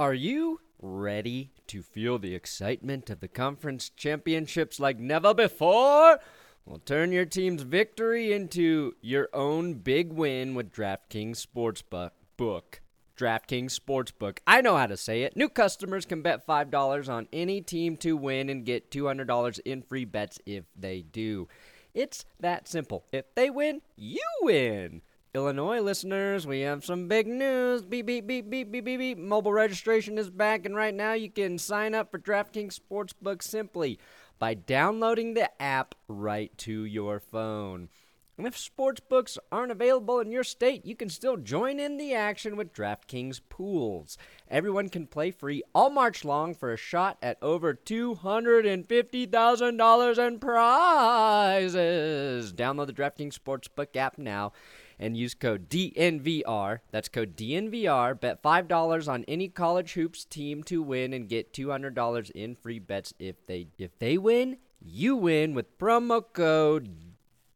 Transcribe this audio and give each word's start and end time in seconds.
Are 0.00 0.14
you 0.14 0.60
ready 0.80 1.50
to 1.66 1.82
feel 1.82 2.18
the 2.18 2.34
excitement 2.34 3.10
of 3.10 3.20
the 3.20 3.28
conference 3.28 3.90
championships 3.90 4.80
like 4.80 4.98
never 4.98 5.34
before? 5.34 6.18
Well, 6.64 6.78
turn 6.78 7.12
your 7.12 7.26
team's 7.26 7.64
victory 7.64 8.32
into 8.32 8.94
your 9.02 9.28
own 9.34 9.74
big 9.74 10.10
win 10.10 10.54
with 10.54 10.72
DraftKings 10.72 11.46
Sportsbook. 11.46 12.12
Book. 12.38 12.80
DraftKings 13.14 13.78
Sportsbook. 13.78 14.38
I 14.46 14.62
know 14.62 14.78
how 14.78 14.86
to 14.86 14.96
say 14.96 15.24
it. 15.24 15.36
New 15.36 15.50
customers 15.50 16.06
can 16.06 16.22
bet 16.22 16.46
$5 16.46 17.08
on 17.10 17.28
any 17.30 17.60
team 17.60 17.98
to 17.98 18.16
win 18.16 18.48
and 18.48 18.64
get 18.64 18.90
$200 18.90 19.60
in 19.66 19.82
free 19.82 20.06
bets 20.06 20.38
if 20.46 20.64
they 20.74 21.02
do. 21.02 21.46
It's 21.92 22.24
that 22.38 22.66
simple. 22.66 23.04
If 23.12 23.26
they 23.34 23.50
win, 23.50 23.82
you 23.96 24.24
win. 24.40 25.02
Illinois 25.32 25.78
listeners, 25.78 26.44
we 26.44 26.62
have 26.62 26.84
some 26.84 27.06
big 27.06 27.28
news. 27.28 27.82
Beep, 27.82 28.06
beep, 28.06 28.26
beep, 28.26 28.50
beep, 28.50 28.72
beep, 28.72 28.84
beep, 28.84 28.98
beep. 28.98 29.18
Mobile 29.18 29.52
registration 29.52 30.18
is 30.18 30.28
back, 30.28 30.66
and 30.66 30.74
right 30.74 30.92
now 30.92 31.12
you 31.12 31.30
can 31.30 31.56
sign 31.56 31.94
up 31.94 32.10
for 32.10 32.18
DraftKings 32.18 32.80
Sportsbook 32.80 33.40
simply 33.40 34.00
by 34.40 34.54
downloading 34.54 35.34
the 35.34 35.62
app 35.62 35.94
right 36.08 36.50
to 36.58 36.84
your 36.84 37.20
phone. 37.20 37.90
And 38.38 38.46
if 38.46 38.56
sportsbooks 38.56 39.38
aren't 39.52 39.70
available 39.70 40.18
in 40.18 40.32
your 40.32 40.42
state, 40.42 40.84
you 40.84 40.96
can 40.96 41.10
still 41.10 41.36
join 41.36 41.78
in 41.78 41.96
the 41.96 42.12
action 42.12 42.56
with 42.56 42.72
DraftKings 42.72 43.40
Pools. 43.48 44.18
Everyone 44.48 44.88
can 44.88 45.06
play 45.06 45.30
free 45.30 45.62
all 45.74 45.90
March 45.90 46.24
long 46.24 46.54
for 46.54 46.72
a 46.72 46.76
shot 46.76 47.18
at 47.22 47.38
over 47.40 47.74
$250,000 47.74 50.26
in 50.26 50.38
prizes. 50.40 52.52
Download 52.52 52.86
the 52.86 52.94
DraftKings 52.94 53.38
Sportsbook 53.38 53.94
app 53.94 54.18
now 54.18 54.52
and 55.00 55.16
use 55.16 55.34
code 55.34 55.68
DNVR. 55.68 56.78
That's 56.92 57.08
code 57.08 57.36
DNVR. 57.36 58.20
Bet 58.20 58.40
$5 58.42 59.08
on 59.08 59.24
any 59.26 59.48
college 59.48 59.94
hoops 59.94 60.26
team 60.26 60.62
to 60.64 60.82
win 60.82 61.14
and 61.14 61.28
get 61.28 61.52
$200 61.52 62.30
in 62.32 62.54
free 62.54 62.78
bets 62.78 63.14
if 63.18 63.44
they 63.46 63.68
if 63.78 63.98
they 63.98 64.18
win, 64.18 64.58
you 64.80 65.16
win 65.16 65.54
with 65.54 65.78
promo 65.78 66.22
code 66.32 66.90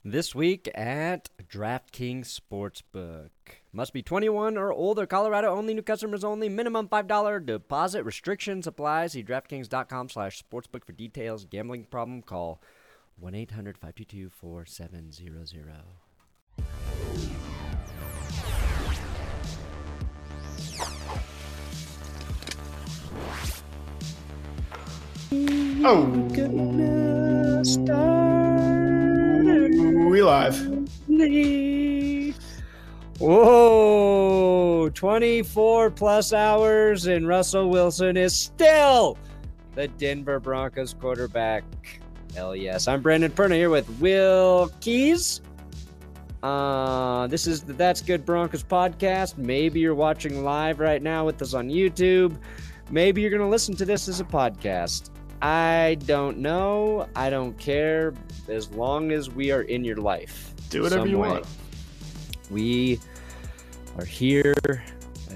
this 0.05 0.34
week 0.34 0.69
at 0.75 1.28
DraftKings 1.48 2.41
Sportsbook. 2.41 3.28
Must 3.73 3.92
be 3.92 4.03
21 4.03 4.57
or 4.57 4.73
older. 4.73 5.07
Colorado 5.07 5.48
only. 5.48 5.74
New 5.74 5.83
customers 5.83 6.24
only. 6.24 6.48
Minimum 6.48 6.89
$5 6.89 7.45
deposit. 7.45 8.05
Restrictions 8.05 8.67
apply. 8.67 9.08
See 9.08 9.23
DraftKings.com 9.23 10.08
slash 10.08 10.42
sportsbook 10.42 10.85
for 10.85 10.92
details. 10.92 11.45
Gambling 11.45 11.85
problem? 11.85 12.23
Call 12.23 12.63
1-800-522-4700. 13.23 15.83
Oh, 25.36 26.05
we 30.08 30.22
live. 30.22 30.56
Whoa! 33.18 34.90
24 34.90 35.90
plus 35.90 36.33
hours, 36.33 37.06
and 37.06 37.27
Russell 37.27 37.68
Wilson 37.68 38.17
is 38.17 38.36
still 38.36 39.18
the 39.74 39.89
Denver 39.89 40.39
Broncos 40.39 40.94
quarterback. 40.94 41.64
Hell 42.34 42.55
yes. 42.55 42.86
I'm 42.86 43.02
Brandon 43.02 43.33
Perna 43.33 43.55
here 43.55 43.70
with 43.70 43.89
Will 44.00 44.70
Keys. 44.80 45.40
Uh, 46.44 47.27
this 47.27 47.48
is 47.48 47.64
the 47.64 47.73
That's 47.73 48.02
Good 48.02 48.24
Broncos 48.24 48.62
podcast. 48.62 49.36
Maybe 49.36 49.80
you're 49.80 49.96
watching 49.96 50.44
live 50.44 50.78
right 50.78 51.02
now 51.02 51.27
with 51.27 51.42
us 51.42 51.55
on 51.55 51.70
YouTube. 51.70 52.36
Maybe 52.90 53.20
you're 53.20 53.30
going 53.30 53.42
to 53.42 53.48
listen 53.48 53.74
to 53.77 53.84
this 53.84 54.06
as 54.06 54.20
a 54.20 54.24
podcast. 54.24 55.11
I 55.44 55.98
don't 56.06 56.38
know. 56.38 57.06
I 57.14 57.28
don't 57.28 57.58
care 57.58 58.14
as 58.48 58.70
long 58.70 59.12
as 59.12 59.28
we 59.28 59.50
are 59.50 59.60
in 59.60 59.84
your 59.84 59.98
life. 59.98 60.55
Do 60.70 60.80
whatever 60.80 61.06
you 61.06 61.18
way. 61.18 61.28
want. 61.28 61.46
We 62.50 62.98
are 63.98 64.06
here 64.06 64.55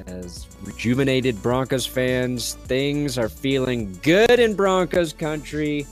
as 0.07 0.47
rejuvenated 0.63 1.43
Broncos 1.43 1.85
fans. 1.85 2.55
Things 2.55 3.19
are 3.19 3.29
feeling 3.29 3.99
good 4.03 4.41
in 4.41 4.55
Broncos 4.55 5.13
country. 5.13 5.87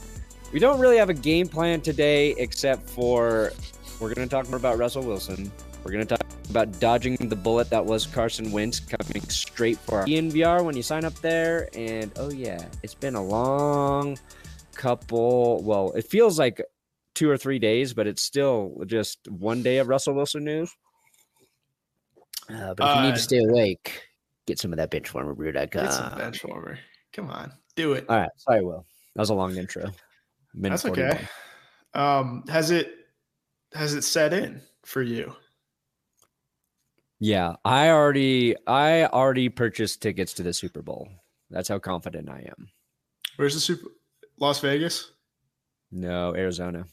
We 0.51 0.61
don't 0.61 0.81
really 0.81 0.97
have 0.97 1.11
a 1.11 1.15
game 1.15 1.47
plan 1.47 1.83
today, 1.83 2.31
except 2.39 2.89
for 2.89 3.53
we're 4.01 4.15
going 4.15 4.27
to 4.27 4.35
talk 4.35 4.49
more 4.49 4.57
about 4.57 4.79
Russell 4.79 5.03
Wilson. 5.03 5.53
We're 5.87 5.93
going 5.93 6.07
to 6.09 6.17
talk 6.17 6.27
about 6.51 6.81
dodging 6.81 7.15
the 7.15 7.37
bullet 7.37 7.71
that 7.71 7.87
was 7.87 8.07
Carson 8.07 8.51
Wentz 8.51 8.81
coming 8.81 9.23
straight 9.29 9.79
for 9.79 10.01
our 10.01 10.05
DNVR 10.05 10.65
when 10.65 10.77
you 10.77 10.83
sign 10.83 11.05
up 11.05 11.15
there. 11.21 11.69
And 11.77 12.11
oh, 12.17 12.33
yeah, 12.33 12.67
it's 12.83 12.93
been 12.95 13.15
a 13.15 13.23
long 13.25 14.19
couple. 14.75 15.63
Well, 15.63 15.93
it 15.93 16.05
feels 16.09 16.41
like 16.41 16.61
two 17.15 17.31
or 17.31 17.37
three 17.37 17.61
days, 17.61 17.95
but 17.95 18.09
it's 18.09 18.21
still 18.21 18.83
just 18.87 19.29
one 19.31 19.63
day 19.63 19.79
of 19.79 19.87
Russell 19.87 20.15
Wilson 20.15 20.43
news. 20.43 20.75
Uh, 22.51 22.75
but 22.75 22.91
if 22.91 22.97
you 22.97 23.03
need 23.03 23.09
Uh, 23.11 23.15
to 23.15 23.21
stay 23.21 23.39
awake, 23.45 24.03
get 24.49 24.59
some 24.59 24.73
of 24.73 24.79
that 24.79 24.91
bench 24.91 25.15
warmer 25.15 25.35
brew.com. 25.35 25.69
Get 25.69 25.93
some 25.93 26.19
bench 26.19 26.45
warmer. 26.45 26.81
Come 27.13 27.31
on, 27.31 27.53
do 27.77 27.93
it. 27.93 28.07
All 28.09 28.17
right. 28.19 28.31
Sorry, 28.39 28.65
Will. 28.65 28.85
That 29.15 29.21
was 29.23 29.31
a 29.31 29.35
long 29.35 29.57
intro. 29.57 29.93
Minute 30.53 30.71
That's 30.71 30.83
41. 30.83 31.11
okay. 31.13 31.29
Um, 31.95 32.43
has 32.49 32.73
it 32.73 32.93
has 33.73 33.95
it 33.95 34.03
set 34.03 34.33
in 34.33 34.61
for 34.85 35.01
you? 35.03 35.33
Yeah, 37.19 37.57
I 37.65 37.89
already 37.91 38.55
I 38.67 39.07
already 39.07 39.49
purchased 39.49 40.03
tickets 40.03 40.35
to 40.35 40.43
the 40.43 40.53
Super 40.53 40.83
Bowl. 40.83 41.09
That's 41.51 41.69
how 41.69 41.79
confident 41.79 42.29
I 42.29 42.41
am. 42.41 42.69
Where's 43.37 43.55
the 43.55 43.61
super? 43.61 43.89
Las 44.39 44.61
Vegas. 44.61 45.13
No, 45.91 46.35
Arizona. 46.35 46.85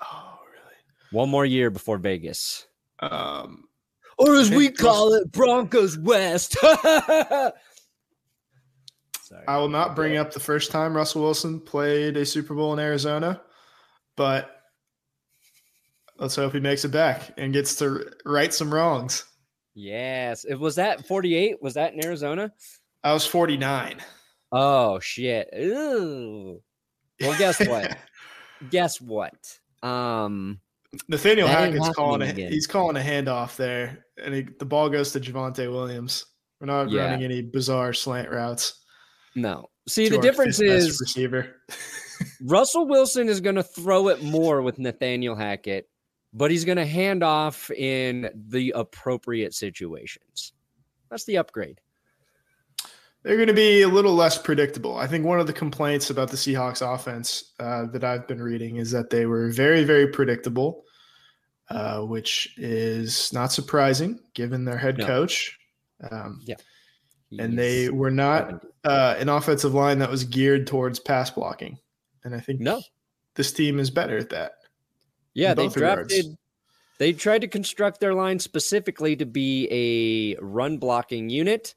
Oh, 0.00 0.38
really? 0.50 0.76
One 1.10 1.28
more 1.28 1.44
year 1.44 1.68
before 1.70 1.98
Vegas. 1.98 2.66
Um, 3.00 3.64
Or 4.16 4.36
as 4.36 4.50
we 4.50 4.70
call 4.70 5.12
it, 5.14 5.30
Broncos 5.32 5.98
West. 5.98 6.56
Sorry. 6.62 7.52
I 9.46 9.58
will 9.58 9.68
not 9.68 9.94
bring 9.94 10.16
up 10.16 10.32
the 10.32 10.40
first 10.40 10.70
time 10.70 10.96
Russell 10.96 11.22
Wilson 11.22 11.60
played 11.60 12.16
a 12.16 12.24
Super 12.24 12.54
Bowl 12.54 12.72
in 12.72 12.78
Arizona, 12.78 13.42
but 14.16 14.57
let's 16.18 16.36
hope 16.36 16.52
he 16.52 16.60
makes 16.60 16.84
it 16.84 16.90
back 16.90 17.32
and 17.38 17.52
gets 17.52 17.74
to 17.76 18.04
right 18.24 18.52
some 18.52 18.72
wrongs. 18.72 19.24
Yes. 19.74 20.44
It 20.44 20.56
was 20.58 20.74
that 20.76 21.06
48? 21.06 21.62
Was 21.62 21.74
that 21.74 21.94
in 21.94 22.04
Arizona? 22.04 22.52
I 23.04 23.12
was 23.12 23.26
49. 23.26 23.98
Oh 24.52 24.98
shit. 25.00 25.48
Ooh. 25.56 26.60
Well, 27.20 27.38
guess 27.38 27.60
what? 27.66 27.96
guess 28.70 29.00
what? 29.00 29.34
Um 29.82 30.60
Nathaniel 31.08 31.46
Hackett's 31.46 31.90
calling 31.90 32.22
a, 32.22 32.30
again. 32.30 32.50
he's 32.50 32.66
calling 32.66 32.96
a 32.96 33.00
handoff 33.00 33.56
there, 33.56 34.06
and 34.24 34.34
he, 34.34 34.46
the 34.58 34.64
ball 34.64 34.88
goes 34.88 35.12
to 35.12 35.20
Javonte 35.20 35.70
Williams. 35.70 36.24
We're 36.60 36.66
not 36.66 36.90
Yeah. 36.90 37.04
running 37.10 37.24
any 37.24 37.42
bizarre 37.42 37.92
slant 37.92 38.30
routes. 38.30 38.80
no. 39.34 39.68
See, 39.86 40.08
the 40.10 40.18
difference 40.18 40.60
is 40.60 41.00
receiver. 41.00 41.56
Russell 42.44 42.86
Wilson 42.86 43.28
is 43.28 43.40
going 43.40 43.56
to 43.56 43.62
throw 43.62 44.08
it 44.08 44.22
more 44.22 44.60
with 44.60 44.78
Nathaniel 44.78 45.34
Hackett, 45.34 45.88
but 46.32 46.50
he's 46.50 46.64
going 46.64 46.78
to 46.78 46.86
hand 46.86 47.22
off 47.22 47.70
in 47.70 48.30
the 48.34 48.72
appropriate 48.76 49.54
situations. 49.54 50.52
That's 51.10 51.24
the 51.24 51.38
upgrade. 51.38 51.80
they're 53.24 53.36
going 53.36 53.48
to 53.48 53.54
be 53.54 53.82
a 53.82 53.88
little 53.88 54.14
less 54.14 54.38
predictable. 54.38 54.96
I 54.96 55.06
think 55.06 55.24
one 55.24 55.40
of 55.40 55.46
the 55.46 55.52
complaints 55.52 56.08
about 56.10 56.30
the 56.30 56.36
Seahawks 56.36 56.82
offense 56.82 57.52
uh, 57.58 57.86
that 57.92 58.04
I've 58.04 58.28
been 58.28 58.40
reading 58.42 58.76
is 58.76 58.90
that 58.92 59.10
they 59.10 59.26
were 59.26 59.50
very, 59.50 59.84
very 59.84 60.06
predictable, 60.08 60.84
uh, 61.68 62.00
which 62.02 62.54
is 62.56 63.32
not 63.32 63.52
surprising 63.52 64.20
given 64.34 64.64
their 64.64 64.78
head 64.78 64.98
No. 64.98 65.06
coach. 65.06 65.58
Um, 66.10 66.40
Yeah. 66.44 66.56
and 67.38 67.58
they 67.58 67.88
were 67.90 68.10
not 68.12 68.64
uh, 68.84 69.16
an 69.18 69.28
offensive 69.28 69.74
line 69.74 69.98
that 69.98 70.10
was 70.10 70.24
geared 70.24 70.66
towards 70.66 70.98
pass 71.00 71.30
blocking. 71.30 71.78
And 72.24 72.34
I 72.34 72.40
think 72.40 72.60
No. 72.60 72.80
this 73.34 73.52
team 73.52 73.80
is 73.80 73.90
better 73.90 74.16
at 74.16 74.30
that. 74.30 74.52
Yeah, 75.38 75.54
they 75.54 75.68
regards. 75.68 76.12
drafted. 76.12 76.36
They 76.98 77.12
tried 77.12 77.42
to 77.42 77.48
construct 77.48 78.00
their 78.00 78.12
line 78.12 78.40
specifically 78.40 79.14
to 79.16 79.24
be 79.24 79.68
a 79.70 80.42
run 80.42 80.78
blocking 80.78 81.30
unit 81.30 81.76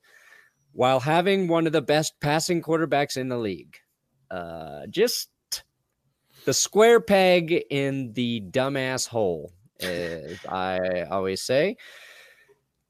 while 0.72 1.00
having 1.00 1.48
one 1.48 1.68
of 1.68 1.74
the 1.74 1.82
best 1.82 2.20
passing 2.20 2.64
quarterbacks 2.64 3.18
in 3.18 3.30
the 3.30 3.38
league. 3.38 3.78
Uh, 4.32 4.88
just 4.90 5.30
the 6.46 6.56
square 6.56 7.00
peg 7.00 7.52
in 7.70 8.14
the 8.14 8.42
dumbass 8.50 9.08
hole, 9.08 9.52
as 9.80 10.44
I 10.50 11.04
always 11.12 11.44
say. 11.44 11.78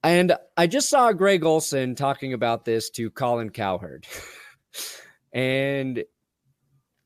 And 0.03 0.33
I 0.55 0.67
just 0.67 0.89
saw 0.89 1.11
Greg 1.11 1.43
Olsen 1.43 1.95
talking 1.95 2.31
about 2.31 2.63
this 2.63 2.89
to 2.91 3.11
Colin 3.11 3.49
Cowherd. 3.49 4.07
and 5.33 6.05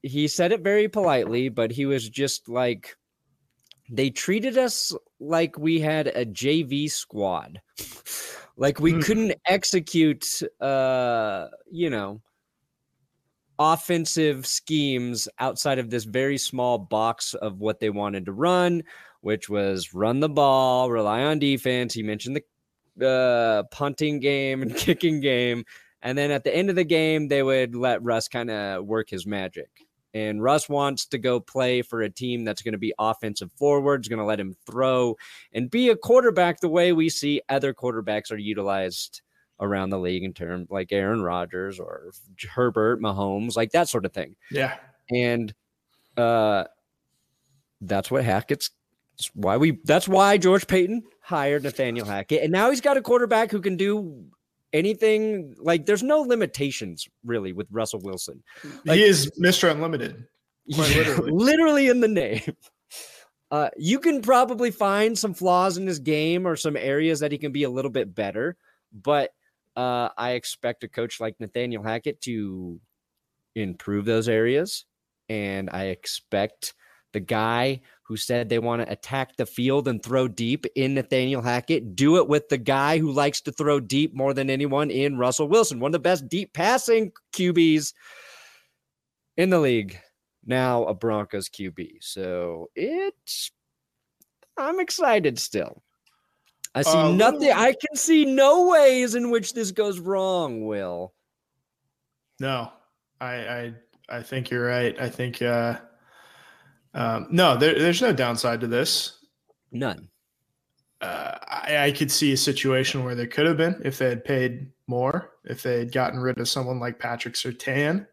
he 0.04 0.28
said 0.28 0.52
it 0.52 0.62
very 0.62 0.88
politely, 0.88 1.50
but 1.50 1.72
he 1.72 1.88
was 1.88 2.08
just 2.08 2.48
like, 2.48 2.96
they 3.90 4.10
treated 4.10 4.58
us 4.58 4.94
like 5.20 5.58
we 5.58 5.80
had 5.80 6.08
a 6.08 6.26
JV 6.26 6.90
squad. 6.90 7.62
like 8.58 8.80
we 8.80 8.94
Hmm. 8.94 9.00
couldn't 9.02 9.34
execute 9.46 10.26
uh, 10.62 11.48
you 11.72 11.90
know, 11.90 12.22
offensive 13.60 14.46
schemes 14.46 15.28
outside 15.40 15.80
of 15.80 15.90
this 15.90 16.04
very 16.04 16.38
small 16.38 16.78
box 16.78 17.34
of 17.36 17.60
what 17.60 17.80
they 17.80 17.90
wanted 17.90 18.26
to 18.26 18.34
run, 18.34 18.84
which 19.22 19.50
was 19.50 19.94
run 19.94 20.20
the 20.20 20.30
ball, 20.30 20.92
rely 20.92 21.24
on 21.24 21.40
defense. 21.40 21.94
He 21.94 22.04
mentioned 22.04 22.40
the 22.98 23.08
uh, 23.08 23.64
punting 23.76 24.20
game 24.20 24.62
and 24.62 24.76
kicking 24.78 25.20
game. 25.20 25.64
And 26.02 26.18
then 26.18 26.32
at 26.32 26.44
the 26.44 26.56
end 26.56 26.70
of 26.70 26.76
the 26.76 26.84
game, 26.84 27.30
they 27.30 27.42
would 27.42 27.76
let 27.76 28.04
Russ 28.04 28.28
kind 28.28 28.52
of 28.52 28.86
work 28.86 29.10
his 29.10 29.26
magic. 29.26 29.70
And 30.16 30.42
Russ 30.42 30.70
wants 30.70 31.06
to 31.08 31.18
go 31.18 31.42
play 31.42 31.82
for 31.82 32.02
a 32.02 32.10
team 32.10 32.46
that's 32.46 32.62
going 32.62 32.72
to 32.72 32.78
be 32.78 32.94
offensive 32.98 33.52
forwards, 33.58 34.08
going 34.08 34.20
to 34.20 34.26
let 34.26 34.40
him 34.40 34.56
throw 34.66 35.18
and 35.52 35.70
be 35.70 35.90
a 35.90 35.96
quarterback 35.98 36.62
the 36.62 36.70
way 36.70 36.94
we 36.94 37.10
see 37.10 37.42
other 37.50 37.74
quarterbacks 37.74 38.32
are 38.32 38.38
utilized 38.38 39.22
around 39.60 39.90
the 39.90 40.00
league 40.00 40.24
in 40.24 40.34
terms 40.34 40.68
like 40.70 40.94
Aaron 40.94 41.22
Rodgers 41.22 41.80
or 41.80 42.12
Herbert, 42.50 43.02
Mahomes, 43.02 43.58
like 43.58 43.72
that 43.74 43.90
sort 43.90 44.06
of 44.06 44.14
thing. 44.14 44.38
Yeah. 44.50 44.78
And 45.12 45.54
uh 46.16 46.64
that's 47.82 48.10
what 48.10 48.24
Hackett's 48.24 48.72
that's 49.18 49.32
why 49.34 49.58
we 49.58 49.80
that's 49.84 50.08
why 50.08 50.38
George 50.38 50.66
Paton 50.68 51.04
hired 51.22 51.64
Nathaniel 51.64 52.06
Hackett. 52.06 52.44
And 52.44 52.54
now 52.54 52.70
he's 52.70 52.82
got 52.82 52.96
a 52.96 53.02
quarterback 53.02 53.52
who 53.52 53.60
can 53.60 53.76
do 53.76 54.26
anything 54.76 55.56
like 55.58 55.86
there's 55.86 56.04
no 56.04 56.20
limitations 56.20 57.08
really 57.24 57.54
with 57.54 57.68
Russell 57.72 58.02
Wilson. 58.02 58.44
Like- 58.86 58.98
he 58.98 59.04
is 59.04 59.32
Mr. 59.42 59.72
Unlimited. 59.72 60.26
Literally. 60.68 61.32
literally 61.34 61.88
in 61.88 62.02
the 62.02 62.08
name. 62.08 62.56
Uh, 63.52 63.70
you 63.78 64.00
can 64.00 64.22
probably 64.22 64.72
find 64.72 65.18
some 65.18 65.34
flaws 65.34 65.78
in 65.78 65.88
his 65.88 66.00
game 66.00 66.46
or 66.46 66.56
some 66.56 66.76
areas 66.76 67.22
that 67.22 67.32
he 67.32 67.38
can 67.38 67.52
be 67.52 67.64
a 67.64 67.70
little 67.70 67.92
bit 67.92 68.14
better, 68.14 68.58
but 68.92 69.32
uh, 69.78 70.10
I 70.18 70.32
expect 70.32 70.84
a 70.84 70.88
coach 70.88 71.20
like 71.20 71.40
Nathaniel 71.40 71.84
Hackett 71.84 72.20
to 72.22 72.80
improve 73.56 74.06
those 74.06 74.28
areas, 74.28 74.86
and 75.30 75.70
I 75.70 75.86
expect 75.86 76.74
the 77.14 77.20
guy 77.20 77.82
who 78.08 78.16
said 78.18 78.48
they 78.50 78.60
want 78.60 78.82
to 78.84 78.92
attack 78.92 79.36
the 79.36 79.46
field 79.48 79.88
and 79.88 80.02
throw 80.04 80.28
deep 80.28 80.66
in 80.76 80.94
Nathaniel 80.94 81.42
Hackett 81.42 81.96
do 81.96 82.18
it 82.18 82.28
with 82.28 82.50
the 82.50 82.58
guy 82.58 83.00
who 83.00 83.12
likes 83.12 83.42
to 83.42 83.52
throw 83.52 83.80
deep 83.80 84.14
more 84.16 84.34
than 84.34 84.50
anyone 84.50 84.92
in 84.92 85.18
Russell 85.18 85.48
Wilson, 85.48 85.80
one 85.80 85.90
of 85.90 85.94
the 85.94 86.00
best 86.00 86.30
deep 86.30 86.54
passing 86.54 87.12
QBs 87.34 87.94
in 89.38 89.50
the 89.50 89.60
league 89.60 90.00
now 90.46 90.84
a 90.86 90.94
Broncos 90.94 91.50
QB. 91.50 91.98
So 92.02 92.70
it's 92.76 93.52
I'm 94.58 94.80
excited 94.80 95.40
still. 95.40 95.82
I 96.76 96.84
see 96.84 96.92
Uh, 96.92 97.12
nothing. 97.12 97.52
I 97.52 97.72
can 97.74 97.96
see 97.96 98.26
no 98.26 98.68
ways 98.68 99.16
in 99.16 99.32
which 99.32 99.54
this 99.54 99.72
goes 99.72 100.00
wrong, 100.00 100.66
Will. 100.66 101.14
No, 102.40 102.72
I 103.20 103.34
I 103.34 103.74
I 104.10 104.22
think 104.22 104.50
you're 104.52 104.66
right. 104.68 104.96
I 105.00 105.10
think 105.10 105.42
uh 105.42 105.80
um 106.96 107.28
no, 107.30 107.56
there, 107.58 107.78
there's 107.78 108.02
no 108.02 108.14
downside 108.14 108.62
to 108.62 108.68
this. 108.68 109.20
None. 109.72 110.10
Uh, 111.02 111.38
I, 111.48 111.78
I 111.86 111.92
could 111.92 112.10
see 112.10 112.32
a 112.32 112.38
situation 112.38 113.04
where 113.04 113.14
there 113.16 113.28
could 113.28 113.46
have 113.46 113.58
been 113.58 113.80
if 113.84 114.00
they 114.00 114.10
had 114.10 114.24
paid 114.24 114.72
more, 114.88 115.32
if 115.44 115.62
they 115.62 115.78
had 115.80 115.92
gotten 115.92 116.20
rid 116.20 116.40
of 116.40 116.48
someone 116.48 116.80
like 116.80 116.98
Patrick 116.98 117.36
Surtain. 117.36 118.08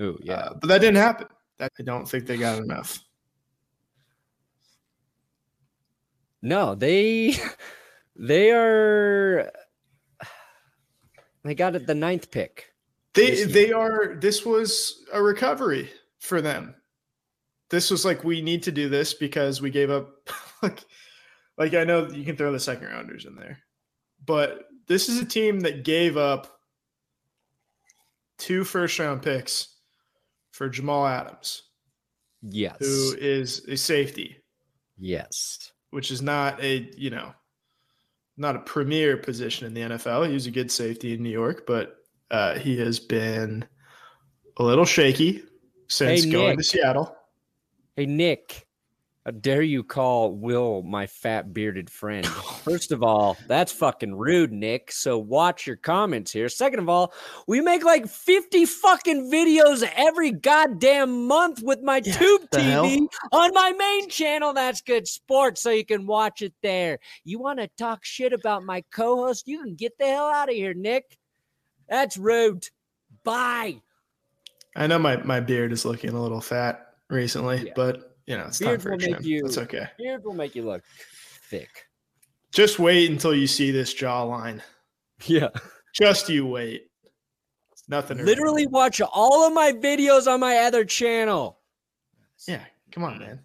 Oh, 0.00 0.16
yeah. 0.22 0.34
Uh, 0.34 0.54
but 0.60 0.68
that 0.68 0.80
didn't 0.80 0.96
happen. 0.96 1.26
That, 1.58 1.72
I 1.78 1.82
don't 1.82 2.08
think 2.08 2.26
they 2.26 2.38
got 2.38 2.58
enough. 2.58 3.04
no, 6.44 6.74
they 6.74 7.34
they 8.16 8.52
are 8.52 9.50
they 11.42 11.54
got 11.54 11.74
it 11.74 11.86
the 11.86 11.94
ninth 11.94 12.30
pick. 12.30 12.72
They 13.14 13.44
they 13.44 13.72
are. 13.72 14.16
This 14.16 14.44
was 14.44 15.04
a 15.12 15.22
recovery 15.22 15.90
for 16.18 16.40
them. 16.40 16.74
This 17.74 17.90
was 17.90 18.04
like 18.04 18.22
we 18.24 18.40
need 18.40 18.62
to 18.62 18.72
do 18.72 18.88
this 18.88 19.12
because 19.14 19.60
we 19.60 19.70
gave 19.70 19.90
up. 19.90 20.10
Like, 20.62 20.82
like 21.58 21.74
I 21.74 21.84
know 21.84 22.08
you 22.08 22.24
can 22.24 22.36
throw 22.36 22.50
the 22.50 22.58
second 22.58 22.86
rounders 22.86 23.26
in 23.26 23.34
there, 23.34 23.58
but 24.24 24.64
this 24.86 25.10
is 25.10 25.20
a 25.20 25.24
team 25.26 25.60
that 25.60 25.84
gave 25.84 26.16
up 26.16 26.58
two 28.38 28.64
first 28.64 28.98
round 28.98 29.20
picks 29.20 29.68
for 30.52 30.70
Jamal 30.70 31.06
Adams, 31.06 31.64
Yes. 32.40 32.76
who 32.80 33.14
is 33.18 33.66
a 33.68 33.76
safety, 33.76 34.36
yes. 34.98 35.70
which 35.90 36.10
is 36.10 36.22
not 36.22 36.62
a 36.62 36.88
you 36.96 37.10
know 37.10 37.32
not 38.38 38.56
a 38.56 38.60
premier 38.60 39.18
position 39.18 39.66
in 39.66 39.74
the 39.74 39.96
NFL. 39.96 40.26
He 40.28 40.32
was 40.34 40.46
a 40.46 40.50
good 40.50 40.70
safety 40.70 41.12
in 41.12 41.22
New 41.22 41.28
York, 41.30 41.64
but 41.66 41.96
uh, 42.30 42.58
he 42.58 42.78
has 42.78 42.98
been 42.98 43.66
a 44.56 44.62
little 44.62 44.86
shaky 44.86 45.42
since 45.88 46.24
Hey, 46.24 46.30
going 46.30 46.48
Nick. 46.50 46.58
to 46.58 46.64
Seattle. 46.64 47.14
Hey 47.96 48.06
Nick, 48.06 48.66
how 49.24 49.30
dare 49.30 49.62
you 49.62 49.84
call 49.84 50.32
Will 50.32 50.82
my 50.82 51.06
fat 51.06 51.54
bearded 51.54 51.88
friend? 51.88 52.26
First 52.64 52.90
of 52.90 53.04
all, 53.04 53.36
that's 53.46 53.70
fucking 53.70 54.16
rude, 54.16 54.50
Nick. 54.50 54.90
So 54.90 55.16
watch 55.16 55.64
your 55.64 55.76
comments 55.76 56.32
here. 56.32 56.48
Second 56.48 56.80
of 56.80 56.88
all, 56.88 57.14
we 57.46 57.60
make 57.60 57.84
like 57.84 58.08
50 58.08 58.66
fucking 58.66 59.30
videos 59.30 59.88
every 59.94 60.32
goddamn 60.32 61.28
month 61.28 61.62
with 61.62 61.82
my 61.82 62.02
Yeah, 62.04 62.14
tube 62.18 62.48
the 62.50 62.62
hell? 62.62 62.84
TV 62.84 63.06
on 63.30 63.52
my 63.54 63.70
main 63.78 64.08
channel. 64.08 64.52
That's 64.52 64.80
good 64.80 65.06
sports, 65.06 65.62
so 65.62 65.70
you 65.70 65.86
can 65.86 66.04
watch 66.04 66.42
it 66.42 66.54
there. 66.64 66.98
You 67.22 67.38
want 67.38 67.60
to 67.60 67.68
talk 67.78 68.04
shit 68.04 68.32
about 68.32 68.64
my 68.64 68.82
co-host? 68.90 69.46
You 69.46 69.62
can 69.62 69.76
get 69.76 69.96
the 69.98 70.06
hell 70.06 70.26
out 70.26 70.48
of 70.48 70.56
here, 70.56 70.74
Nick. 70.74 71.16
That's 71.88 72.16
rude. 72.16 72.66
Bye. 73.22 73.82
I 74.74 74.88
know 74.88 74.98
my, 74.98 75.18
my 75.18 75.38
beard 75.38 75.70
is 75.70 75.84
looking 75.84 76.10
a 76.10 76.20
little 76.20 76.40
fat 76.40 76.93
recently, 77.10 77.66
Yeah. 77.66 77.72
but 77.76 78.16
you 78.26 78.36
know 78.36 78.46
it's 78.46 78.58
time 78.58 78.78
for 78.80 78.92
a 78.92 78.96
make 78.98 79.10
trim. 79.10 79.22
you- 79.24 79.42
That's 79.42 79.58
okay. 79.58 79.88
Beard 79.98 80.24
will 80.24 80.34
make 80.34 80.54
you 80.54 80.62
look 80.64 80.82
thick. 81.50 81.68
Just 82.52 82.78
wait 82.78 83.10
until 83.10 83.34
you 83.34 83.46
see 83.46 83.70
this 83.70 83.94
jawline. 83.94 84.60
Yeah. 85.24 85.48
Just 85.94 86.28
you 86.28 86.46
wait. 86.46 86.90
It's 87.72 87.88
nothing. 87.88 88.24
Literally 88.24 88.66
watch 88.66 89.00
all 89.00 89.46
of 89.46 89.52
my 89.52 89.72
videos 89.72 90.26
on 90.32 90.40
my 90.40 90.58
other 90.58 90.84
channel. 90.84 91.60
Yeah. 92.46 92.64
Come 92.92 93.04
on, 93.04 93.18
man. 93.18 93.44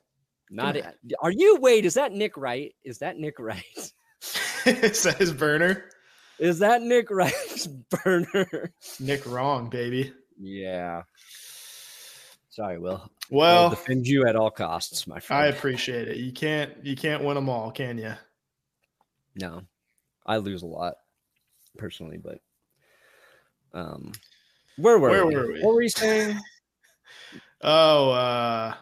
Not 0.52 0.76
Come 0.76 0.92
are 1.22 1.32
you 1.32 1.58
wait, 1.58 1.86
is 1.86 1.94
that 1.96 2.12
Nick 2.12 2.36
Wright? 2.38 2.74
Is 2.84 3.00
that 3.00 3.18
Nick 3.18 3.38
Wright? 3.40 3.64
is 4.66 5.04
that 5.04 5.18
his 5.18 5.32
burner? 5.32 5.86
Is 6.40 6.60
that 6.60 6.82
Nick 6.82 7.12
Wright's 7.12 7.68
burner? 8.04 8.74
Nick 9.00 9.26
wrong, 9.26 9.70
baby. 9.70 10.14
Yeah. 10.40 11.04
Sorry, 12.60 12.78
Will. 12.78 12.98
I'll 13.00 13.10
Well, 13.38 13.70
defend 13.70 14.06
you 14.06 14.28
at 14.28 14.36
all 14.36 14.52
costs, 14.52 15.08
my 15.08 15.18
friend. 15.22 15.42
I 15.42 15.46
appreciate 15.48 16.10
it. 16.10 16.18
You 16.18 16.34
can't 16.34 16.74
you 16.86 16.94
can't 16.94 17.24
win 17.24 17.36
them 17.36 17.48
all, 17.48 17.72
can 17.72 17.98
you? 17.98 18.14
no. 19.36 19.62
I 20.26 20.38
lose 20.38 20.62
a 20.62 20.66
lot 20.68 20.96
personally, 21.78 22.18
but 22.18 22.40
um 23.74 24.12
where 24.76 25.00
were 25.00 25.10
Where 25.10 25.26
we? 25.26 25.36
were 25.36 25.48
we? 25.54 25.62
What 25.62 25.74
were 25.74 25.82
you 25.82 25.90
saying? 25.90 26.38
Oh, 27.62 28.12
uh 28.12 28.74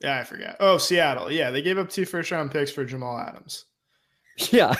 yeah, 0.00 0.18
I 0.18 0.24
forgot. 0.24 0.56
Oh, 0.58 0.76
Seattle. 0.76 1.30
Yeah, 1.30 1.52
they 1.52 1.62
gave 1.62 1.78
up 1.78 1.88
two 1.88 2.06
first 2.06 2.32
round 2.32 2.50
picks 2.50 2.72
for 2.72 2.84
Jamal 2.84 3.18
Adams. 3.20 3.66
yeah. 4.50 4.74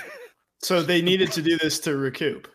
So 0.64 0.82
they 0.82 1.00
needed 1.00 1.30
to 1.32 1.42
do 1.42 1.56
this 1.58 1.78
to 1.80 1.96
recoup. 1.96 2.48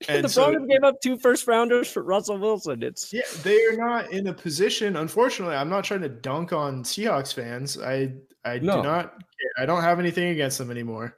And 0.08 0.24
the 0.24 0.28
so, 0.28 0.50
Broncos 0.52 0.68
gave 0.68 0.84
up 0.84 1.00
two 1.00 1.18
first 1.18 1.48
rounders 1.48 1.90
for 1.90 2.04
Russell 2.04 2.38
Wilson. 2.38 2.84
It's 2.84 3.12
yeah, 3.12 3.22
they 3.42 3.64
are 3.66 3.76
not 3.76 4.12
in 4.12 4.28
a 4.28 4.32
position. 4.32 4.96
Unfortunately, 4.96 5.56
I'm 5.56 5.68
not 5.68 5.82
trying 5.82 6.02
to 6.02 6.08
dunk 6.08 6.52
on 6.52 6.84
Seahawks 6.84 7.34
fans. 7.34 7.76
I 7.80 8.12
I 8.44 8.60
no. 8.60 8.76
do 8.76 8.82
not. 8.82 9.14
I 9.58 9.66
don't 9.66 9.82
have 9.82 9.98
anything 9.98 10.28
against 10.28 10.58
them 10.58 10.70
anymore. 10.70 11.16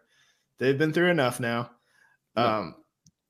They've 0.59 0.79
been 0.79 0.95
through 0.95 1.11
enough 1.11 1.41
now. 1.41 1.73
No. 2.37 2.43
Um, 2.43 2.75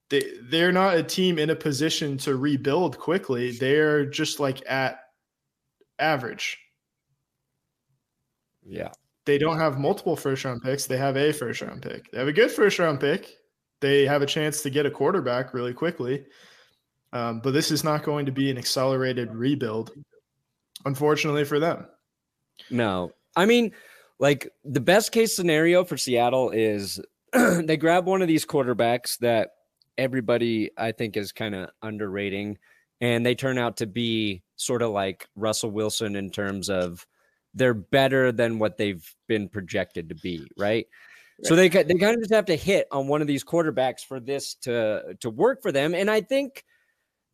they 0.08 0.22
they're 0.42 0.72
not 0.72 0.96
a 0.96 1.02
team 1.02 1.38
in 1.38 1.50
a 1.50 1.56
position 1.56 2.16
to 2.18 2.36
rebuild 2.36 2.98
quickly. 2.98 3.50
They're 3.50 4.06
just 4.06 4.38
like 4.38 4.62
at 4.70 5.00
average. 5.98 6.58
Yeah. 8.64 8.90
They 9.26 9.38
don't 9.38 9.58
have 9.58 9.78
multiple 9.78 10.16
first 10.16 10.44
round 10.44 10.62
picks. 10.62 10.86
They 10.86 10.96
have 10.96 11.16
a 11.16 11.32
first 11.32 11.60
round 11.60 11.82
pick. 11.82 12.10
They 12.10 12.18
have 12.18 12.28
a 12.28 12.32
good 12.32 12.50
first 12.50 12.78
round 12.78 13.00
pick. 13.00 13.36
They 13.80 14.06
have 14.06 14.22
a 14.22 14.26
chance 14.26 14.62
to 14.62 14.70
get 14.70 14.86
a 14.86 14.90
quarterback 14.90 15.54
really 15.54 15.72
quickly. 15.72 16.24
Um, 17.12 17.40
but 17.40 17.52
this 17.52 17.70
is 17.70 17.82
not 17.82 18.04
going 18.04 18.26
to 18.26 18.32
be 18.32 18.50
an 18.50 18.58
accelerated 18.58 19.34
rebuild, 19.34 19.92
unfortunately 20.84 21.44
for 21.44 21.58
them. 21.58 21.86
No. 22.70 23.12
I 23.34 23.46
mean, 23.46 23.72
like 24.18 24.48
the 24.64 24.80
best 24.80 25.12
case 25.12 25.34
scenario 25.34 25.84
for 25.84 25.96
Seattle 25.96 26.50
is 26.50 27.00
they 27.32 27.76
grab 27.76 28.06
one 28.06 28.22
of 28.22 28.28
these 28.28 28.46
quarterbacks 28.46 29.18
that 29.18 29.50
everybody 29.98 30.70
I 30.76 30.92
think 30.92 31.16
is 31.16 31.32
kind 31.32 31.54
of 31.54 31.70
underrating 31.82 32.58
and 33.00 33.24
they 33.24 33.34
turn 33.34 33.58
out 33.58 33.78
to 33.78 33.86
be 33.86 34.42
sort 34.56 34.82
of 34.82 34.90
like 34.90 35.26
Russell 35.36 35.70
Wilson 35.70 36.16
in 36.16 36.30
terms 36.30 36.68
of 36.68 37.06
they're 37.54 37.74
better 37.74 38.30
than 38.30 38.58
what 38.58 38.76
they've 38.76 39.04
been 39.26 39.48
projected 39.48 40.08
to 40.10 40.14
be, 40.14 40.46
right? 40.56 40.86
So 41.42 41.56
they 41.56 41.68
they 41.68 41.94
kind 41.94 42.14
of 42.14 42.20
just 42.20 42.34
have 42.34 42.46
to 42.46 42.56
hit 42.56 42.86
on 42.90 43.08
one 43.08 43.20
of 43.20 43.26
these 43.26 43.44
quarterbacks 43.44 44.04
for 44.04 44.20
this 44.20 44.54
to 44.56 45.16
to 45.20 45.30
work 45.30 45.62
for 45.62 45.72
them, 45.72 45.94
and 45.94 46.10
I 46.10 46.20
think 46.20 46.64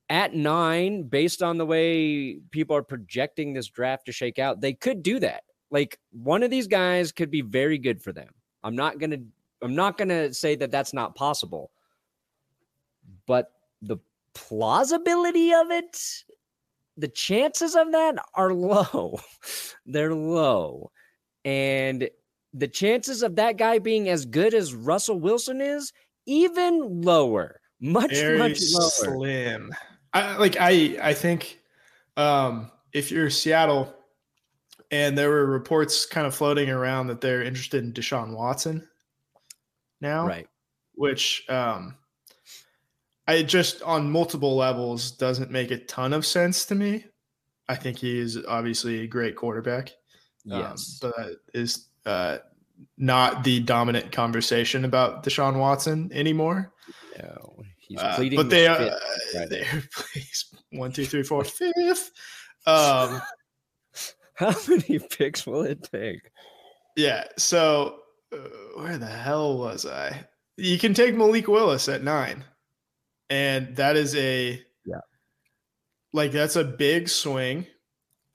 at 0.08 0.34
nine, 0.34 1.02
based 1.02 1.42
on 1.42 1.58
the 1.58 1.66
way 1.66 2.38
people 2.50 2.76
are 2.76 2.82
projecting 2.82 3.52
this 3.52 3.66
draft 3.66 4.06
to 4.06 4.12
shake 4.12 4.38
out, 4.38 4.60
they 4.60 4.72
could 4.72 5.02
do 5.02 5.18
that. 5.18 5.42
Like 5.70 5.98
one 6.12 6.44
of 6.44 6.50
these 6.50 6.68
guys 6.68 7.10
could 7.10 7.30
be 7.30 7.40
very 7.40 7.78
good 7.78 8.00
for 8.00 8.12
them. 8.12 8.28
I'm 8.62 8.76
not 8.76 8.98
gonna 8.98 9.18
I'm 9.62 9.74
not 9.74 9.98
gonna 9.98 10.32
say 10.32 10.54
that 10.56 10.70
that's 10.70 10.92
not 10.92 11.16
possible, 11.16 11.70
but 13.26 13.52
the 13.82 13.96
plausibility 14.34 15.52
of 15.52 15.70
it 15.70 16.24
the 16.96 17.08
chances 17.08 17.74
of 17.76 17.92
that 17.92 18.16
are 18.34 18.52
low. 18.54 19.20
They're 19.84 20.14
low. 20.14 20.90
And 21.44 22.08
the 22.56 22.68
chances 22.68 23.22
of 23.22 23.36
that 23.36 23.58
guy 23.58 23.78
being 23.78 24.08
as 24.08 24.24
good 24.24 24.54
as 24.54 24.74
Russell 24.74 25.20
Wilson 25.20 25.60
is, 25.60 25.92
even 26.26 27.02
lower. 27.02 27.60
Much, 27.80 28.12
Very 28.12 28.38
much 28.38 28.60
lower. 28.72 28.90
Slim. 28.90 29.72
I, 30.14 30.36
like 30.38 30.56
I 30.58 30.96
I 31.02 31.12
think 31.12 31.60
um 32.16 32.70
if 32.92 33.10
you're 33.10 33.28
Seattle 33.28 33.94
and 34.90 35.18
there 35.18 35.28
were 35.28 35.44
reports 35.44 36.06
kind 36.06 36.26
of 36.26 36.34
floating 36.34 36.70
around 36.70 37.08
that 37.08 37.20
they're 37.20 37.42
interested 37.42 37.84
in 37.84 37.92
Deshaun 37.92 38.34
Watson 38.34 38.88
now. 40.00 40.26
Right. 40.26 40.48
Which 40.94 41.44
um 41.50 41.96
I 43.28 43.42
just 43.42 43.82
on 43.82 44.10
multiple 44.10 44.56
levels 44.56 45.10
doesn't 45.10 45.50
make 45.50 45.70
a 45.70 45.78
ton 45.78 46.14
of 46.14 46.24
sense 46.24 46.64
to 46.66 46.74
me. 46.74 47.04
I 47.68 47.74
think 47.74 47.98
he 47.98 48.18
is 48.18 48.38
obviously 48.48 49.00
a 49.00 49.06
great 49.06 49.36
quarterback. 49.36 49.90
Um, 50.50 50.60
yes, 50.60 51.00
um, 51.02 51.12
but 51.16 51.30
is 51.52 51.88
uh, 52.06 52.38
not 52.96 53.44
the 53.44 53.60
dominant 53.60 54.12
conversation 54.12 54.84
about 54.84 55.24
Deshaun 55.24 55.58
Watson 55.58 56.10
anymore. 56.12 56.72
No, 57.18 57.62
he's 57.78 57.98
uh, 57.98 58.14
pleading. 58.16 58.38
Uh, 58.38 58.42
but 58.42 58.50
they 58.50 58.66
are 58.66 58.78
right. 59.34 59.48
they're 59.50 59.82
please 59.92 60.46
one, 60.70 60.92
two, 60.92 61.04
three, 61.04 61.22
four, 61.22 61.44
fifth. 61.44 62.10
Um, 62.66 63.20
How 64.34 64.54
many 64.68 64.98
picks 64.98 65.46
will 65.46 65.62
it 65.62 65.88
take? 65.90 66.30
Yeah. 66.96 67.24
So 67.38 68.00
uh, 68.32 68.36
where 68.74 68.98
the 68.98 69.06
hell 69.06 69.58
was 69.58 69.86
I? 69.86 70.26
You 70.56 70.78
can 70.78 70.94
take 70.94 71.14
Malik 71.14 71.48
Willis 71.48 71.88
at 71.88 72.02
nine 72.02 72.44
and 73.30 73.74
that 73.76 73.96
is 73.96 74.14
a 74.14 74.62
yeah 74.84 75.00
like 76.12 76.32
that's 76.32 76.56
a 76.56 76.64
big 76.64 77.08
swing 77.08 77.66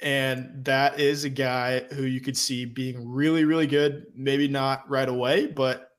and 0.01 0.65
that 0.65 0.99
is 0.99 1.23
a 1.23 1.29
guy 1.29 1.79
who 1.93 2.03
you 2.03 2.19
could 2.19 2.37
see 2.37 2.65
being 2.65 3.07
really 3.07 3.45
really 3.45 3.67
good 3.67 4.05
maybe 4.15 4.47
not 4.47 4.89
right 4.89 5.09
away 5.09 5.47
but 5.47 5.91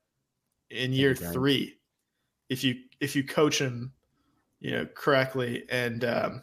in 0.70 0.92
year 0.92 1.14
three 1.14 1.74
if 2.48 2.64
you 2.64 2.74
if 3.00 3.14
you 3.14 3.24
coach 3.24 3.60
him 3.60 3.92
you 4.60 4.70
know 4.70 4.86
correctly 4.94 5.64
and 5.70 6.04
um, 6.04 6.42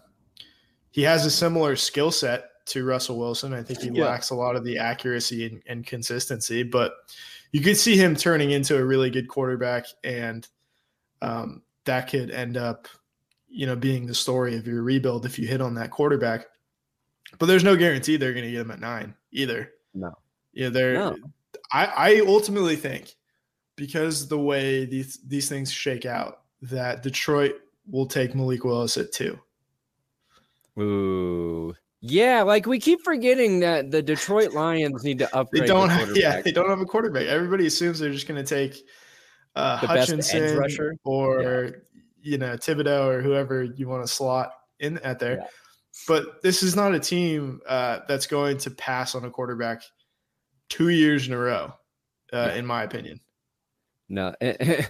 he 0.92 1.02
has 1.02 1.26
a 1.26 1.32
similar 1.32 1.76
skill 1.76 2.12
set 2.12 2.66
to 2.66 2.86
russell 2.86 3.18
wilson 3.18 3.54
i 3.54 3.64
think 3.64 3.82
he 3.82 3.90
yeah. 3.90 4.06
lacks 4.06 4.30
a 4.30 4.36
lot 4.36 4.56
of 4.56 4.64
the 4.64 4.78
accuracy 4.78 5.46
and, 5.46 5.62
and 5.66 5.86
consistency 5.86 6.64
but 6.64 6.94
you 7.52 7.62
could 7.62 7.78
see 7.78 7.98
him 7.98 8.16
turning 8.16 8.52
into 8.52 8.78
a 8.78 8.84
really 8.84 9.10
good 9.10 9.28
quarterback 9.28 9.86
and 10.04 10.48
um, 11.22 11.64
that 11.86 12.10
could 12.10 12.32
end 12.32 12.58
up, 12.58 12.88
you 13.48 13.66
know, 13.66 13.76
being 13.76 14.06
the 14.06 14.14
story 14.14 14.56
of 14.56 14.68
your 14.68 14.84
rebuild 14.84 15.26
if 15.26 15.40
you 15.40 15.48
hit 15.48 15.62
on 15.62 15.74
that 15.76 15.92
quarterback. 15.92 16.46
But 17.38 17.46
there's 17.46 17.64
no 17.64 17.76
guarantee 17.76 18.18
they're 18.18 18.34
going 18.34 18.46
to 18.46 18.52
get 18.52 18.62
him 18.62 18.72
at 18.72 18.80
nine 18.80 19.14
either. 19.32 19.72
No. 19.94 20.14
Yeah, 20.54 20.70
they're. 20.70 20.94
No. 20.94 21.16
I 21.72 21.86
I 21.86 22.20
ultimately 22.26 22.76
think 22.76 23.16
because 23.76 24.28
the 24.28 24.40
way 24.40 24.86
these 24.86 25.20
these 25.28 25.48
things 25.48 25.72
shake 25.72 26.06
out 26.06 26.42
that 26.62 27.04
Detroit 27.04 27.56
will 27.90 28.06
take 28.06 28.36
Malik 28.36 28.64
Willis 28.64 28.98
at 28.98 29.12
two. 29.12 29.40
Ooh. 30.80 31.74
Yeah, 32.02 32.44
like 32.44 32.66
we 32.66 32.80
keep 32.80 33.02
forgetting 33.04 33.60
that 33.60 33.92
the 33.92 34.02
Detroit 34.02 34.54
Lions 34.54 35.04
need 35.04 35.20
to 35.20 35.36
upgrade. 35.36 35.64
They 35.64 35.68
don't 35.68 35.90
have, 35.90 36.16
yeah, 36.16 36.42
they 36.42 36.52
don't 36.52 36.70
have 36.70 36.80
a 36.80 36.86
quarterback. 36.86 37.28
Everybody 37.28 37.66
assumes 37.66 38.00
they're 38.00 38.12
just 38.12 38.28
going 38.28 38.44
to 38.44 38.48
take 38.48 38.82
uh, 39.56 39.82
the 39.82 39.88
Hutchinson 39.88 40.58
rusher 40.58 40.96
or 41.04 41.42
yeah. 41.42 41.72
you 42.22 42.38
know 42.38 42.56
Thibodeaux 42.56 43.08
or 43.08 43.22
whoever 43.22 43.64
you 43.64 43.88
want 43.90 44.06
to 44.06 44.08
slot 44.08 44.54
in 44.80 44.98
at 45.00 45.20
there. 45.20 45.40
Yeah. 45.40 45.48
But 46.08 46.42
this 46.42 46.64
is 46.64 46.76
not 46.76 46.94
a 46.94 47.00
team 47.00 47.62
uh, 47.68 48.00
that's 48.08 48.28
going 48.28 48.58
to 48.60 48.72
pass 48.72 49.16
on 49.16 49.26
a 49.26 49.30
quarterback 49.30 49.84
two 50.70 50.90
years 50.90 51.28
in 51.28 51.34
a 51.34 51.38
row, 51.38 51.74
uh, 52.34 52.52
in 52.56 52.66
my 52.66 52.84
opinion. 52.84 53.20
No, 54.08 54.34
and 54.42 54.88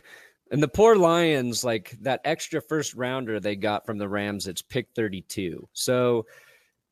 the 0.51 0.67
poor 0.67 0.95
Lions, 0.95 1.63
like 1.63 1.97
that 2.01 2.21
extra 2.23 2.61
first 2.61 2.93
rounder 2.95 3.39
they 3.39 3.55
got 3.55 3.85
from 3.85 3.97
the 3.97 4.07
Rams, 4.07 4.47
it's 4.47 4.61
pick 4.61 4.89
thirty-two. 4.95 5.67
So 5.73 6.25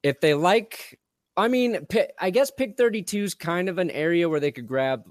if 0.04 0.20
they 0.20 0.34
like, 0.34 1.00
I 1.38 1.48
mean, 1.48 1.88
I 2.20 2.30
guess 2.30 2.52
pick 2.52 2.76
thirty-two 2.78 3.24
is 3.24 3.34
kind 3.34 3.70
of 3.70 3.78
an 3.78 3.92
area 3.92 4.28
where 4.28 4.40
they 4.40 4.52
could 4.52 4.68
grab. 4.68 5.04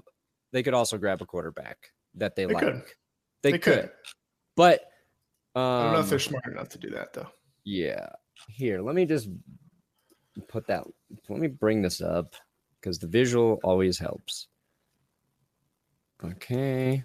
They 0.51 0.63
could 0.63 0.73
also 0.73 0.97
grab 0.97 1.21
a 1.21 1.25
quarterback 1.25 1.91
that 2.15 2.35
they, 2.35 2.45
they 2.45 2.53
like. 2.53 2.63
Could. 2.63 2.83
They, 3.41 3.51
they 3.53 3.59
could. 3.59 3.81
could. 3.81 3.91
But 4.55 4.81
um, 5.55 5.63
I 5.63 5.83
don't 5.83 5.93
know 5.93 5.99
if 5.99 6.09
they're 6.09 6.17
um, 6.17 6.19
smart 6.19 6.47
enough 6.47 6.69
to 6.69 6.77
do 6.77 6.89
that 6.91 7.13
though. 7.13 7.27
Yeah. 7.63 8.09
Here, 8.49 8.81
let 8.81 8.95
me 8.95 9.05
just 9.05 9.29
put 10.47 10.67
that. 10.67 10.83
Let 11.29 11.39
me 11.39 11.47
bring 11.47 11.81
this 11.81 12.01
up 12.01 12.35
because 12.79 12.99
the 12.99 13.07
visual 13.07 13.59
always 13.63 13.97
helps. 13.97 14.47
Okay. 16.23 17.03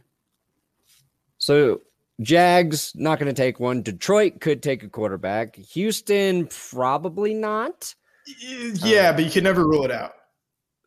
So 1.38 1.80
Jags 2.20 2.92
not 2.94 3.18
going 3.18 3.32
to 3.34 3.42
take 3.42 3.60
one. 3.60 3.82
Detroit 3.82 4.40
could 4.40 4.62
take 4.62 4.82
a 4.82 4.88
quarterback. 4.88 5.56
Houston 5.56 6.46
probably 6.46 7.34
not. 7.34 7.94
Yeah, 8.40 9.10
uh, 9.10 9.12
but 9.14 9.24
you 9.24 9.30
can 9.30 9.44
never 9.44 9.66
rule 9.66 9.84
it 9.84 9.90
out. 9.90 10.12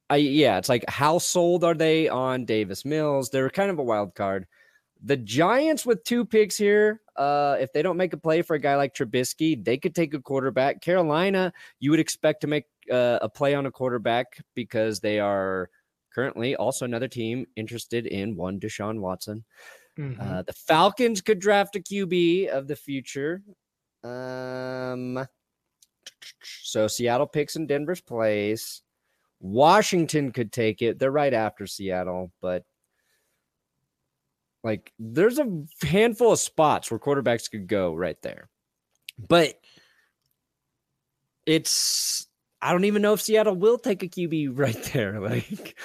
I 0.10 0.18
yeah, 0.18 0.58
it's 0.58 0.70
like 0.70 0.86
how 0.88 1.18
sold 1.18 1.64
are 1.64 1.74
they 1.74 2.08
on 2.08 2.46
Davis 2.46 2.86
Mills? 2.86 3.30
They're 3.30 3.50
kind 3.50 3.72
of 3.72 3.80
a 3.80 3.84
wild 3.84 4.16
card. 4.16 4.46
The 5.04 5.18
Giants 5.18 5.86
with 5.86 6.04
two 6.04 6.26
picks 6.26 6.58
here, 6.58 7.02
uh, 7.18 7.58
if 7.60 7.72
they 7.74 7.82
don't 7.82 7.98
make 7.98 8.14
a 8.14 8.18
play 8.18 8.42
for 8.42 8.56
a 8.56 8.60
guy 8.60 8.76
like 8.76 8.94
Trubisky, 8.94 9.64
they 9.64 9.78
could 9.78 9.96
take 9.96 10.14
a 10.14 10.22
quarterback. 10.22 10.82
Carolina, 10.82 11.54
you 11.80 11.92
would 11.92 12.00
expect 12.00 12.42
to 12.42 12.48
make 12.48 12.66
uh, 12.92 13.20
a 13.22 13.30
play 13.30 13.56
on 13.56 13.66
a 13.66 13.72
quarterback 13.72 14.38
because 14.54 15.00
they 15.00 15.20
are 15.20 15.70
currently 16.14 16.56
also 16.56 16.86
another 16.86 17.08
team 17.08 17.46
interested 17.56 18.06
in 18.06 18.36
one 18.36 18.60
Deshaun 18.60 19.00
Watson. 19.00 19.44
Mm-hmm. 19.98 20.22
Uh, 20.22 20.42
the 20.42 20.54
Falcons 20.54 21.22
could 21.22 21.40
draft 21.40 21.76
a 21.76 21.80
QB 21.80 22.50
of 22.50 22.68
the 22.68 22.76
future. 22.76 23.42
Um, 24.04 25.26
so 26.44 26.88
Seattle 26.88 27.28
picks 27.28 27.56
in 27.56 27.68
Denver's 27.68 28.02
place. 28.02 28.82
Washington 29.40 30.32
could 30.32 30.52
take 30.52 30.82
it. 30.82 31.00
They're 31.00 31.12
right 31.12 31.34
after 31.34 31.68
Seattle, 31.68 32.32
but 32.42 32.64
like 34.66 34.92
there's 34.98 35.38
a 35.38 35.64
handful 35.84 36.32
of 36.32 36.40
spots 36.40 36.90
where 36.90 37.00
quarterbacks 37.00 37.50
could 37.50 37.68
go 37.68 37.94
right 37.94 38.20
there. 38.24 38.50
But 39.30 39.60
it's 41.46 42.26
I 42.64 42.72
don't 42.72 42.86
even 42.86 43.04
know 43.04 43.14
if 43.14 43.22
Seattle 43.22 43.56
will 43.56 43.78
take 43.78 44.02
a 44.02 44.08
QB 44.08 44.50
right 44.58 44.84
there. 44.92 45.20
Like 45.22 45.78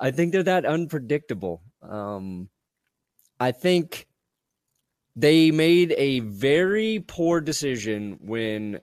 I 0.00 0.10
think 0.10 0.32
they're 0.32 0.42
that 0.42 0.66
unpredictable. 0.66 1.62
Um 1.80 2.48
I 3.38 3.52
think 3.52 4.08
they 5.14 5.52
made 5.52 5.94
a 5.96 6.18
very 6.18 7.04
poor 7.06 7.40
decision 7.40 8.18
when 8.20 8.80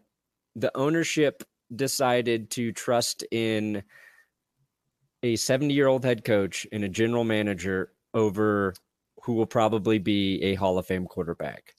the 0.56 0.72
ownership 0.78 1.44
decided 1.76 2.52
to 2.52 2.72
trust 2.72 3.26
in 3.32 3.84
a 5.24 5.36
70 5.36 5.74
year 5.74 5.88
old 5.88 6.06
head 6.06 6.24
coach 6.24 6.66
and 6.72 6.86
a 6.86 6.90
general 6.90 7.26
manager 7.26 7.92
over 8.14 8.74
who 9.22 9.34
will 9.34 9.46
probably 9.46 10.00
be 10.00 10.42
a 10.44 10.56
Hall 10.56 10.78
of 10.78 10.86
Fame 10.86 11.06
quarterback. 11.06 11.76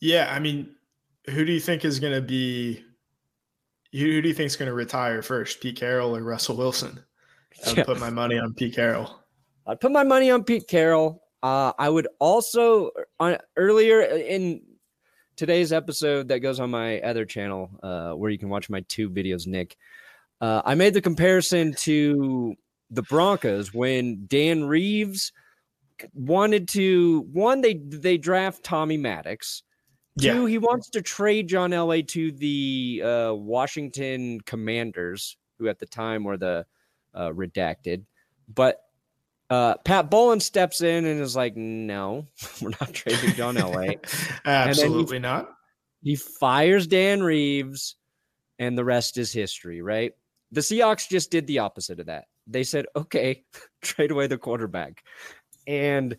Yeah, 0.00 0.32
I 0.34 0.38
mean, 0.38 0.74
who 1.30 1.44
do 1.44 1.52
you 1.52 1.60
think 1.60 1.84
is 1.84 2.00
going 2.00 2.14
to 2.14 2.20
be? 2.20 2.82
Who 3.92 4.20
do 4.20 4.28
you 4.28 4.34
think 4.34 4.46
is 4.46 4.56
going 4.56 4.68
to 4.68 4.74
retire 4.74 5.22
first, 5.22 5.60
Pete 5.60 5.76
Carroll 5.76 6.16
or 6.16 6.22
Russell 6.22 6.56
Wilson? 6.56 6.98
I 7.64 7.68
would 7.68 7.78
yeah. 7.78 7.84
put 7.84 8.00
my 8.00 8.10
money 8.22 8.38
on 8.38 8.54
Pete 8.54 8.74
Carroll. 8.74 9.20
I'd 9.66 9.80
put 9.80 9.92
my 9.92 10.04
money 10.04 10.30
on 10.30 10.44
Pete 10.44 10.66
Carroll. 10.68 11.22
Uh, 11.42 11.72
I 11.78 11.88
would 11.88 12.08
also 12.18 12.90
on 13.20 13.36
earlier 13.56 14.00
in 14.00 14.62
today's 15.36 15.72
episode 15.72 16.28
that 16.28 16.40
goes 16.40 16.60
on 16.60 16.70
my 16.70 17.00
other 17.00 17.24
channel, 17.24 17.70
uh, 17.82 18.12
where 18.12 18.30
you 18.30 18.38
can 18.38 18.48
watch 18.48 18.70
my 18.70 18.80
two 18.88 19.10
videos, 19.10 19.46
Nick. 19.46 19.76
Uh, 20.40 20.62
I 20.64 20.74
made 20.74 20.94
the 20.94 21.00
comparison 21.00 21.74
to 21.80 22.54
the 22.90 23.02
Broncos 23.02 23.72
when 23.72 24.26
Dan 24.26 24.64
Reeves 24.64 25.32
wanted 26.12 26.68
to 26.68 27.26
one 27.32 27.60
they 27.60 27.74
they 27.74 28.18
draft 28.18 28.62
Tommy 28.62 28.96
Maddox. 28.96 29.62
Two, 30.20 30.42
yeah. 30.42 30.46
he 30.46 30.58
wants 30.58 30.90
to 30.90 31.02
trade 31.02 31.48
John 31.48 31.70
Elway 31.70 32.06
to 32.08 32.30
the 32.30 33.02
uh, 33.04 33.34
Washington 33.34 34.40
Commanders, 34.42 35.36
who 35.58 35.66
at 35.66 35.80
the 35.80 35.86
time 35.86 36.22
were 36.22 36.36
the 36.36 36.66
uh, 37.14 37.30
redacted. 37.30 38.04
But 38.52 38.80
uh, 39.50 39.76
Pat 39.84 40.10
Bowlen 40.10 40.40
steps 40.40 40.80
in 40.80 41.04
and 41.04 41.20
is 41.20 41.36
like, 41.36 41.56
"No, 41.56 42.26
we're 42.60 42.70
not 42.70 42.92
trading 42.92 43.34
John 43.34 43.56
Elway. 43.56 43.98
Absolutely 44.44 45.16
he, 45.16 45.20
not." 45.20 45.50
He 46.02 46.16
fires 46.16 46.86
Dan 46.86 47.22
Reeves, 47.22 47.96
and 48.58 48.76
the 48.76 48.84
rest 48.84 49.18
is 49.18 49.32
history. 49.32 49.82
Right? 49.82 50.12
The 50.52 50.60
Seahawks 50.60 51.08
just 51.08 51.30
did 51.30 51.46
the 51.46 51.58
opposite 51.60 52.00
of 52.00 52.06
that. 52.06 52.24
They 52.46 52.64
said, 52.64 52.86
"Okay, 52.96 53.44
trade 53.82 54.10
away 54.10 54.26
the 54.26 54.38
quarterback," 54.38 55.02
and 55.66 56.16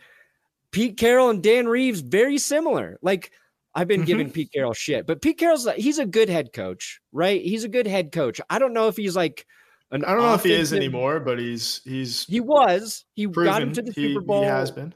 Pete 0.71 0.97
Carroll 0.97 1.29
and 1.29 1.41
Dan 1.41 1.67
Reeves 1.67 2.01
very 2.01 2.37
similar. 2.37 2.97
Like 3.01 3.31
I've 3.73 3.87
been 3.87 4.01
mm-hmm. 4.01 4.07
giving 4.07 4.31
Pete 4.31 4.51
Carroll 4.53 4.73
shit, 4.73 5.05
but 5.05 5.21
Pete 5.21 5.37
Carroll's 5.37 5.65
like 5.65 5.77
he's 5.77 5.99
a 5.99 6.05
good 6.05 6.29
head 6.29 6.53
coach, 6.53 6.99
right? 7.11 7.41
He's 7.41 7.63
a 7.63 7.69
good 7.69 7.87
head 7.87 8.11
coach. 8.11 8.39
I 8.49 8.59
don't 8.59 8.73
know 8.73 8.87
if 8.87 8.97
he's 8.97 9.15
like 9.15 9.45
an 9.91 10.03
I 10.05 10.13
don't 10.13 10.21
know 10.21 10.33
if 10.33 10.43
he 10.43 10.53
is 10.53 10.73
anymore, 10.73 11.19
but 11.19 11.39
he's 11.39 11.81
he's 11.83 12.25
he 12.25 12.39
was. 12.39 13.05
He 13.13 13.27
proven. 13.27 13.51
got 13.51 13.61
him 13.61 13.73
to 13.73 13.81
the 13.81 13.91
he, 13.91 14.09
Super 14.09 14.21
Bowl. 14.21 14.41
He 14.41 14.47
has 14.47 14.71
been. 14.71 14.93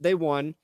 They 0.00 0.14
won. 0.14 0.54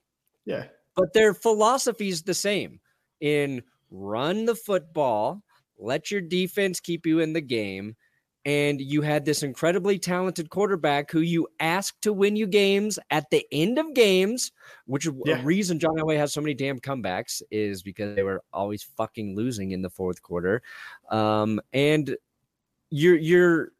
Yeah. 0.44 0.64
But 0.94 1.12
their 1.14 1.32
philosophy 1.32 2.08
is 2.08 2.22
the 2.22 2.34
same 2.34 2.80
in 3.20 3.62
run 3.90 4.44
the 4.44 4.54
football, 4.54 5.42
let 5.78 6.10
your 6.10 6.20
defense 6.20 6.80
keep 6.80 7.06
you 7.06 7.20
in 7.20 7.32
the 7.32 7.40
game, 7.40 7.96
and 8.44 8.80
you 8.80 9.02
had 9.02 9.24
this 9.24 9.42
incredibly 9.42 9.98
talented 9.98 10.50
quarterback 10.50 11.10
who 11.10 11.20
you 11.20 11.46
asked 11.60 12.02
to 12.02 12.12
win 12.12 12.34
you 12.34 12.46
games 12.46 12.98
at 13.10 13.30
the 13.30 13.46
end 13.52 13.78
of 13.78 13.94
games, 13.94 14.50
which 14.86 15.06
yeah. 15.24 15.40
a 15.40 15.42
reason 15.44 15.78
John 15.78 15.96
Elway 15.96 16.16
has 16.16 16.32
so 16.32 16.40
many 16.40 16.54
damn 16.54 16.80
comebacks 16.80 17.40
is 17.50 17.82
because 17.82 18.16
they 18.16 18.24
were 18.24 18.42
always 18.52 18.82
fucking 18.82 19.36
losing 19.36 19.70
in 19.70 19.82
the 19.82 19.90
fourth 19.90 20.22
quarter. 20.22 20.62
Um, 21.10 21.60
and 21.72 22.16
you're 22.90 23.16
you're 23.16 23.72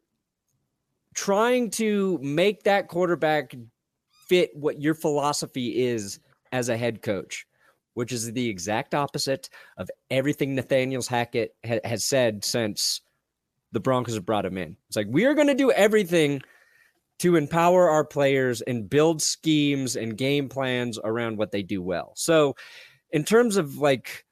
trying 1.13 1.69
to 1.71 2.17
make 2.21 2.63
that 2.63 2.87
quarterback 2.87 3.53
fit 4.27 4.55
what 4.55 4.81
your 4.81 4.93
philosophy 4.93 5.83
is 5.85 6.19
as 6.53 6.69
a 6.69 6.77
head 6.77 7.01
coach, 7.01 7.45
which 7.95 8.13
is 8.13 8.31
the 8.31 8.49
exact 8.49 8.95
opposite 8.95 9.49
of 9.77 9.89
everything 10.09 10.55
Nathaniel's 10.55 11.07
Hackett 11.07 11.53
ha- 11.67 11.79
has 11.83 12.05
said 12.05 12.45
since– 12.45 13.01
the 13.73 13.79
Broncos 13.79 14.15
have 14.15 14.25
brought 14.25 14.45
him 14.45 14.57
in. 14.57 14.77
It's 14.87 14.95
like 14.95 15.07
we 15.09 15.25
are 15.25 15.33
going 15.33 15.47
to 15.47 15.55
do 15.55 15.71
everything 15.71 16.41
to 17.19 17.35
empower 17.35 17.89
our 17.89 18.05
players 18.05 18.61
and 18.61 18.89
build 18.89 19.21
schemes 19.21 19.95
and 19.95 20.17
game 20.17 20.47
plans 20.47 20.99
around 21.03 21.37
what 21.37 21.51
they 21.51 21.63
do 21.63 21.81
well. 21.81 22.13
So, 22.15 22.55
in 23.11 23.23
terms 23.23 23.57
of 23.57 23.77
like 23.77 24.25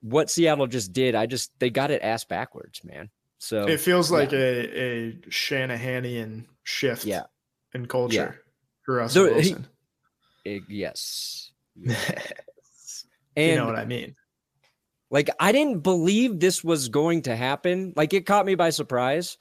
what 0.00 0.30
Seattle 0.30 0.66
just 0.66 0.92
did, 0.92 1.14
I 1.14 1.26
just 1.26 1.50
they 1.58 1.68
got 1.68 1.90
it 1.90 2.02
ass 2.02 2.24
backwards, 2.24 2.82
man. 2.84 3.10
So 3.38 3.66
it 3.66 3.80
feels 3.80 4.10
like 4.10 4.32
a 4.32 4.80
a 4.80 5.12
Shanahanian 5.28 6.44
shift, 6.62 7.04
yeah, 7.04 7.24
in 7.74 7.86
culture 7.86 8.14
yeah. 8.14 8.52
for 8.82 8.96
Russell 8.96 9.26
so 9.26 9.34
Wilson. 9.34 9.66
He, 10.44 10.50
it, 10.56 10.62
yes, 10.68 11.50
yes. 11.76 13.04
and 13.36 13.50
you 13.50 13.56
know 13.56 13.66
what 13.66 13.76
I 13.76 13.84
mean. 13.84 14.14
Like 15.10 15.28
I 15.40 15.52
didn't 15.52 15.80
believe 15.80 16.38
this 16.38 16.62
was 16.62 16.88
going 16.88 17.22
to 17.22 17.36
happen. 17.36 17.92
Like 17.96 18.14
it 18.14 18.26
caught 18.26 18.46
me 18.46 18.54
by 18.54 18.70
surprise 18.70 19.36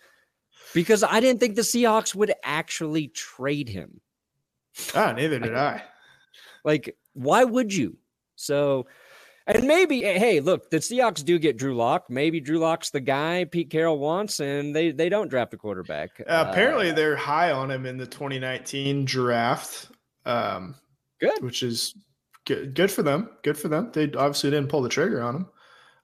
because 0.74 1.04
I 1.04 1.20
didn't 1.20 1.40
think 1.40 1.56
the 1.56 1.62
Seahawks 1.62 2.16
would 2.16 2.34
actually 2.44 3.10
trade 3.10 3.70
him. 3.70 4.02
Ah, 4.96 5.14
neither 5.14 5.40
did 5.40 5.56
I. 5.56 5.84
Like, 6.64 6.98
why 7.14 7.44
would 7.44 7.74
you? 7.74 7.98
So, 8.36 8.88
and 9.48 9.66
maybe, 9.66 10.06
eh, 10.06 10.18
hey, 10.18 10.40
look, 10.40 10.70
the 10.70 10.78
Seahawks 10.78 11.24
do 11.24 11.40
get 11.40 11.58
Drew 11.58 11.76
Lock. 11.76 12.10
Maybe 12.10 12.40
Drew 12.40 12.60
Lock's 12.60 12.90
the 12.90 13.00
guy 13.00 13.46
Pete 13.46 13.70
Carroll 13.70 14.00
wants, 14.00 14.40
and 14.40 14.76
they 14.76 14.92
they 14.92 15.10
don't 15.10 15.30
draft 15.30 15.54
a 15.54 15.58
quarterback. 15.58 16.22
Uh, 16.22 16.46
apparently, 16.48 16.92
uh, 16.92 16.94
they're 16.94 17.16
high 17.16 17.52
on 17.52 17.70
him 17.72 17.86
in 17.86 17.98
the 17.98 18.08
2019 18.08 19.06
draft. 19.06 19.90
Um, 20.26 20.76
good, 21.20 21.42
which 21.42 21.64
is 21.64 21.96
good. 22.46 22.74
Good 22.76 22.92
for 22.92 23.04
them. 23.04 23.30
Good 23.44 23.58
for 23.58 23.68
them. 23.68 23.92
They 23.94 24.06
obviously 24.06 24.52
didn't 24.52 24.70
pull 24.70 24.82
the 24.82 24.90
trigger 24.90 25.22
on 25.22 25.36
him. 25.36 25.48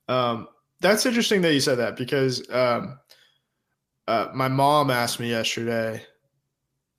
Um, 0.07 0.47
that's 0.81 1.05
interesting 1.05 1.41
that 1.41 1.53
you 1.53 1.59
said 1.59 1.79
that 1.79 1.95
because 1.95 2.47
um, 2.49 2.99
uh, 4.07 4.27
my 4.33 4.47
mom 4.47 4.91
asked 4.91 5.19
me 5.19 5.29
yesterday, 5.29 6.03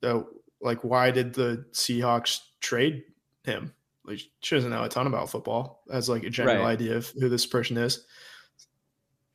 uh, 0.03 0.21
like, 0.61 0.83
why 0.83 1.11
did 1.11 1.33
the 1.33 1.65
Seahawks 1.71 2.39
trade 2.59 3.03
him? 3.43 3.73
Like, 4.05 4.19
she 4.41 4.55
doesn't 4.55 4.71
know 4.71 4.83
a 4.83 4.89
ton 4.89 5.07
about 5.07 5.29
football. 5.29 5.83
Has 5.91 6.09
like 6.09 6.23
a 6.23 6.29
general 6.29 6.63
right. 6.63 6.71
idea 6.71 6.97
of 6.97 7.09
who 7.19 7.29
this 7.29 7.45
person 7.45 7.77
is. 7.77 8.05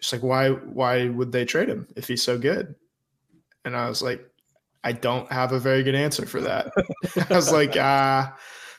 She's 0.01 0.13
like, 0.13 0.23
why? 0.23 0.51
Why 0.51 1.09
would 1.09 1.31
they 1.31 1.45
trade 1.45 1.69
him 1.69 1.87
if 1.97 2.09
he's 2.09 2.23
so 2.23 2.39
good? 2.39 2.75
And 3.65 3.77
I 3.77 3.89
was 3.89 4.03
like, 4.03 4.27
I 4.85 4.93
don't 4.93 5.31
have 5.31 5.53
a 5.53 5.61
very 5.61 5.83
good 5.83 5.95
answer 5.95 6.27
for 6.27 6.41
that. 6.41 6.73
I 7.31 7.35
was 7.35 7.53
like, 7.53 7.77
uh, 7.77 8.31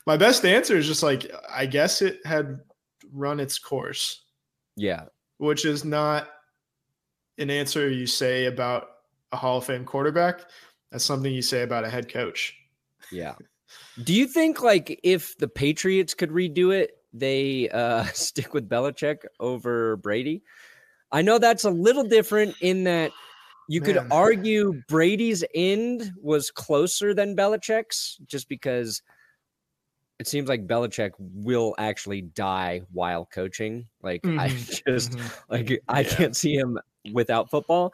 my 0.06 0.16
best 0.16 0.44
answer 0.44 0.76
is 0.76 0.86
just 0.86 1.02
like, 1.02 1.30
I 1.50 1.66
guess 1.66 2.02
it 2.02 2.20
had 2.26 2.60
run 3.12 3.40
its 3.40 3.58
course. 3.58 4.23
Yeah. 4.76 5.04
Which 5.38 5.64
is 5.64 5.84
not 5.84 6.28
an 7.38 7.50
answer 7.50 7.88
you 7.88 8.06
say 8.06 8.46
about 8.46 8.88
a 9.32 9.36
Hall 9.36 9.58
of 9.58 9.64
Fame 9.64 9.84
quarterback. 9.84 10.42
That's 10.90 11.04
something 11.04 11.32
you 11.32 11.42
say 11.42 11.62
about 11.62 11.84
a 11.84 11.90
head 11.90 12.08
coach. 12.08 12.54
Yeah. 13.10 13.34
Do 14.02 14.14
you 14.14 14.26
think 14.26 14.62
like 14.62 15.00
if 15.02 15.36
the 15.38 15.48
Patriots 15.48 16.14
could 16.14 16.30
redo 16.30 16.72
it, 16.74 16.92
they 17.12 17.68
uh 17.70 18.04
stick 18.12 18.54
with 18.54 18.68
Belichick 18.68 19.18
over 19.40 19.96
Brady? 19.96 20.42
I 21.12 21.22
know 21.22 21.38
that's 21.38 21.64
a 21.64 21.70
little 21.70 22.04
different 22.04 22.56
in 22.60 22.84
that 22.84 23.12
you 23.68 23.80
Man. 23.80 23.94
could 23.94 24.12
argue 24.12 24.82
Brady's 24.88 25.44
end 25.54 26.12
was 26.20 26.50
closer 26.50 27.14
than 27.14 27.36
Belichick's 27.36 28.18
just 28.26 28.48
because 28.48 29.02
it 30.24 30.28
seems 30.28 30.48
like 30.48 30.66
Belichick 30.66 31.10
will 31.18 31.74
actually 31.76 32.22
die 32.22 32.80
while 32.90 33.26
coaching. 33.26 33.88
Like 34.02 34.22
mm-hmm. 34.22 34.40
I 34.40 34.48
just 34.88 35.12
mm-hmm. 35.12 35.52
like 35.52 35.82
I 35.86 36.00
yeah. 36.00 36.08
can't 36.08 36.34
see 36.34 36.54
him 36.54 36.78
without 37.12 37.50
football. 37.50 37.92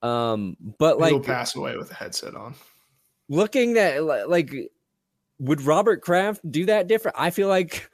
Um, 0.00 0.56
but 0.78 1.00
like 1.00 1.10
he'll 1.10 1.18
pass 1.18 1.56
away 1.56 1.76
with 1.76 1.90
a 1.90 1.94
headset 1.94 2.36
on. 2.36 2.54
Looking 3.28 3.76
at 3.78 4.04
like, 4.04 4.54
would 5.40 5.60
Robert 5.60 6.02
Kraft 6.02 6.48
do 6.48 6.66
that 6.66 6.86
different? 6.86 7.16
I 7.18 7.30
feel 7.30 7.48
like 7.48 7.90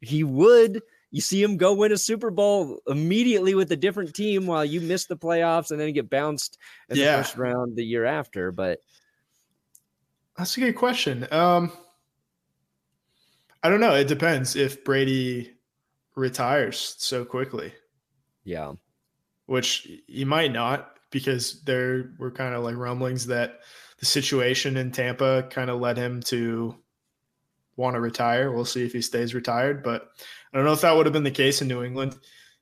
he 0.00 0.24
would. 0.24 0.82
You 1.12 1.20
see 1.20 1.40
him 1.40 1.58
go 1.58 1.74
win 1.74 1.92
a 1.92 1.96
Super 1.96 2.30
Bowl 2.30 2.80
immediately 2.88 3.54
with 3.54 3.70
a 3.70 3.76
different 3.76 4.14
team 4.14 4.46
while 4.46 4.64
you 4.64 4.80
miss 4.80 5.06
the 5.06 5.16
playoffs 5.16 5.70
and 5.70 5.78
then 5.78 5.92
get 5.92 6.10
bounced 6.10 6.58
in 6.88 6.96
yeah. 6.96 7.18
the 7.18 7.22
first 7.22 7.36
round 7.36 7.76
the 7.76 7.84
year 7.84 8.04
after. 8.04 8.50
But 8.50 8.80
that's 10.36 10.56
a 10.56 10.60
good 10.60 10.74
question. 10.74 11.28
Um, 11.30 11.70
I 13.62 13.68
don't 13.68 13.80
know. 13.80 13.94
It 13.94 14.08
depends 14.08 14.56
if 14.56 14.84
Brady 14.84 15.52
retires 16.16 16.96
so 16.98 17.24
quickly. 17.24 17.72
Yeah. 18.44 18.72
Which 19.46 19.88
he 20.06 20.24
might 20.24 20.52
not 20.52 20.96
because 21.10 21.62
there 21.64 22.12
were 22.18 22.30
kind 22.30 22.54
of 22.54 22.62
like 22.62 22.76
rumblings 22.76 23.26
that 23.26 23.60
the 23.98 24.06
situation 24.06 24.76
in 24.76 24.92
Tampa 24.92 25.44
kind 25.50 25.68
of 25.68 25.80
led 25.80 25.96
him 25.96 26.20
to 26.22 26.76
want 27.76 27.94
to 27.94 28.00
retire. 28.00 28.52
We'll 28.52 28.64
see 28.64 28.84
if 28.84 28.92
he 28.92 29.02
stays 29.02 29.34
retired, 29.34 29.82
but 29.82 30.10
I 30.52 30.56
don't 30.56 30.64
know 30.64 30.72
if 30.72 30.80
that 30.82 30.96
would 30.96 31.06
have 31.06 31.12
been 31.12 31.24
the 31.24 31.30
case 31.30 31.60
in 31.60 31.68
New 31.68 31.82
England. 31.82 32.16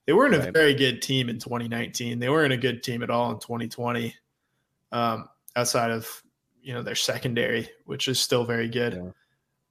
They 0.06 0.12
weren't 0.14 0.36
right. 0.36 0.48
a 0.48 0.52
very 0.52 0.74
good 0.74 1.02
team 1.02 1.28
in 1.28 1.38
2019. 1.38 2.18
They 2.18 2.28
weren't 2.28 2.52
a 2.52 2.56
good 2.56 2.82
team 2.82 3.02
at 3.02 3.10
all 3.10 3.30
in 3.30 3.38
2020. 3.38 4.14
Um, 4.90 5.28
outside 5.54 5.90
of 5.90 6.22
you 6.62 6.72
know 6.72 6.82
their 6.82 6.94
secondary, 6.94 7.68
which 7.84 8.08
is 8.08 8.18
still 8.18 8.44
very 8.44 8.68
good. 8.68 8.94
Yeah. 8.94 9.10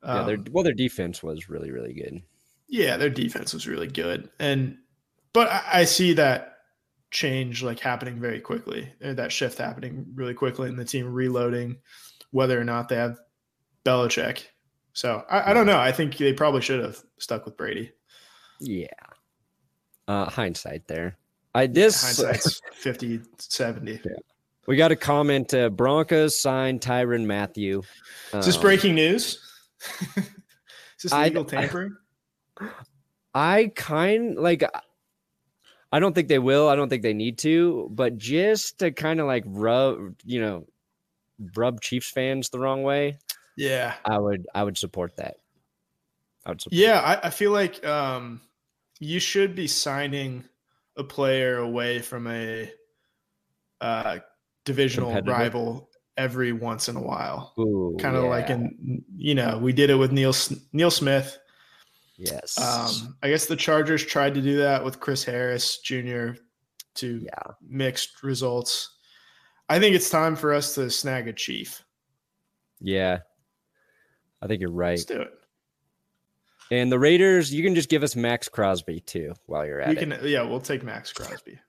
Yeah, 0.03 0.23
their 0.23 0.35
Um, 0.37 0.45
well, 0.51 0.63
their 0.63 0.73
defense 0.73 1.21
was 1.23 1.49
really 1.49 1.71
really 1.71 1.93
good. 1.93 2.21
yeah, 2.67 2.97
their 2.97 3.09
defense 3.09 3.53
was 3.53 3.67
really 3.67 3.87
good, 3.87 4.29
and 4.39 4.77
but 5.33 5.49
I, 5.49 5.63
I 5.81 5.83
see 5.85 6.13
that 6.13 6.53
change 7.11 7.63
like 7.63 7.79
happening 7.79 8.19
very 8.19 8.39
quickly, 8.41 8.91
that 9.01 9.31
shift 9.31 9.57
happening 9.57 10.05
really 10.15 10.33
quickly, 10.33 10.67
and 10.69 10.77
the 10.77 10.85
team 10.85 11.11
reloading, 11.11 11.77
whether 12.31 12.59
or 12.59 12.63
not 12.65 12.89
they 12.89 12.95
have 12.95 13.17
Belichick. 13.85 14.43
So 14.93 15.23
I, 15.29 15.51
I 15.51 15.53
don't 15.53 15.65
know. 15.67 15.77
I 15.79 15.91
think 15.91 16.17
they 16.17 16.33
probably 16.33 16.61
should 16.61 16.83
have 16.83 17.01
stuck 17.19 17.45
with 17.45 17.55
Brady. 17.55 17.91
Yeah. 18.59 18.87
Uh, 20.07 20.29
hindsight 20.29 20.87
there. 20.87 21.17
I 21.53 21.67
this 21.67 22.01
Hindsight's 22.03 22.61
50, 22.73 23.21
70. 23.37 24.01
we 24.67 24.75
got 24.75 24.91
a 24.91 24.95
comment. 24.95 25.53
Uh, 25.53 25.69
Broncos 25.69 26.39
signed 26.39 26.81
Tyrann 26.81 27.25
Mathieu. 27.25 27.83
Is 28.33 28.45
this 28.45 28.55
Um, 28.55 28.61
breaking 28.61 28.95
news? 28.95 29.39
Is 30.17 31.03
this 31.03 31.11
I- 31.13 31.25
legal 31.25 31.45
tampering? 31.45 31.95
I 33.33 33.71
kind 33.75 34.35
like. 34.35 34.63
I 35.91 35.99
don't 35.99 36.13
think 36.13 36.27
they 36.27 36.39
will. 36.39 36.67
I 36.67 36.75
don't 36.75 36.89
think 36.89 37.03
they 37.03 37.13
need 37.13 37.37
to. 37.39 37.87
But 37.91 38.17
just 38.17 38.79
to 38.79 38.91
kind 38.91 39.19
of 39.19 39.27
like 39.27 39.43
rub, 39.45 40.15
you 40.25 40.41
know, 40.41 40.67
rub 41.55 41.81
Chiefs 41.81 42.09
fans 42.09 42.49
the 42.49 42.59
wrong 42.59 42.83
way, 42.83 43.19
yeah. 43.55 43.95
I 44.05 44.17
would. 44.17 44.47
I 44.55 44.63
would 44.63 44.77
support 44.77 45.17
that. 45.17 45.37
I 46.45 46.49
would 46.49 46.61
support. 46.61 46.77
Yeah, 46.77 46.99
I, 46.99 47.27
I 47.27 47.29
feel 47.29 47.51
like 47.51 47.85
um, 47.85 48.41
you 48.99 49.19
should 49.19 49.55
be 49.55 49.67
signing 49.67 50.43
a 50.95 51.03
player 51.03 51.57
away 51.57 51.99
from 51.99 52.27
a 52.27 52.71
uh, 53.81 54.17
divisional 54.65 55.21
rival 55.21 55.89
every 56.17 56.51
once 56.51 56.89
in 56.89 56.95
a 56.95 57.01
while. 57.01 57.53
Kind 57.99 58.15
of 58.15 58.25
like 58.25 58.49
in 58.49 59.03
you 59.15 59.35
know 59.35 59.57
we 59.59 59.73
did 59.73 59.89
it 59.89 59.95
with 59.95 60.11
Neil 60.11 60.33
Neil 60.73 60.91
Smith. 60.91 61.37
yes. 62.17 62.57
Um, 62.59 63.15
I 63.23 63.29
guess 63.29 63.45
the 63.45 63.55
Chargers 63.55 64.03
tried 64.05 64.33
to 64.35 64.41
do 64.41 64.57
that 64.57 64.83
with 64.83 64.99
Chris 64.99 65.23
Harris 65.23 65.77
Jr. 65.79 66.31
to 66.95 67.19
yeah. 67.23 67.53
mixed 67.67 68.23
results. 68.23 68.95
I 69.69 69.79
think 69.79 69.95
it's 69.95 70.09
time 70.09 70.35
for 70.35 70.53
us 70.53 70.75
to 70.75 70.89
snag 70.89 71.27
a 71.27 71.33
chief. 71.33 71.83
Yeah. 72.79 73.19
I 74.41 74.47
think 74.47 74.61
you're 74.61 74.71
right. 74.71 74.91
Let's 74.91 75.05
do 75.05 75.21
it. 75.21 75.31
And 76.69 76.91
the 76.91 76.99
Raiders, 76.99 77.53
you 77.53 77.63
can 77.63 77.75
just 77.75 77.89
give 77.89 78.03
us 78.03 78.15
Maxx 78.15 78.47
Crosby 78.49 78.99
too 79.01 79.33
while 79.45 79.65
you're 79.65 79.79
at 79.81 79.89
We 79.89 79.97
it, 79.97 79.99
can, 79.99 80.17
yeah, 80.23 80.41
we'll 80.43 80.59
take 80.59 80.83
Maxx 80.83 81.11
Crosby. 81.13 81.59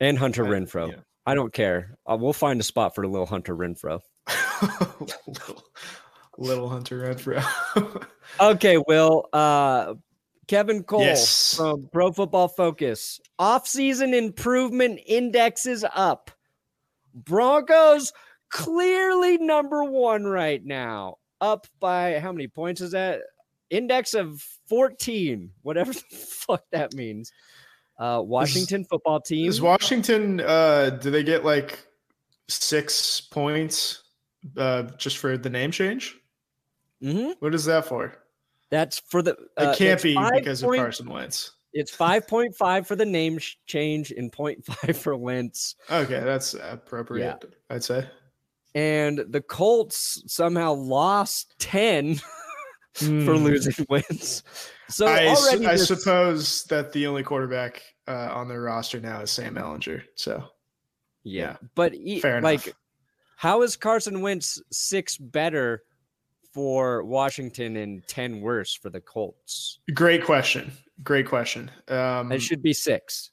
and 0.00 0.18
Hunter 0.18 0.44
I- 0.46 0.48
Renfrow. 0.50 0.88
yeah. 0.90 0.96
I 1.30 1.34
don't 1.34 1.52
care. 1.52 1.96
Uh, 2.10 2.16
we'll 2.18 2.32
find 2.32 2.60
a 2.60 2.64
spot 2.64 2.94
for 2.94 3.02
a 3.04 3.08
little 3.08 3.26
Hunter 3.26 3.54
Renfrow. 3.56 4.00
little, 5.28 5.62
little 6.38 6.68
Hunter 6.68 6.98
Renfrow. 7.00 8.04
Okay, 8.40 8.78
Will. 8.88 9.26
Uh, 9.32 9.94
Kevin 10.48 10.82
Cole 10.82 11.02
Yes. 11.02 11.54
from 11.56 11.88
Pro 11.92 12.10
Football 12.10 12.48
Focus. 12.48 13.20
Off-season 13.38 14.12
improvement 14.14 14.98
index 15.06 15.66
is 15.66 15.86
up. 15.94 16.30
Broncos 17.14 18.12
clearly 18.50 19.38
number 19.38 19.84
one 19.84 20.24
right 20.24 20.64
now. 20.64 21.16
Up 21.40 21.66
by 21.78 22.18
how 22.18 22.32
many 22.32 22.48
points 22.48 22.80
is 22.80 22.90
that? 22.92 23.20
Index 23.70 24.14
of 24.14 24.42
14, 24.68 25.50
whatever 25.62 25.92
the 26.10 26.16
fuck 26.16 26.64
that 26.72 26.94
means. 26.94 27.30
Uh, 28.00 28.22
Washington 28.22 28.82
football 28.84 29.20
team. 29.20 29.46
Is 29.46 29.60
Washington? 29.60 30.40
Uh, 30.40 30.88
do 30.88 31.10
they 31.10 31.22
get 31.22 31.44
like 31.44 31.86
six 32.48 33.20
points 33.20 34.04
uh, 34.56 34.84
just 34.96 35.18
for 35.18 35.36
the 35.36 35.50
name 35.50 35.70
change? 35.70 36.16
Mm-hmm. 37.02 37.32
What 37.40 37.54
is 37.54 37.66
that 37.66 37.84
for? 37.84 38.16
That's 38.70 39.00
for 39.00 39.20
the. 39.20 39.32
It 39.32 39.38
uh, 39.58 39.74
can't 39.74 40.02
be 40.02 40.14
five 40.14 40.32
because 40.32 40.62
of 40.62 40.70
Carson 40.70 41.10
Wentz. 41.10 41.52
It's 41.72 41.94
5.5 41.94 42.86
for 42.86 42.96
the 42.96 43.04
name 43.04 43.38
change 43.66 44.10
and 44.10 44.32
0.5 44.36 44.96
for 44.96 45.16
Wentz. 45.16 45.76
Okay, 45.90 46.20
that's 46.20 46.54
appropriate. 46.54 47.54
I'd 47.68 47.84
say. 47.84 48.08
And 48.74 49.24
the 49.28 49.40
Colts 49.40 50.22
somehow 50.26 50.72
lost 50.72 51.54
10 52.94 53.24
for 53.24 53.34
Hmm. 53.36 53.44
losing 53.44 53.86
wins. 53.88 54.42
So 54.88 55.06
I, 55.06 55.32
su- 55.34 55.40
already 55.48 55.66
I 55.66 55.72
this- 55.72 55.88
suppose 55.88 56.64
that 56.64 56.92
the 56.92 57.06
only 57.06 57.22
quarterback 57.22 57.82
uh, 58.08 58.30
on 58.32 58.48
their 58.48 58.60
roster 58.62 59.00
now 59.00 59.20
is 59.20 59.30
Sam 59.30 59.54
Ehlinger. 59.54 60.02
So 60.16 60.44
yeah. 61.22 61.42
yeah, 61.52 61.56
But 61.74 61.94
e- 61.94 62.20
fair 62.20 62.40
like 62.40 62.66
enough. 62.66 62.76
how 63.36 63.62
is 63.62 63.76
Carson 63.76 64.20
Wentz 64.20 64.60
6 64.72 65.16
better 65.18 65.82
for 66.52 67.04
Washington 67.04 67.76
and 67.76 68.04
10 68.08 68.40
worse 68.40 68.74
for 68.74 68.90
the 68.90 69.00
Colts? 69.00 69.78
Great 69.94 70.24
question. 70.24 70.72
Great 71.04 71.26
question. 71.28 71.70
Um, 71.88 72.32
It 72.32 72.42
should 72.42 72.62
be 72.62 72.72
6. 72.72 73.30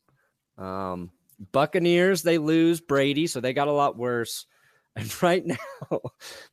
Um 0.57 1.11
Buccaneers 1.51 2.23
they 2.23 2.39
lose 2.39 2.81
Brady 2.81 3.27
so 3.27 3.39
they 3.39 3.53
got 3.53 3.67
a 3.67 3.71
lot 3.71 3.95
worse. 3.97 4.45
And 4.97 5.13
right 5.23 5.45
now, 5.45 5.57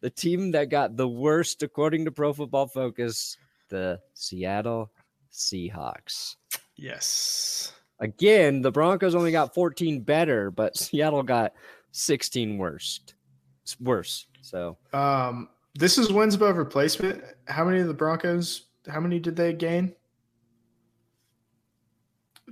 the 0.00 0.10
team 0.10 0.50
that 0.52 0.68
got 0.68 0.96
the 0.96 1.08
worst, 1.08 1.62
according 1.62 2.04
to 2.04 2.12
Pro 2.12 2.32
Football 2.32 2.66
Focus, 2.66 3.36
the 3.70 3.98
Seattle 4.12 4.90
Seahawks. 5.32 6.36
yes. 6.76 7.72
Again, 8.00 8.60
the 8.60 8.72
Broncos 8.72 9.14
only 9.14 9.30
got 9.32 9.54
14 9.54 10.00
better, 10.00 10.50
but 10.50 10.76
Seattle 10.76 11.22
got 11.22 11.54
16 11.92 12.58
worst. 12.58 13.14
It's 13.62 13.80
worse. 13.80 14.26
So 14.42 14.76
Um, 14.92 15.48
this 15.74 15.96
is 15.96 16.12
wins 16.12 16.34
above 16.34 16.56
replacement. 16.58 17.22
How 17.46 17.64
many 17.64 17.80
of 17.80 17.86
the 17.88 17.94
Broncos? 17.94 18.64
How 18.86 19.00
many 19.00 19.18
did 19.20 19.36
they 19.36 19.52
gain? 19.54 19.94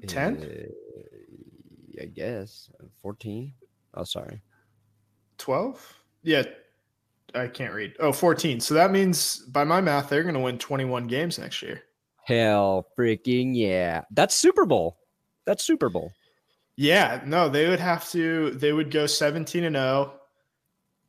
Ten. 0.07 0.39
uh, 0.39 2.03
I 2.03 2.07
guess 2.07 2.71
14. 3.03 3.53
Oh, 3.95 4.05
sorry. 4.05 4.41
12? 5.43 6.03
Yeah. 6.23 6.45
I 7.35 7.49
can't 7.49 7.75
read. 7.75 7.95
Oh, 7.99 8.13
14. 8.13 8.61
So 8.61 8.75
that 8.75 8.91
means 8.91 9.39
by 9.39 9.65
my 9.65 9.81
math, 9.81 10.09
they're 10.09 10.23
going 10.23 10.35
to 10.35 10.41
win 10.41 10.59
21 10.59 11.07
games 11.07 11.39
next 11.39 11.63
year. 11.63 11.83
Hell 12.25 12.87
freaking 12.99 13.51
yeah. 13.55 14.03
That's 14.11 14.35
Super 14.35 14.65
Bowl. 14.65 14.99
That's 15.45 15.65
Super 15.65 15.89
Bowl. 15.89 16.13
Yeah, 16.77 17.21
no, 17.27 17.49
they 17.49 17.69
would 17.69 17.81
have 17.81 18.09
to. 18.11 18.51
They 18.53 18.73
would 18.73 18.91
go 18.91 19.07
seventeen 19.07 19.65
and 19.65 19.77
zero, 19.77 20.15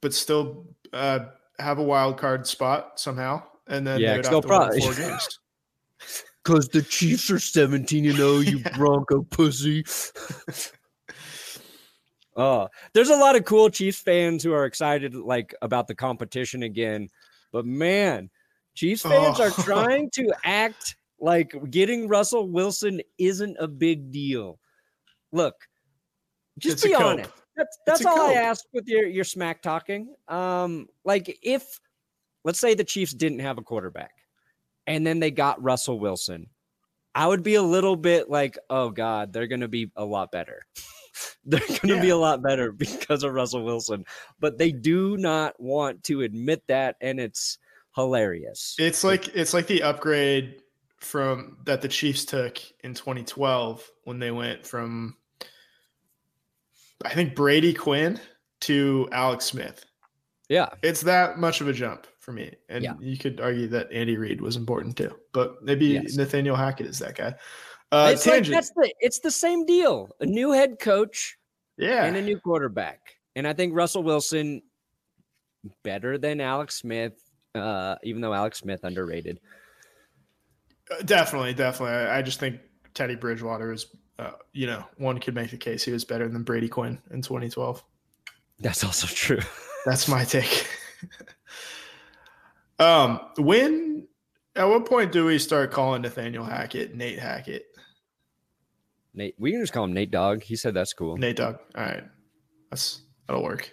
but 0.01 0.13
still 0.13 0.65
uh, 0.91 1.19
have 1.59 1.77
a 1.77 1.83
wild 1.83 2.17
card 2.17 2.45
spot 2.45 2.99
somehow, 2.99 3.43
and 3.67 3.87
then 3.87 4.01
Yeah, 4.01 4.11
they 4.11 4.17
would 4.17 4.25
have 4.25 4.41
to 4.41 4.47
win 4.47 4.81
four 4.81 4.93
games. 5.07 5.39
Because 6.43 6.67
the 6.67 6.81
Chiefs 6.81 7.31
are 7.31 7.39
17 7.39 8.05
and 8.05 8.17
0, 8.17 8.39
you 8.39 8.57
Yeah. 8.65 8.75
Bronco 8.75 9.21
pussy. 9.23 9.85
oh, 12.35 12.67
there's 12.93 13.09
a 13.09 13.15
lot 13.15 13.35
of 13.35 13.45
cool 13.45 13.69
Chiefs 13.69 13.99
fans 13.99 14.43
who 14.43 14.53
are 14.53 14.65
excited 14.65 15.15
like 15.15 15.53
about 15.61 15.87
the 15.87 15.95
competition 15.95 16.63
again. 16.63 17.09
But 17.51 17.65
man, 17.65 18.29
Chiefs 18.75 19.03
fans 19.03 19.39
are 19.39 19.51
Oh. 19.57 19.61
trying 19.63 20.09
to 20.11 20.33
act 20.43 20.95
like 21.19 21.55
getting 21.69 22.07
Russell 22.07 22.49
Wilson 22.49 23.01
isn't 23.17 23.55
a 23.59 23.67
big 23.67 24.11
deal. 24.11 24.59
Look, 25.31 25.55
just 26.57 26.77
It's 26.77 26.85
be 26.85 26.95
honest. 26.95 27.29
That's 27.55 27.77
that's 27.85 28.05
all 28.05 28.29
I 28.29 28.33
ask 28.33 28.65
with 28.73 28.87
your 28.87 29.05
your 29.07 29.23
smack 29.23 29.61
talking. 29.61 30.15
Um, 30.27 30.87
like 31.05 31.37
if 31.43 31.79
let's 32.43 32.59
say 32.59 32.73
the 32.73 32.83
Chiefs 32.83 33.13
didn't 33.13 33.39
have 33.39 33.57
a 33.57 33.61
quarterback 33.61 34.11
and 34.87 35.05
then 35.05 35.19
they 35.19 35.31
got 35.31 35.61
Russell 35.61 35.99
Wilson, 35.99 36.47
I 37.15 37.27
would 37.27 37.43
be 37.43 37.55
a 37.55 37.61
little 37.61 37.95
bit 37.95 38.29
like, 38.29 38.57
oh 38.69 38.89
God, 38.89 39.31
they're 39.33 39.47
gonna 39.47 39.67
be 39.67 39.91
a 39.95 40.03
lot 40.03 40.31
better. 40.31 40.63
they're 41.45 41.61
gonna 41.81 42.01
be 42.01 42.09
a 42.09 42.17
lot 42.17 42.41
better 42.41 42.71
because 42.85 43.23
of 43.23 43.33
Russell 43.33 43.63
Wilson. 43.63 44.05
But 44.39 44.57
they 44.57 44.71
do 44.71 45.17
not 45.17 45.59
want 45.59 46.03
to 46.05 46.21
admit 46.21 46.63
that, 46.67 46.95
and 47.01 47.19
it's 47.19 47.57
hilarious. 47.95 48.75
It's 48.79 49.03
like 49.03 49.29
it's 49.35 49.53
like 49.53 49.67
the 49.67 49.83
upgrade 49.83 50.61
from 50.99 51.57
that 51.65 51.81
the 51.81 51.87
Chiefs 51.87 52.23
took 52.25 52.59
in 52.83 52.93
2012 52.93 53.91
when 54.05 54.19
they 54.19 54.31
went 54.31 54.65
from 54.65 55.17
I 57.05 57.13
think 57.13 57.35
Brady 57.35 57.73
Quinn 57.73 58.19
to 58.61 59.09
Alex 59.11 59.45
Smith. 59.45 59.83
yeah. 60.49 60.69
It's 60.81 61.01
that 61.01 61.37
much 61.37 61.59
of 61.59 61.67
a 61.67 61.73
jump 61.73 62.07
for 62.19 62.31
me, 62.31 62.55
and 62.69 62.81
Yeah. 62.83 62.93
you 63.01 63.17
could 63.17 63.41
argue 63.41 63.67
that 63.67 63.91
Andy 63.91 64.15
Reid 64.15 64.39
was 64.39 64.55
important 64.55 64.95
too, 64.95 65.13
but 65.33 65.61
maybe 65.61 65.87
Yes. 65.87 66.15
Nathaniel 66.15 66.55
Hackett 66.55 66.87
is 66.87 66.99
that 66.99 67.15
guy. 67.15 67.35
Uh, 67.93 68.09
it's 68.11 68.25
like 68.25 68.45
that's 68.47 68.71
the 68.71 68.91
it's 68.99 69.19
the 69.19 69.29
same 69.29 69.67
deal. 69.67 70.09
A 70.19 70.25
new 70.25 70.51
head 70.51 70.79
coach 70.79 71.37
yeah. 71.77 72.05
and 72.05 72.15
a 72.15 72.21
new 72.21 72.39
quarterback. 72.39 72.99
And 73.35 73.47
I 73.47 73.53
think 73.53 73.75
Russell 73.75 74.01
Wilson 74.01 74.63
better 75.83 76.17
than 76.17 76.41
Alex 76.41 76.75
Smith, 76.75 77.13
uh, 77.53 77.95
even 78.03 78.19
though 78.19 78.33
Alex 78.33 78.59
Smith 78.59 78.83
underrated. 78.83 79.39
Uh, 80.89 81.03
Definitely, 81.03 81.53
definitely. 81.53 81.95
I, 81.95 82.17
I 82.17 82.21
just 82.23 82.39
think 82.39 82.59
Teddy 82.93 83.15
Bridgewater 83.15 83.71
is, 83.71 83.85
uh, 84.17 84.31
you 84.53 84.67
know, 84.67 84.83
one 84.97 85.19
could 85.19 85.35
make 85.35 85.51
the 85.51 85.57
case 85.57 85.83
he 85.83 85.91
was 85.91 86.03
better 86.03 86.27
than 86.27 86.43
Brady 86.43 86.67
Quinn 86.67 86.99
in 87.11 87.21
2012. 87.21 87.83
That's 88.59 88.83
also 88.83 89.07
true. 89.07 89.39
That's 89.85 90.07
my 90.07 90.23
take. 90.23 90.67
Um, 92.79 93.19
when 93.37 94.07
at 94.55 94.65
what 94.65 94.85
point 94.85 95.11
do 95.11 95.25
we 95.25 95.39
start 95.39 95.71
calling 95.71 96.01
Nathaniel 96.01 96.43
Hackett 96.43 96.95
Nate 96.95 97.19
Hackett? 97.19 97.67
Nate, 99.13 99.35
we 99.37 99.51
can 99.51 99.61
just 99.61 99.73
call 99.73 99.83
him 99.83 99.93
Nate 99.93 100.11
Dog. 100.11 100.41
He 100.43 100.55
said 100.55 100.73
that's 100.73 100.93
cool. 100.93 101.17
Nate 101.17 101.35
Dog. 101.35 101.59
All 101.75 101.83
right, 101.83 102.03
that's 102.69 103.01
that'll 103.27 103.43
work. 103.43 103.71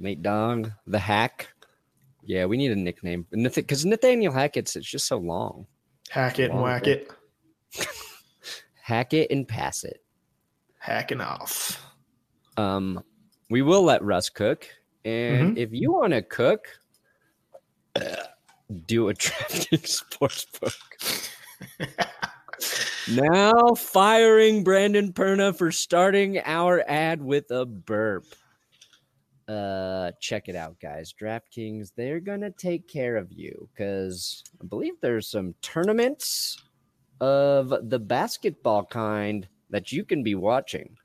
Nate 0.00 0.22
Dog, 0.22 0.70
the 0.86 0.98
Hack. 0.98 1.48
Yeah, 2.22 2.46
we 2.46 2.56
need 2.56 2.72
a 2.72 2.76
nickname 2.76 3.26
because 3.30 3.84
Nathaniel 3.84 4.32
Hackett's 4.32 4.76
it's 4.76 4.90
just 4.90 5.06
so 5.06 5.18
long. 5.18 5.66
Hack 6.10 6.38
it 6.38 6.44
and 6.50 6.54
Long 6.54 6.62
whack 6.64 6.86
ago. 6.86 7.02
it, 7.74 7.88
Hack 8.82 9.14
it 9.14 9.30
and 9.30 9.46
pass 9.46 9.84
it. 9.84 10.02
hacking 10.78 11.20
off. 11.20 11.80
Um, 12.56 13.02
we 13.50 13.62
will 13.62 13.82
let 13.82 14.02
Russ 14.02 14.28
cook, 14.28 14.66
and 15.04 15.56
if 15.58 15.70
you 15.72 15.92
want 15.92 16.12
to 16.12 16.22
cook, 16.22 16.66
do 18.86 19.08
a 19.08 19.14
drafting 19.14 19.78
sports 19.84 20.46
book. 20.60 20.74
Now 23.10 23.74
firing 23.74 24.64
Brandon 24.64 25.12
Perna 25.12 25.56
for 25.56 25.70
starting 25.70 26.40
our 26.44 26.82
ad 26.88 27.22
with 27.22 27.50
a 27.50 27.66
burp. 27.66 28.24
Uh, 29.46 30.12
check 30.20 30.48
it 30.48 30.56
out, 30.56 30.80
guys. 30.80 31.12
DraftKings, 31.12 31.92
they're 31.96 32.20
gonna 32.20 32.50
take 32.50 32.88
care 32.88 33.16
of 33.16 33.30
you 33.30 33.68
because 33.72 34.42
I 34.60 34.66
believe 34.66 34.94
there's 35.00 35.28
some 35.28 35.54
tournaments 35.60 36.58
of 37.20 37.74
the 37.90 37.98
basketball 37.98 38.84
kind 38.84 39.46
that 39.70 39.92
you 39.92 40.04
can 40.04 40.22
be 40.22 40.34
watching 40.34 40.96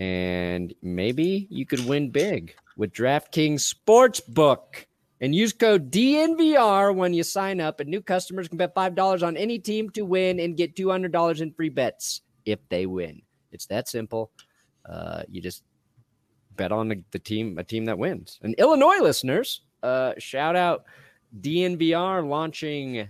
and 0.00 0.74
maybe 0.82 1.46
you 1.50 1.66
could 1.66 1.84
win 1.86 2.10
big 2.10 2.54
with 2.76 2.92
DraftKings 2.92 3.72
Sportsbook. 3.72 4.86
And 5.20 5.34
use 5.34 5.52
code 5.52 5.90
DNVR 5.90 6.94
when 6.94 7.12
you 7.12 7.22
sign 7.22 7.60
up, 7.60 7.80
and 7.80 7.90
new 7.90 8.00
customers 8.00 8.48
can 8.48 8.56
bet 8.56 8.74
$5 8.74 9.26
on 9.26 9.36
any 9.36 9.58
team 9.58 9.90
to 9.90 10.02
win 10.02 10.40
and 10.40 10.56
get 10.56 10.74
$200 10.74 11.40
in 11.40 11.52
free 11.52 11.68
bets 11.68 12.22
if 12.46 12.58
they 12.70 12.86
win. 12.86 13.20
It's 13.52 13.66
that 13.66 13.88
simple. 13.88 14.30
Uh, 14.88 15.22
you 15.28 15.42
just 15.42 15.62
bet 16.56 16.72
on 16.72 16.88
the, 16.88 17.02
the 17.10 17.18
team, 17.18 17.58
a 17.58 17.64
team 17.64 17.84
that 17.84 17.98
wins. 17.98 18.38
And 18.42 18.54
Illinois 18.54 19.00
listeners, 19.02 19.62
uh, 19.82 20.14
shout 20.18 20.56
out 20.56 20.84
DNVR 21.40 22.26
launching 22.26 23.08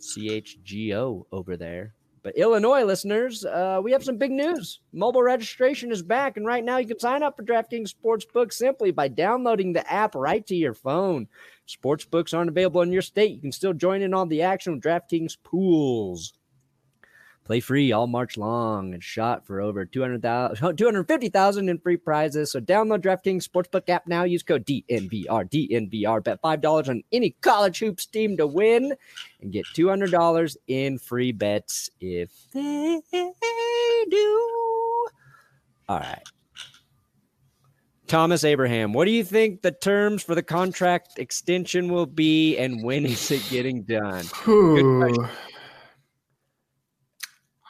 CHGO 0.00 1.24
over 1.32 1.56
there. 1.56 1.94
But 2.24 2.38
Illinois 2.38 2.84
listeners, 2.84 3.44
uh, 3.44 3.80
we 3.84 3.92
have 3.92 4.02
some 4.02 4.16
big 4.16 4.30
news. 4.30 4.80
Mobile 4.94 5.22
registration 5.22 5.92
is 5.92 6.02
back, 6.02 6.38
and 6.38 6.46
right 6.46 6.64
now 6.64 6.78
you 6.78 6.86
can 6.88 6.98
sign 6.98 7.22
up 7.22 7.36
for 7.36 7.42
DraftKings 7.42 7.94
Sportsbook 7.94 8.50
simply 8.50 8.90
by 8.90 9.08
downloading 9.08 9.74
the 9.74 9.92
app 9.92 10.14
right 10.14 10.44
to 10.46 10.56
your 10.56 10.72
phone. 10.72 11.28
Sportsbooks 11.68 12.32
aren't 12.34 12.48
available 12.48 12.80
in 12.80 12.90
your 12.90 13.02
state. 13.02 13.32
You 13.32 13.42
can 13.42 13.52
still 13.52 13.74
join 13.74 14.00
in 14.00 14.14
on 14.14 14.30
the 14.30 14.40
action 14.40 14.72
with 14.72 14.82
DraftKings 14.82 15.36
pools. 15.44 16.32
Play 17.44 17.60
free 17.60 17.92
all 17.92 18.06
March 18.06 18.38
long 18.38 18.94
and 18.94 19.04
shot 19.04 19.46
for 19.46 19.60
over 19.60 19.84
200,000 19.84 20.76
250,000 20.76 21.68
in 21.68 21.78
free 21.78 21.98
prizes. 21.98 22.50
So 22.50 22.60
download 22.60 23.02
DraftKings 23.02 23.46
Sportsbook 23.46 23.88
app 23.90 24.06
now. 24.06 24.24
Use 24.24 24.42
code 24.42 24.64
DNVR. 24.64 25.50
DNVR. 25.50 26.24
Bet 26.24 26.40
$5 26.42 26.88
on 26.88 27.02
any 27.12 27.30
college 27.42 27.80
hoops 27.80 28.06
team 28.06 28.38
to 28.38 28.46
win 28.46 28.94
and 29.42 29.52
get 29.52 29.66
$200 29.76 30.56
in 30.68 30.98
free 30.98 31.32
bets 31.32 31.90
if 32.00 32.30
they 32.52 33.00
do. 34.10 35.06
All 35.88 35.98
right. 35.98 36.22
Thomas 38.06 38.44
Abraham, 38.44 38.92
what 38.92 39.06
do 39.06 39.10
you 39.10 39.24
think 39.24 39.62
the 39.62 39.72
terms 39.72 40.22
for 40.22 40.34
the 40.34 40.42
contract 40.42 41.18
extension 41.18 41.90
will 41.92 42.06
be 42.06 42.56
and 42.58 42.82
when 42.82 43.04
is 43.06 43.30
it 43.30 43.42
getting 43.50 43.82
done? 43.82 44.24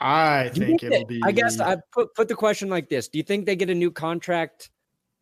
I 0.05 0.51
think 0.51 0.81
think 0.81 0.93
it'll 0.93 1.07
be. 1.07 1.23
I 1.25 1.33
guess 1.33 1.59
I 1.61 1.79
put 1.91 2.15
put 2.15 2.29
the 2.29 2.35
question 2.35 2.69
like 2.69 2.91
this: 2.91 3.09
Do 3.09 3.17
you 3.19 3.25
think 3.25 3.47
they 3.47 3.57
get 3.57 3.71
a 3.71 3.75
new 3.75 3.91
contract 3.91 4.71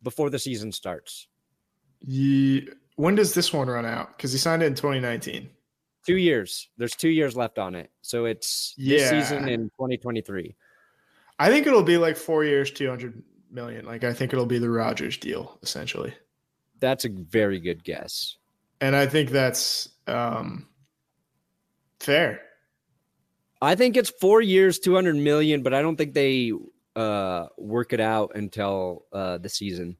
before 0.03 0.29
the 0.29 0.37
season 0.37 0.73
starts? 0.73 1.27
Ye- 2.01 2.67
when 2.97 3.15
does 3.15 3.33
this 3.33 3.53
one 3.53 3.69
run 3.69 3.85
out? 3.85 4.17
Because 4.17 4.33
he 4.33 4.37
signed 4.37 4.61
it 4.61 4.65
in 4.65 4.75
2019. 4.75 5.49
Two 6.05 6.17
years. 6.17 6.67
There's 6.77 6.95
two 6.95 7.09
years 7.09 7.35
left 7.37 7.57
on 7.57 7.75
it, 7.75 7.91
so 8.01 8.25
it's 8.25 8.75
this 8.77 9.09
season 9.09 9.47
in 9.47 9.69
2023. 9.69 10.53
I 11.39 11.49
think 11.49 11.65
it'll 11.65 11.81
be 11.81 11.97
like 11.97 12.17
four 12.17 12.43
years, 12.43 12.69
200 12.69 13.23
million. 13.49 13.85
Like 13.85 14.03
I 14.03 14.11
think 14.11 14.33
it'll 14.33 14.45
be 14.45 14.59
the 14.59 14.69
Rodgers 14.69 15.15
deal 15.15 15.57
essentially, 15.63 16.13
That's 16.79 17.05
a 17.05 17.09
very 17.09 17.61
good 17.61 17.85
guess. 17.85 18.35
and 18.81 18.97
I 18.97 19.07
think 19.07 19.29
that's 19.29 19.87
um, 20.07 20.67
fair. 22.01 22.41
I 23.63 23.75
think 23.75 23.97
it's 23.97 24.09
four 24.09 24.41
years, 24.41 24.79
200 24.79 25.15
million, 25.15 25.63
but 25.63 25.73
I 25.73 25.81
don't 25.81 25.95
think 25.95 26.13
they 26.13 26.51
uh, 26.95 27.47
work 27.57 27.93
it 27.93 27.99
out 27.99 28.33
until 28.35 29.05
uh, 29.13 29.37
the 29.37 29.49
season. 29.49 29.97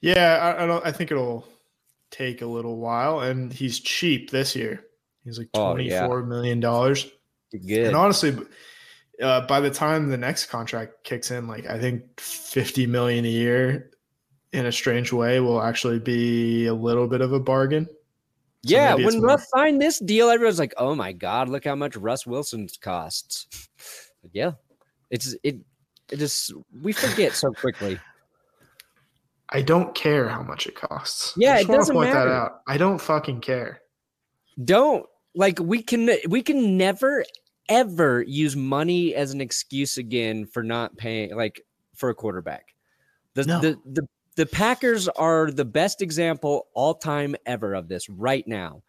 Yeah, 0.00 0.54
I, 0.58 0.64
I 0.64 0.66
don't. 0.66 0.84
I 0.84 0.92
think 0.92 1.12
it'll 1.12 1.46
take 2.10 2.42
a 2.42 2.46
little 2.46 2.76
while, 2.78 3.20
and 3.20 3.52
he's 3.52 3.78
cheap 3.78 4.30
this 4.30 4.56
year. 4.56 4.84
He's 5.24 5.38
like 5.38 5.48
Oh, 5.54 5.72
twenty 5.72 5.90
yeah. 5.90 6.06
four 6.06 6.24
million 6.24 6.58
dollars. 6.58 7.08
Good. 7.52 7.86
And 7.86 7.96
honestly, 7.96 8.36
uh, 9.22 9.46
by 9.46 9.60
the 9.60 9.70
time 9.70 10.08
the 10.08 10.16
next 10.16 10.46
contract 10.46 11.04
kicks 11.04 11.30
in, 11.30 11.46
like 11.46 11.66
I 11.66 11.78
think 11.78 12.18
fifty 12.18 12.86
million 12.86 13.24
a 13.24 13.28
year, 13.28 13.90
in 14.52 14.66
a 14.66 14.72
strange 14.72 15.12
way, 15.12 15.38
will 15.38 15.62
actually 15.62 16.00
be 16.00 16.66
a 16.66 16.74
little 16.74 17.06
bit 17.06 17.20
of 17.20 17.32
a 17.32 17.40
bargain. 17.40 17.88
So 18.64 18.74
yeah, 18.76 18.94
it's 18.96 19.04
when 19.04 19.20
Russ 19.22 19.48
signed 19.50 19.80
this 19.82 19.98
deal, 19.98 20.30
everyone's 20.30 20.58
like, 20.60 20.74
"Oh 20.76 20.94
my 20.94 21.12
god, 21.12 21.48
look 21.48 21.64
how 21.64 21.74
much 21.74 21.96
Russ 21.96 22.26
Wilson's 22.26 22.76
costs." 22.76 23.68
Yeah, 24.32 24.52
it's 25.10 25.34
it. 25.42 25.56
It 26.10 26.18
just 26.18 26.52
we 26.80 26.92
forget 26.92 27.32
so 27.32 27.50
quickly. 27.52 27.98
I 29.48 29.62
don't 29.62 29.94
care 29.94 30.28
how 30.28 30.42
much 30.42 30.66
it 30.66 30.74
costs. 30.76 31.34
Yeah, 31.36 31.54
I 31.54 31.56
it 31.56 31.58
just 31.60 31.68
wanna 31.68 31.78
doesn't 31.80 31.94
point 31.96 32.12
matter. 32.14 32.30
that 32.30 32.34
out. 32.36 32.60
I 32.68 32.76
don't 32.78 33.00
fucking 33.00 33.40
care. 33.40 33.80
Don't 34.64 35.06
like 35.34 35.58
we 35.58 35.82
can 35.82 36.08
we 36.28 36.42
can 36.42 36.76
never 36.76 37.24
ever 37.68 38.22
use 38.22 38.54
money 38.54 39.14
as 39.14 39.32
an 39.32 39.40
excuse 39.40 39.98
again 39.98 40.46
for 40.46 40.62
not 40.62 40.96
paying 40.96 41.34
like 41.34 41.64
for 41.94 42.10
a 42.10 42.14
quarterback. 42.14 42.74
The 43.34 43.44
No. 43.44 43.60
the 43.60 43.78
the 43.86 44.08
the 44.36 44.46
Packers 44.46 45.08
are 45.08 45.50
the 45.50 45.64
best 45.64 46.00
example 46.02 46.66
all 46.74 46.94
time 46.94 47.36
ever 47.44 47.74
of 47.74 47.88
this 47.88 48.08
right 48.08 48.46
now. 48.46 48.82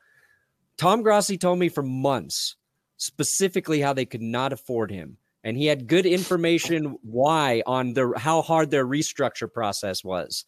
Tom 0.78 1.04
Grossi 1.04 1.38
told 1.38 1.60
me 1.60 1.70
for 1.70 1.84
months 1.84 2.56
specifically 2.98 3.82
how 3.82 3.94
they 3.94 4.06
could 4.06 4.22
not 4.22 4.54
afford 4.54 4.92
him. 4.92 5.18
And 5.44 5.58
he 5.58 5.66
had 5.66 5.88
good 5.88 6.06
information 6.06 6.98
why 7.02 7.64
on 7.68 7.94
their 7.94 8.14
how 8.14 8.42
hard 8.42 8.72
their 8.72 8.86
restructure 8.86 9.52
process 9.52 10.04
was. 10.04 10.46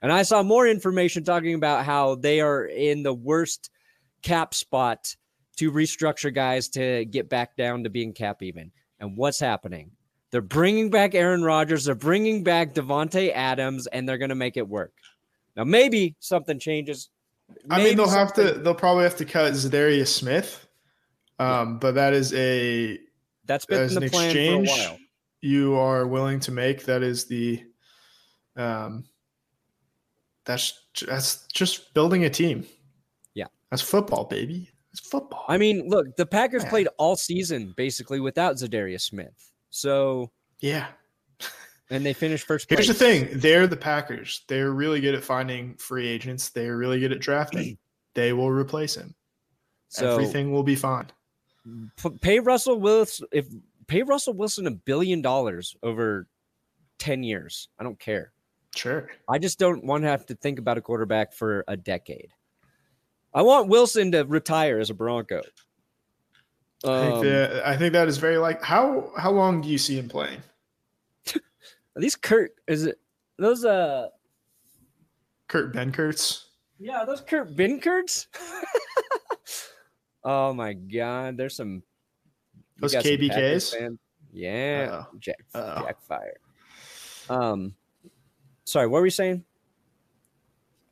And 0.00 0.10
I 0.10 0.22
saw 0.22 0.42
more 0.42 0.66
information 0.66 1.22
talking 1.22 1.54
about 1.54 1.84
how 1.84 2.14
they 2.14 2.40
are 2.40 2.64
in 2.64 3.02
the 3.02 3.12
worst 3.12 3.68
cap 4.22 4.54
spot 4.54 5.16
to 5.56 5.70
restructure 5.70 6.34
guys 6.34 6.70
to 6.70 7.04
get 7.04 7.28
back 7.28 7.56
down 7.56 7.84
to 7.84 7.90
being 7.90 8.14
cap 8.14 8.42
even. 8.42 8.72
And 8.98 9.16
what's 9.18 9.40
happening? 9.40 9.90
They're 10.30 10.40
bringing 10.42 10.90
back 10.90 11.14
Aaron 11.14 11.42
Rodgers, 11.42 11.84
they're 11.86 11.94
bringing 11.94 12.44
back 12.44 12.74
Davante 12.74 13.32
Adams, 13.34 13.86
and 13.86 14.08
they're 14.08 14.18
going 14.18 14.28
to 14.28 14.34
make 14.34 14.56
it 14.56 14.68
work. 14.68 14.92
Now, 15.56 15.64
maybe 15.64 16.14
something 16.20 16.58
changes. 16.58 17.08
I 17.70 17.82
mean, 17.82 17.96
they'll 17.96 18.08
have 18.10 18.34
to. 18.34 18.52
They'll 18.52 18.74
probably 18.74 19.04
have 19.04 19.16
to 19.16 19.24
cut 19.24 19.54
Za'Darius 19.54 20.08
Smith. 20.08 20.66
Um, 21.38 21.78
but 21.78 21.94
that 21.94 22.12
is 22.12 22.34
a 22.34 22.98
That's 23.46 23.64
been 23.64 23.80
as 23.80 23.94
the 23.94 24.02
an 24.02 24.10
plan 24.10 24.24
exchange. 24.26 24.68
for 24.68 24.74
a 24.74 24.88
while. 24.90 24.98
you 25.40 25.74
are 25.76 26.06
willing 26.06 26.40
to 26.40 26.52
make. 26.52 26.84
That 26.84 27.02
is 27.02 27.24
the. 27.24 27.64
Um, 28.56 29.04
that's 30.44 30.80
that's 31.06 31.46
just 31.52 31.94
building 31.94 32.24
a 32.24 32.30
team. 32.30 32.66
Yeah. 33.34 33.46
that's 33.70 33.82
football, 33.82 34.24
baby. 34.24 34.70
It's 34.92 35.00
football. 35.00 35.44
I 35.48 35.58
mean, 35.58 35.88
look, 35.88 36.16
the 36.16 36.26
Packers 36.26 36.64
Yeah. 36.64 36.70
played 36.70 36.88
all 36.98 37.16
season 37.16 37.72
basically 37.76 38.20
without 38.20 38.56
Za'Darius 38.56 39.02
Smith. 39.02 39.52
So, 39.70 40.30
yeah. 40.60 40.88
and 41.90 42.04
they 42.04 42.12
finished 42.12 42.46
first 42.46 42.68
place. 42.68 42.78
Here's 42.78 42.88
the 42.88 42.94
thing: 42.94 43.28
they're 43.34 43.66
the 43.66 43.76
Packers. 43.76 44.42
They're 44.48 44.72
really 44.72 45.00
good 45.00 45.14
at 45.14 45.24
finding 45.24 45.74
free 45.76 46.06
agents. 46.06 46.50
They're 46.50 46.76
really 46.76 47.00
good 47.00 47.12
at 47.12 47.20
drafting. 47.20 47.78
they 48.14 48.32
will 48.32 48.50
replace 48.50 48.94
him. 48.94 49.14
So, 49.88 50.12
Everything 50.12 50.52
will 50.52 50.62
be 50.62 50.76
fine. 50.76 51.06
pay 52.20 52.40
Russell 52.40 52.78
Wilson 52.78 53.26
if 53.32 53.46
pay 53.86 54.02
Russell 54.02 54.34
Wilson 54.34 54.66
a 54.66 54.70
billion 54.70 55.22
dollars 55.22 55.76
over 55.82 56.28
10 56.98 57.22
years. 57.22 57.68
I 57.78 57.84
don't 57.84 57.98
care. 57.98 58.32
Sure. 58.74 59.08
I 59.28 59.38
just 59.38 59.58
don't 59.58 59.84
want 59.84 60.04
to 60.04 60.08
have 60.08 60.26
to 60.26 60.34
think 60.34 60.58
about 60.58 60.78
a 60.78 60.82
quarterback 60.82 61.32
for 61.32 61.64
a 61.66 61.76
decade. 61.76 62.32
I 63.34 63.42
want 63.42 63.68
Wilson 63.68 64.12
to 64.12 64.24
retire 64.24 64.78
as 64.78 64.90
a 64.90 64.94
Bronco. 64.94 65.42
I 66.84 67.00
think 67.02 67.14
Um, 67.16 67.24
that 67.24 67.66
I 67.66 67.76
think 67.76 67.92
that 67.92 68.08
is 68.08 68.18
very 68.18 68.38
like 68.38 68.62
how 68.62 69.12
how 69.16 69.30
long 69.32 69.60
do 69.60 69.68
you 69.68 69.78
see 69.78 69.98
him 69.98 70.08
playing? 70.08 70.40
At 71.34 71.40
least 71.96 72.22
Kurt 72.22 72.52
is 72.68 72.84
it 72.86 73.00
those 73.38 73.64
uh 73.64 74.08
Kurt 75.48 75.72
Ben 75.72 75.90
Kurtz. 75.92 76.44
Yeah, 76.78 77.04
those 77.04 77.20
Kurt 77.20 77.56
Binkurts. 77.56 78.26
oh 80.24 80.52
my 80.52 80.74
god, 80.74 81.36
there's 81.36 81.56
some 81.56 81.82
Those 82.78 82.92
got 82.92 83.02
some 83.02 83.12
KBKs? 83.12 83.98
Yeah, 84.32 84.88
Uh-oh. 84.92 85.16
Jack, 85.18 85.38
Uh-oh. 85.54 85.82
Jack 85.84 86.00
Fire. 86.02 86.36
Um, 87.28 87.74
sorry, 88.64 88.86
what 88.86 88.98
were 88.98 89.02
we 89.02 89.10
saying? 89.10 89.44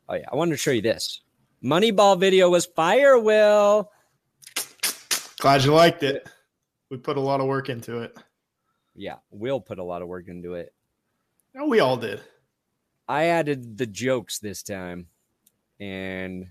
Oh 0.08 0.14
yeah, 0.14 0.26
I 0.32 0.34
wanted 0.34 0.52
to 0.52 0.56
show 0.56 0.72
you 0.72 0.82
this. 0.82 1.20
Moneyball 1.62 2.18
video 2.18 2.50
was 2.50 2.66
fire. 2.66 3.18
Will 3.18 3.90
Glad 5.46 5.62
you 5.64 5.72
liked 5.72 6.02
it. 6.02 6.28
We 6.90 6.96
put 6.96 7.16
a 7.16 7.20
lot 7.20 7.40
of 7.40 7.46
work 7.46 7.68
into 7.68 8.00
it. 8.00 8.18
yeah, 8.96 9.14
we'll 9.30 9.60
put 9.60 9.78
a 9.78 9.82
lot 9.84 10.02
of 10.02 10.08
work 10.08 10.26
into 10.26 10.54
it. 10.54 10.74
Oh, 11.56 11.68
we 11.68 11.78
all 11.78 11.96
did. 11.96 12.20
I 13.06 13.26
added 13.26 13.78
the 13.78 13.86
jokes 13.86 14.40
this 14.40 14.64
time, 14.64 15.06
and 15.78 16.50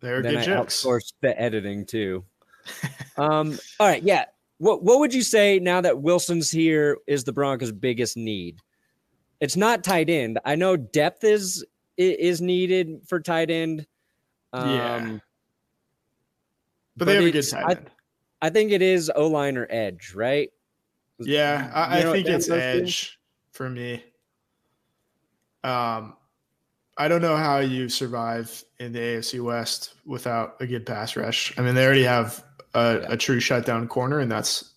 They're 0.00 0.22
then 0.22 0.32
good 0.36 0.40
I 0.40 0.44
jokes. 0.46 0.82
outsourced 0.82 1.12
the 1.20 1.38
editing 1.38 1.84
too. 1.84 2.24
um, 3.18 3.58
all 3.78 3.86
right, 3.86 4.02
yeah. 4.02 4.24
What 4.56 4.82
what 4.82 5.00
would 5.00 5.12
you 5.12 5.20
say 5.20 5.58
now 5.58 5.82
that 5.82 6.00
Wilson's 6.00 6.50
here 6.50 6.96
is 7.06 7.24
the 7.24 7.32
Broncos' 7.34 7.72
biggest 7.72 8.16
need? 8.16 8.56
It's 9.38 9.54
not 9.54 9.84
tight 9.84 10.08
end. 10.08 10.38
I 10.46 10.54
know 10.54 10.78
depth 10.78 11.24
is 11.24 11.62
is 11.98 12.40
needed 12.40 13.02
for 13.06 13.20
tight 13.20 13.50
end. 13.50 13.86
Um, 14.54 14.70
Yeah. 14.70 15.18
but 16.96 17.04
But, 17.04 17.04
they 17.04 17.14
have 17.16 17.24
a 17.24 17.30
good 17.32 17.42
tight 17.50 17.76
end. 17.76 17.90
I 18.40 18.50
think 18.50 18.70
it 18.72 18.82
is 18.82 19.10
O 19.14 19.26
line 19.26 19.56
or 19.56 19.66
edge, 19.68 20.12
right? 20.14 20.50
Yeah, 21.18 21.70
I, 21.74 21.98
You 21.98 22.04
know 22.04 22.10
I 22.10 22.12
think 22.14 22.28
it's 22.28 22.48
edge 22.48 23.18
for 23.50 23.68
me. 23.68 24.04
Um, 25.64 26.14
I 26.96 27.08
don't 27.08 27.22
know 27.22 27.36
how 27.36 27.58
you 27.58 27.88
survive 27.88 28.64
in 28.78 28.92
the 28.92 28.98
AFC 28.98 29.40
West 29.42 29.94
without 30.04 30.56
a 30.60 30.66
good 30.66 30.86
pass 30.86 31.16
rush. 31.16 31.56
I 31.58 31.62
mean, 31.62 31.74
they 31.74 31.84
already 31.84 32.04
have 32.04 32.44
a, 32.74 33.00
Yeah. 33.00 33.12
a 33.12 33.16
true 33.16 33.40
shutdown 33.40 33.88
corner, 33.88 34.20
and 34.20 34.30
that's 34.30 34.74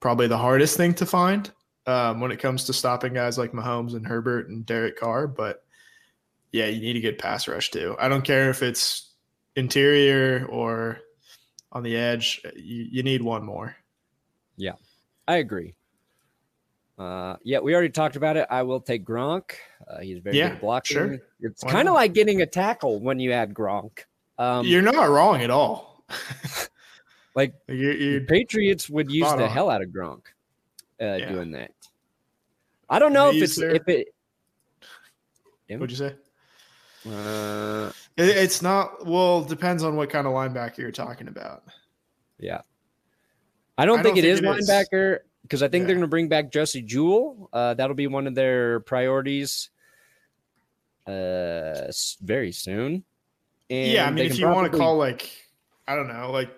probably 0.00 0.26
the 0.28 0.38
hardest 0.38 0.76
thing 0.76 0.94
to 0.94 1.06
find 1.06 1.50
um, 1.86 2.20
when 2.20 2.30
it 2.30 2.38
comes 2.38 2.64
to 2.64 2.72
stopping 2.72 3.14
guys 3.14 3.38
like 3.38 3.52
Mahomes 3.52 3.94
and 3.94 4.06
Herbert 4.06 4.48
and 4.48 4.66
Derek 4.66 4.98
Carr. 4.98 5.26
But 5.26 5.62
yeah, 6.52 6.66
you 6.66 6.80
need 6.80 6.96
a 6.96 7.00
good 7.00 7.18
pass 7.18 7.48
rush 7.48 7.70
too. 7.70 7.96
I 7.98 8.08
don't 8.08 8.24
care 8.24 8.50
if 8.50 8.62
it's 8.62 9.12
interior 9.56 10.46
or 10.46 11.00
on 11.76 11.82
the 11.82 11.94
edge. 11.96 12.40
You, 12.56 12.86
you 12.90 13.02
need 13.02 13.22
one 13.22 13.44
more. 13.44 13.76
Yeah, 14.56 14.72
I 15.28 15.36
agree. 15.36 15.74
Uh, 16.98 17.36
yeah, 17.44 17.58
we 17.58 17.74
already 17.74 17.90
talked 17.90 18.16
about 18.16 18.38
it. 18.38 18.46
I 18.50 18.62
will 18.62 18.80
take 18.80 19.04
Gronk. 19.04 19.50
Uh, 19.86 20.00
he's 20.00 20.18
very 20.20 20.38
Yeah, 20.38 20.50
good 20.50 20.60
blocking. 20.62 20.94
sure. 20.96 21.18
It's 21.40 21.62
kind 21.62 21.88
of 21.88 21.94
like 21.94 22.14
getting 22.14 22.40
a 22.40 22.46
tackle 22.46 23.00
when 23.00 23.20
you 23.20 23.32
add 23.32 23.52
Gronk. 23.52 23.98
Um, 24.38 24.66
You're 24.66 24.80
not 24.82 25.08
wrong 25.08 25.42
at 25.42 25.50
all. 25.50 26.02
Like, 27.34 27.52
you're, 27.68 27.92
the 27.92 28.02
you're 28.02 28.20
Patriots 28.22 28.88
would 28.88 29.10
use 29.12 29.28
the 29.34 29.44
on. 29.44 29.50
hell 29.50 29.68
out 29.68 29.82
of 29.82 29.90
Gronk 29.90 30.22
uh, 31.02 31.16
Yeah. 31.20 31.32
doing 31.32 31.50
that. 31.50 31.70
I 32.88 32.98
don't 32.98 33.12
know 33.12 33.28
if 33.28 33.42
it's 33.42 33.56
their- 33.56 33.72
if 33.74 33.86
it. 33.88 34.08
What'd 35.68 35.90
you 35.90 35.96
say? 35.98 36.14
Uh, 37.06 37.92
It, 38.16 38.28
it's 38.28 38.62
not 38.62 39.06
well. 39.06 39.42
Depends 39.42 39.82
on 39.82 39.96
what 39.96 40.10
kind 40.10 40.26
of 40.26 40.32
linebacker 40.32 40.78
you're 40.78 40.90
talking 40.92 41.28
about. 41.28 41.64
yeah, 42.38 42.62
I 43.76 43.84
don't 43.86 43.98
I 43.98 44.02
think 44.02 44.16
don't 44.16 44.24
it 44.24 44.28
is 44.28 44.40
think 44.40 44.56
it 44.56 44.58
is. 44.60 44.68
linebacker 44.70 45.18
because 45.42 45.62
I 45.62 45.68
think 45.68 45.86
they're 45.86 45.94
going 45.94 46.00
to 46.02 46.08
bring 46.08 46.28
back 46.28 46.50
Josey 46.50 46.82
Jewell. 46.82 47.48
Uh, 47.52 47.74
that'll 47.74 47.94
be 47.94 48.06
one 48.06 48.26
of 48.26 48.34
their 48.34 48.80
priorities. 48.80 49.70
Uh, 51.06 51.92
very 52.20 52.50
soon. 52.52 53.04
And 53.70 53.92
yeah, 53.92 54.06
I 54.06 54.10
mean, 54.10 54.26
if 54.26 54.38
you 54.38 54.48
want 54.48 54.70
to 54.72 54.76
call 54.76 54.96
like, 54.96 55.30
I 55.86 55.94
don't 55.94 56.08
know, 56.08 56.30
like, 56.32 56.50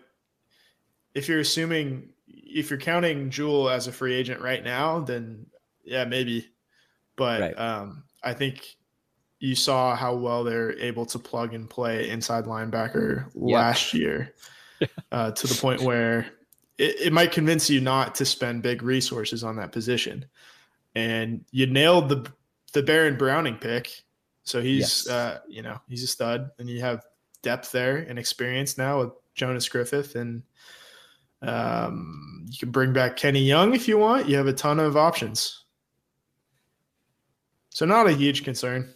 if 1.14 1.28
you're 1.28 1.40
assuming 1.40 2.10
if 2.26 2.70
you're 2.70 2.78
counting 2.78 3.28
Jewell 3.30 3.68
as 3.68 3.88
a 3.88 3.92
free 3.92 4.14
agent 4.14 4.40
right 4.40 4.62
now, 4.64 5.00
then 5.00 5.46
yeah, 5.84 6.04
maybe. 6.04 6.48
But 7.16 7.40
Right. 7.40 7.58
um, 7.58 8.04
I 8.22 8.32
think 8.32 8.76
you 9.40 9.55
saw 9.55 9.94
how 9.94 10.14
well 10.14 10.42
they're 10.44 10.77
able 10.79 11.07
to 11.07 11.18
plug 11.18 11.55
and 11.55 11.68
play 11.70 12.11
inside 12.11 12.44
linebacker 12.44 13.27
Yeah. 13.35 13.57
last 13.59 13.94
year, 13.94 14.35
uh, 15.12 15.31
to 15.33 15.46
the 15.46 15.55
point 15.55 15.81
where 15.83 16.27
it, 16.77 17.01
it 17.07 17.12
might 17.12 17.33
convince 17.33 17.70
you 17.70 17.81
not 17.81 18.14
to 18.16 18.24
spend 18.24 18.62
big 18.62 18.83
resources 18.83 19.44
on 19.44 19.57
that 19.57 19.72
position. 19.72 20.24
And 20.94 21.44
you 21.51 21.66
nailed 21.66 22.09
the 22.09 22.31
the 22.72 22.83
Baron 22.83 23.16
Browning 23.16 23.57
pick. 23.57 24.03
So 24.44 24.61
he's 24.61 25.07
Yes. 25.07 25.09
uh, 25.09 25.38
you 25.48 25.62
know, 25.62 25.81
he's 25.88 26.03
a 26.03 26.07
stud 26.07 26.51
and 26.59 26.68
you 26.68 26.81
have 26.81 27.05
depth 27.42 27.70
there 27.72 27.98
and 27.98 28.18
experience 28.18 28.77
now 28.77 29.01
with 29.01 29.11
Jonas 29.35 29.68
Griffith 29.68 30.16
and 30.16 30.42
um, 31.42 32.46
you 32.51 32.59
can 32.59 32.70
bring 32.72 32.92
back 32.92 33.16
Kenny 33.16 33.42
Young 33.44 33.74
if 33.74 33.87
you 33.87 33.96
want. 33.98 34.29
You 34.29 34.37
have 34.37 34.48
a 34.48 34.53
ton 34.53 34.81
of 34.81 34.96
options. 34.96 35.64
So 37.70 37.87
not 37.87 38.09
a 38.09 38.12
huge 38.12 38.42
concern. 38.42 38.92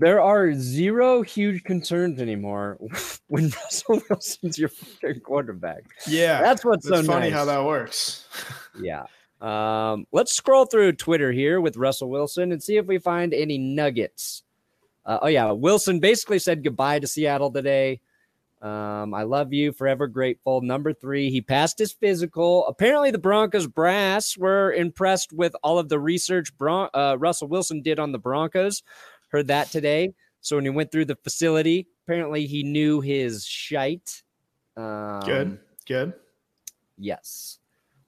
There 0.00 0.20
are 0.20 0.52
zero 0.54 1.22
huge 1.22 1.62
concerns 1.62 2.20
anymore 2.20 2.78
when 3.28 3.50
Russell 3.50 4.02
Wilson's 4.10 4.58
your 4.58 4.70
quarterback. 5.22 5.84
Yeah. 6.06 6.40
That's 6.40 6.64
what's 6.64 6.86
so 6.86 7.02
funny 7.02 7.30
nice. 7.30 7.32
how 7.32 7.44
that 7.44 7.64
works. 7.64 8.26
Yeah. 8.82 9.04
Um, 9.40 10.06
let's 10.10 10.32
scroll 10.32 10.64
through 10.64 10.94
Twitter 10.94 11.30
here 11.30 11.60
with 11.60 11.76
Russell 11.76 12.10
Wilson 12.10 12.50
and 12.50 12.60
see 12.60 12.76
if 12.76 12.86
we 12.86 12.98
find 12.98 13.32
any 13.32 13.56
nuggets. 13.56 14.42
Uh, 15.06 15.18
oh 15.22 15.28
yeah, 15.28 15.52
Wilson 15.52 16.00
basically 16.00 16.40
said 16.40 16.64
goodbye 16.64 16.98
to 16.98 17.06
Seattle 17.06 17.52
today. 17.52 18.00
Um, 18.62 19.12
I 19.12 19.24
love 19.24 19.52
you, 19.52 19.72
forever 19.72 20.06
grateful. 20.06 20.62
Number 20.62 20.94
three, 20.94 21.30
he 21.30 21.42
passed 21.42 21.78
his 21.78 21.92
physical. 21.92 22.66
Apparently, 22.66 23.10
the 23.10 23.18
Broncos 23.18 23.66
brass 23.66 24.38
were 24.38 24.72
impressed 24.72 25.34
with 25.34 25.54
all 25.62 25.78
of 25.78 25.90
the 25.90 26.00
research 26.00 26.56
Bron- 26.56 26.88
uh, 26.94 27.16
Russell 27.18 27.48
Wilson 27.48 27.82
did 27.82 27.98
on 27.98 28.12
the 28.12 28.18
Broncos. 28.18 28.82
Heard 29.34 29.48
that 29.48 29.68
today. 29.72 30.14
So 30.42 30.54
when 30.54 30.64
he 30.64 30.70
went 30.70 30.92
through 30.92 31.06
the 31.06 31.16
facility, 31.16 31.88
apparently 32.06 32.46
he 32.46 32.62
knew 32.62 33.00
his 33.00 33.44
shite. 33.44 34.22
Um, 34.76 35.22
Good. 35.26 35.58
Good. 35.88 36.12
Yes. 36.96 37.58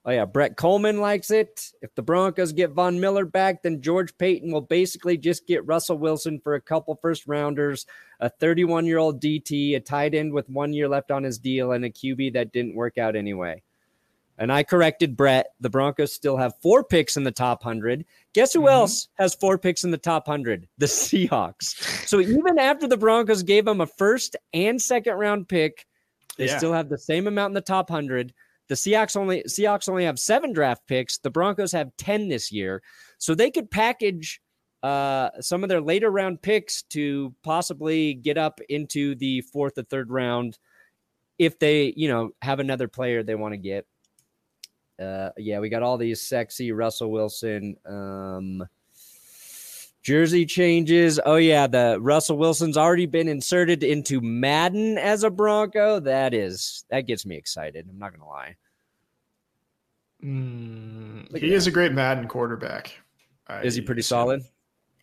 Oh 0.04 0.12
yeah, 0.12 0.24
Brett 0.24 0.56
Kollmann 0.56 1.00
likes 1.00 1.32
it. 1.32 1.72
If 1.82 1.92
the 1.96 2.02
Broncos 2.02 2.52
get 2.52 2.70
Von 2.70 3.00
Miller 3.00 3.24
back, 3.24 3.64
then 3.64 3.82
George 3.82 4.16
Paton 4.18 4.52
will 4.52 4.60
basically 4.60 5.16
just 5.16 5.48
get 5.48 5.66
Russell 5.66 5.98
Wilson 5.98 6.38
for 6.38 6.54
a 6.54 6.60
couple 6.60 6.94
first 7.02 7.26
rounders, 7.26 7.86
a 8.20 8.30
31 8.30 8.86
year 8.86 8.98
old 8.98 9.20
DT, 9.20 9.74
a 9.74 9.80
tight 9.80 10.14
end 10.14 10.32
with 10.32 10.48
one 10.48 10.72
year 10.72 10.88
left 10.88 11.10
on 11.10 11.24
his 11.24 11.40
deal, 11.40 11.72
and 11.72 11.84
a 11.84 11.90
QB 11.90 12.34
that 12.34 12.52
didn't 12.52 12.76
work 12.76 12.98
out 12.98 13.16
anyway. 13.16 13.64
And 14.38 14.52
I 14.52 14.62
corrected 14.62 15.16
Brett. 15.16 15.46
The 15.60 15.70
Broncos 15.70 16.12
still 16.12 16.36
have 16.36 16.54
four 16.60 16.84
picks 16.84 17.16
in 17.16 17.24
the 17.24 17.30
top 17.30 17.64
100. 17.64 18.04
Guess 18.34 18.52
who 18.52 18.62
Mhm. 18.62 18.70
else 18.70 19.08
has 19.14 19.34
four 19.34 19.56
picks 19.56 19.82
in 19.84 19.90
the 19.90 19.96
top 19.98 20.28
100? 20.28 20.68
The 20.78 20.86
Seahawks. 20.86 21.74
So 22.06 22.20
even 22.20 22.58
after 22.58 22.86
the 22.86 22.96
Broncos 22.98 23.42
gave 23.42 23.64
them 23.64 23.80
a 23.80 23.86
first 23.86 24.36
and 24.52 24.80
second 24.80 25.14
round 25.14 25.48
pick, 25.48 25.86
they 26.36 26.46
Yeah. 26.46 26.58
still 26.58 26.72
have 26.72 26.88
the 26.90 26.98
same 26.98 27.26
amount 27.26 27.50
in 27.52 27.54
the 27.54 27.60
top 27.62 27.88
100. 27.90 28.34
The 28.68 28.74
Seahawks 28.74 29.16
only 29.16 29.42
Seahawks 29.44 29.88
only 29.88 30.04
have 30.04 30.18
7 30.18 30.52
draft 30.52 30.86
picks. 30.86 31.18
The 31.18 31.30
Broncos 31.30 31.72
have 31.72 31.96
10 31.96 32.28
this 32.28 32.52
year. 32.52 32.82
So 33.18 33.34
they 33.34 33.50
could 33.50 33.70
package 33.70 34.40
uh, 34.82 35.30
some 35.40 35.64
of 35.64 35.68
their 35.68 35.80
later 35.80 36.10
round 36.10 36.40
picks 36.42 36.82
to 36.82 37.34
possibly 37.42 38.14
get 38.14 38.38
up 38.38 38.60
into 38.68 39.14
the 39.16 39.40
fourth 39.40 39.76
or 39.78 39.82
third 39.82 40.10
round 40.10 40.58
if 41.38 41.58
they, 41.58 41.92
you 41.96 42.06
know, 42.06 42.30
have 42.42 42.60
another 42.60 42.86
player 42.86 43.22
they 43.22 43.34
want 43.34 43.52
to 43.52 43.58
get. 43.58 43.84
Uh, 45.00 45.30
yeah, 45.36 45.58
we 45.58 45.68
got 45.68 45.82
all 45.82 45.98
these 45.98 46.20
sexy 46.20 46.72
Russell 46.72 47.10
Wilson 47.10 47.76
um, 47.84 48.66
jersey 50.02 50.46
changes. 50.46 51.20
Oh 51.26 51.36
yeah, 51.36 51.66
the 51.66 51.98
Russell 52.00 52.38
Wilson's 52.38 52.76
already 52.76 53.06
been 53.06 53.28
inserted 53.28 53.82
into 53.82 54.20
Madden 54.20 54.96
as 54.98 55.24
a 55.24 55.30
Bronco. 55.30 56.00
That 56.00 56.32
is 56.32 56.84
that 56.90 57.02
gets 57.02 57.26
me 57.26 57.36
excited. 57.36 57.86
I'm 57.90 57.98
not 57.98 58.12
gonna 58.12 58.28
lie. 58.28 58.56
Mm, 60.24 61.36
he 61.36 61.52
is 61.52 61.66
a 61.66 61.70
great 61.70 61.92
Madden 61.92 62.26
quarterback. 62.26 62.98
I 63.48 63.62
Is 63.62 63.74
he 63.74 63.80
pretty 63.80 64.02
solid? 64.02 64.42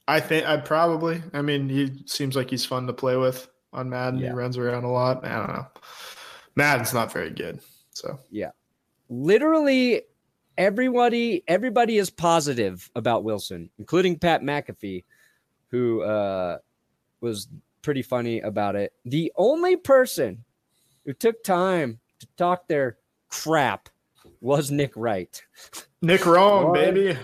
I 0.07 0.19
think 0.19 0.47
I 0.47 0.57
probably. 0.57 1.21
I 1.33 1.41
mean, 1.41 1.69
he 1.69 2.03
seems 2.07 2.35
like 2.35 2.49
he's 2.49 2.65
fun 2.65 2.87
to 2.87 2.93
play 2.93 3.15
with 3.15 3.47
on 3.71 3.89
Madden. 3.89 4.19
Yeah. 4.19 4.29
He 4.29 4.33
runs 4.33 4.57
around 4.57 4.85
a 4.85 4.91
lot. 4.91 5.25
I 5.25 5.37
don't 5.37 5.53
know. 5.53 5.67
Madden's 6.55 6.93
not 6.93 7.11
very 7.11 7.29
good. 7.29 7.59
So 7.91 8.19
Literally 9.13 10.01
everybody 10.57 11.43
everybody 11.47 11.97
is 11.97 12.09
positive 12.09 12.89
about 12.95 13.23
Wilson, 13.23 13.69
including 13.77 14.17
Pat 14.17 14.41
McAfee, 14.41 15.03
who 15.67 16.01
uh, 16.01 16.57
was 17.21 17.47
pretty 17.83 18.01
funny 18.01 18.39
about 18.41 18.75
it. 18.75 18.91
The 19.05 19.31
only 19.35 19.75
person 19.75 20.43
who 21.05 21.13
took 21.13 21.43
time 21.43 21.99
to 22.19 22.27
talk 22.37 22.67
their 22.67 22.97
crap 23.29 23.89
was 24.41 24.71
Nick 24.71 24.93
Wright. 24.95 25.41
Nick 26.01 26.25
wrong, 26.25 26.69
What? 26.71 26.73
baby. 26.73 27.17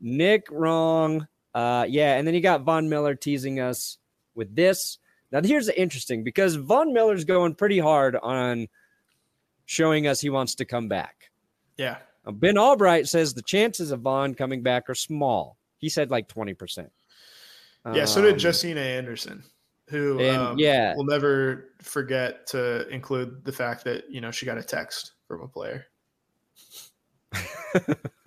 Nick 0.00 0.46
wrong. 0.50 1.26
Uh, 1.54 1.86
yeah, 1.88 2.16
and 2.16 2.26
then 2.26 2.34
you 2.34 2.40
got 2.42 2.62
Von 2.62 2.88
Miller 2.88 3.14
teasing 3.14 3.60
us 3.60 3.96
with 4.34 4.54
this. 4.54 4.98
Now, 5.32 5.40
here's 5.42 5.66
the 5.66 5.80
interesting 5.80 6.22
because 6.22 6.54
Von 6.56 6.92
Miller's 6.92 7.24
going 7.24 7.54
pretty 7.54 7.78
hard 7.78 8.14
on 8.16 8.68
showing 9.64 10.06
us 10.06 10.20
he 10.20 10.30
wants 10.30 10.56
to 10.56 10.64
come 10.64 10.88
back. 10.88 11.19
Yeah. 11.80 11.96
Now, 12.26 12.32
ben 12.32 12.56
Allbright 12.56 13.08
says 13.08 13.32
the 13.32 13.40
chances 13.40 13.90
of 13.90 14.00
Von 14.00 14.34
coming 14.34 14.62
back 14.62 14.90
are 14.90 14.94
small. 14.94 15.56
He 15.78 15.88
said 15.88 16.10
like 16.10 16.28
20%. 16.28 16.88
Yeah, 17.94 18.04
so 18.04 18.20
did 18.20 18.34
Um, 18.34 18.38
Josina 18.38 18.82
Anderson, 18.82 19.42
who 19.88 20.20
and, 20.20 20.36
um, 20.36 20.58
yeah. 20.58 20.94
will 20.94 21.06
never 21.06 21.70
forget 21.80 22.46
to 22.48 22.86
include 22.88 23.42
the 23.46 23.52
fact 23.52 23.84
that 23.84 24.10
you 24.10 24.20
know 24.20 24.30
she 24.30 24.44
got 24.44 24.58
a 24.58 24.62
text 24.62 25.12
from 25.26 25.40
a 25.40 25.48
player. 25.48 25.86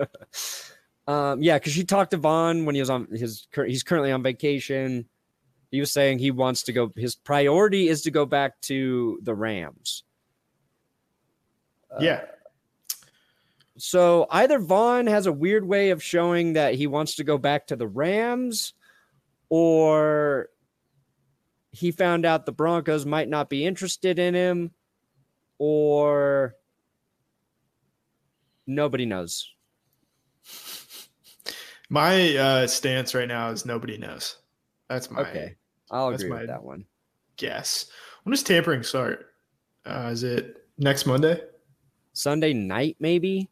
um, 1.08 1.44
yeah, 1.44 1.60
because 1.60 1.74
she 1.74 1.84
talked 1.84 2.10
to 2.12 2.18
Von 2.18 2.66
when 2.66 2.74
he 2.74 2.82
was 2.82 2.90
on 2.90 3.08
his. 3.12 3.48
He's 3.54 3.84
currently 3.84 4.12
on 4.12 4.24
vacation. 4.24 5.06
He 5.70 5.80
was 5.80 5.92
saying 5.92 6.18
he 6.18 6.32
wants 6.32 6.64
to 6.64 6.74
go. 6.74 6.92
His 6.96 7.14
priority 7.14 7.90
is 7.90 8.02
to 8.02 8.10
go 8.12 8.26
back 8.26 8.60
to 8.62 9.20
the 9.22 9.36
Rams. 9.36 10.04
Uh, 11.92 12.00
yeah, 12.02 12.22
So 13.78 14.28
either 14.30 14.60
Von 14.60 15.08
has 15.08 15.26
a 15.26 15.34
weird 15.34 15.66
way 15.68 15.90
of 15.90 16.04
showing 16.04 16.54
that 16.54 16.76
he 16.76 16.88
wants 16.88 17.16
to 17.16 17.24
go 17.24 17.38
back 17.38 17.68
to 17.68 17.76
the 17.76 17.88
Rams, 17.88 18.74
or 19.50 20.50
he 21.72 21.92
found 21.92 22.26
out 22.26 22.46
the 22.46 22.52
Broncos 22.52 23.06
might 23.06 23.30
not 23.30 23.50
be 23.50 23.66
interested 23.66 24.20
in 24.20 24.36
him, 24.36 24.72
or 25.58 26.56
nobody 28.68 29.06
knows. 29.08 29.50
my 31.90 32.38
uh, 32.38 32.68
stance 32.68 33.16
right 33.16 33.28
now 33.28 33.50
is 33.50 33.66
nobody 33.66 33.98
knows. 33.98 34.38
That's 34.88 35.10
my 35.10 35.22
Okay, 35.22 35.56
I'll 35.90 36.10
agree 36.10 36.30
with 36.30 36.48
that 36.48 36.64
one. 36.64 36.86
guess. 37.38 37.88
When 38.24 38.32
does 38.32 38.44
tampering 38.44 38.84
start? 38.84 39.34
Uh, 39.86 40.10
is 40.12 40.24
it 40.24 40.68
next 40.78 41.08
Monday? 41.08 41.42
Sunday 42.14 42.54
night, 42.54 42.98
maybe. 43.00 43.50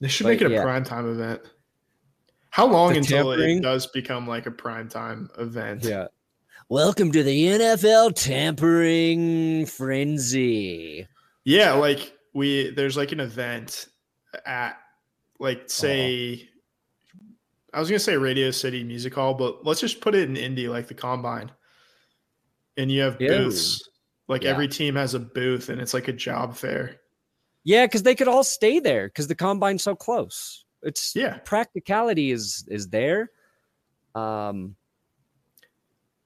They 0.00 0.08
should 0.08 0.24
But, 0.24 0.30
make 0.30 0.40
it 0.42 0.46
a 0.46 0.54
yeah. 0.54 0.62
prime 0.62 0.84
time 0.84 1.08
event. 1.10 1.40
How 2.50 2.66
long 2.66 2.92
The 2.92 2.98
until 2.98 3.30
tampering? 3.30 3.58
it 3.58 3.62
does 3.62 3.86
become 3.88 4.26
like 4.26 4.46
a 4.46 4.50
prime 4.50 4.88
time 4.88 5.28
event? 5.38 5.84
Yeah. 5.84 6.06
Welcome 6.68 7.10
to 7.12 7.22
the 7.22 7.46
NFL 7.46 8.14
tampering 8.14 9.66
frenzy. 9.66 11.06
Yeah, 11.44 11.72
like 11.72 12.12
we 12.34 12.70
there's 12.70 12.96
like 12.96 13.12
an 13.12 13.20
event 13.20 13.86
at 14.46 14.76
like 15.40 15.62
say 15.70 16.48
I 17.72 17.80
was 17.80 17.88
gonna 17.88 17.98
say 17.98 18.16
Radio 18.16 18.50
City 18.50 18.84
Music 18.84 19.14
Hall, 19.14 19.34
but 19.34 19.64
let's 19.64 19.80
just 19.80 20.00
put 20.00 20.14
it 20.14 20.28
in 20.28 20.36
Indy 20.36 20.68
like 20.68 20.88
the 20.88 20.94
combine. 20.94 21.50
And 22.76 22.90
you 22.92 23.00
have 23.02 23.20
Ew. 23.20 23.28
booths. 23.28 23.88
Like 24.28 24.42
Yeah. 24.44 24.50
every 24.50 24.68
team 24.68 24.94
has 24.96 25.14
a 25.14 25.20
booth 25.20 25.68
and 25.70 25.80
it's 25.80 25.94
like 25.94 26.08
a 26.08 26.12
job 26.12 26.54
fair. 26.54 26.96
Yeah, 27.64 27.86
because 27.86 28.02
they 28.02 28.14
could 28.14 28.28
all 28.28 28.44
stay 28.44 28.80
there 28.80 29.08
because 29.08 29.26
the 29.26 29.34
combine's 29.34 29.82
so 29.82 29.94
close. 29.94 30.64
It's 30.82 31.14
Yeah. 31.14 31.38
practicality 31.44 32.30
is 32.30 32.64
is 32.68 32.88
there. 32.88 33.30
Um 34.14 34.76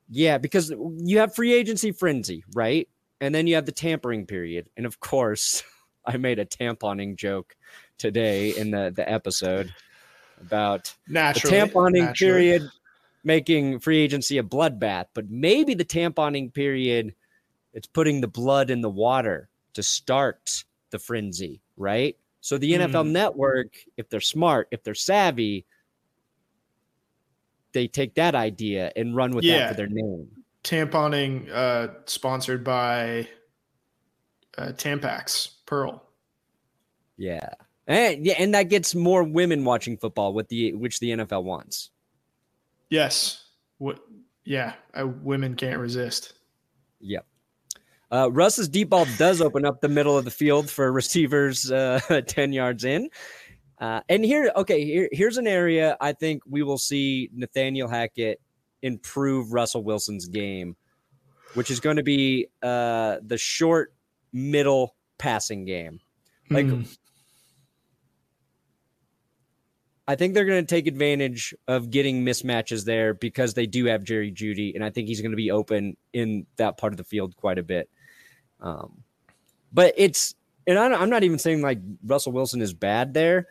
yeah, 0.09 0.39
because 0.39 0.70
you 0.70 1.18
have 1.18 1.35
free 1.35 1.55
agency 1.55 1.91
frenzy, 1.93 2.45
right? 2.55 2.89
And 3.20 3.35
then 3.35 3.47
you 3.47 3.55
have 3.55 3.66
the 3.66 3.72
tampering 3.72 4.26
period. 4.26 4.68
And 4.76 4.85
of 4.85 5.01
course, 5.01 5.62
I 6.07 6.16
made 6.16 6.39
a 6.39 6.45
tamponing 6.45 7.16
joke 7.16 7.57
today 7.99 8.55
in 8.57 8.70
the, 8.72 8.93
the 8.95 9.11
episode 9.11 9.70
about 10.41 10.95
the 11.33 11.41
tamponing 11.41 11.95
naturally. 11.95 12.43
period 12.51 12.62
making 13.24 13.78
free 13.78 13.99
agency 14.01 14.39
a 14.39 14.43
bloodbath, 14.43 15.07
but 15.14 15.30
maybe 15.30 15.74
the 15.74 15.85
tamponing 15.85 16.53
period 16.53 17.14
it's 17.72 17.87
putting 17.87 18.20
the 18.20 18.28
blood 18.28 18.68
in 18.70 18.83
the 18.83 18.91
water 18.91 19.49
to 19.74 19.83
start 19.83 20.64
the 20.93 21.01
frenzy, 21.01 21.61
right? 21.76 22.16
So 22.40 22.59
the 22.59 22.72
NFL 22.74 23.07
Hmm. 23.07 23.12
network, 23.12 23.74
if 23.97 24.09
they're 24.09 24.20
smart, 24.20 24.68
if 24.70 24.84
they're 24.84 24.95
savvy, 24.95 25.66
they 27.72 27.88
take 27.88 28.14
that 28.14 28.34
idea 28.34 28.93
and 28.95 29.16
run 29.16 29.32
with 29.32 29.45
that 29.47 29.68
for 29.70 29.74
their 29.74 29.88
name. 29.88 30.28
Tamponing 30.62 31.51
uh 31.51 31.88
sponsored 32.07 32.62
by 32.62 33.26
uh 34.59 34.72
Tampax 34.72 35.51
Pearl. 35.66 36.03
Yeah. 37.16 37.49
And 37.86 38.24
yeah, 38.24 38.34
and 38.38 38.55
that 38.55 38.64
gets 38.68 38.95
more 38.95 39.24
women 39.24 39.64
watching 39.64 39.97
football 39.97 40.34
with 40.34 40.49
the 40.49 40.72
which 40.74 41.01
the 41.01 41.11
NFL 41.11 41.43
wants. 41.45 41.90
Yes. 42.90 43.45
What 43.78 44.01
yeah, 44.45 44.74
uh, 44.99 45.07
women 45.07 45.55
can't 45.57 45.78
resist. 45.80 46.34
Yep. 47.01 47.24
Uh, 48.13 48.31
Russ's 48.31 48.69
deep 48.69 48.91
ball 48.91 49.07
does 49.17 49.41
open 49.41 49.65
up 49.65 49.81
the 49.81 49.89
middle 49.89 50.19
of 50.19 50.27
the 50.27 50.31
field 50.31 50.69
for 50.69 50.93
receivers 50.93 51.71
uh, 51.73 51.99
10 52.27 52.53
yards 52.53 52.85
in. 52.85 53.09
Uh, 53.79 54.01
and 54.11 54.25
here, 54.25 54.53
okay, 54.55 54.85
here, 54.85 55.09
here's 55.13 55.39
an 55.39 55.47
area 55.47 55.97
I 56.01 56.13
think 56.13 56.43
we 56.47 56.63
will 56.63 56.79
see 56.79 57.31
Nathaniel 57.33 57.89
Hackett 57.89 58.41
improve 58.83 59.53
Russell 59.53 59.83
Wilson's 59.83 60.29
game, 60.29 60.77
which 61.55 61.71
is 61.71 61.81
going 61.81 61.97
to 61.97 62.03
be 62.03 62.49
uh, 62.63 63.17
the 63.23 63.39
short 63.39 63.95
middle 64.33 64.95
passing 65.19 65.65
game. 65.65 65.99
Like, 66.51 66.67
Hmm. 66.67 66.83
I 70.09 70.17
think 70.17 70.35
they're 70.35 70.45
going 70.45 70.65
to 70.65 70.75
take 70.75 70.87
advantage 70.89 71.55
of 71.69 71.91
getting 71.91 72.25
mismatches 72.25 72.85
there 72.85 73.15
because 73.15 73.55
they 73.55 73.67
do 73.67 73.85
have 73.87 74.03
Jerry 74.03 74.33
Jeudy, 74.33 74.75
and 74.75 74.85
I 74.85 74.91
think 74.91 75.09
he's 75.09 75.21
going 75.21 75.31
to 75.31 75.37
be 75.37 75.51
open 75.51 75.97
in 76.13 76.45
that 76.57 76.77
part 76.77 76.93
of 76.93 76.97
the 76.97 77.05
field 77.05 77.37
quite 77.37 77.59
a 77.59 77.63
bit. 77.63 77.89
Um, 78.63 79.03
but 79.73 79.93
it's, 79.97 80.35
and 80.67 80.79
I, 80.79 80.87
I'm 80.95 81.11
not 81.11 81.25
even 81.25 81.39
saying 81.39 81.61
like 81.61 81.81
Russell 82.05 82.33
Wilson 82.33 82.63
is 82.63 82.73
bad 82.73 83.13
there. 83.13 83.49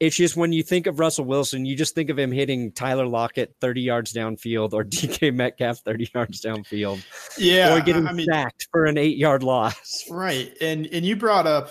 It's 0.00 0.16
just 0.16 0.36
when 0.36 0.52
you 0.52 0.64
think 0.64 0.88
of 0.88 0.98
Russell 0.98 1.24
Wilson, 1.26 1.64
you 1.64 1.76
just 1.76 1.94
think 1.94 2.10
of 2.10 2.18
him 2.18 2.32
hitting 2.32 2.72
Tyler 2.72 3.06
Lockett 3.06 3.54
30 3.60 3.82
yards 3.82 4.12
downfield 4.12 4.72
or 4.72 4.82
DK 4.84 5.32
Metcalf 5.32 5.78
30 5.78 6.10
yards 6.12 6.40
downfield 6.42 7.04
yeah, 7.38 7.76
or 7.76 7.80
getting 7.80 8.08
I 8.08 8.12
mean, 8.12 8.26
sacked 8.26 8.66
for 8.72 8.86
an 8.86 8.98
eight 8.98 9.16
yard 9.16 9.44
loss. 9.44 10.04
Right. 10.10 10.52
And 10.60 10.86
and 10.86 11.06
you 11.06 11.14
brought 11.14 11.46
up 11.46 11.70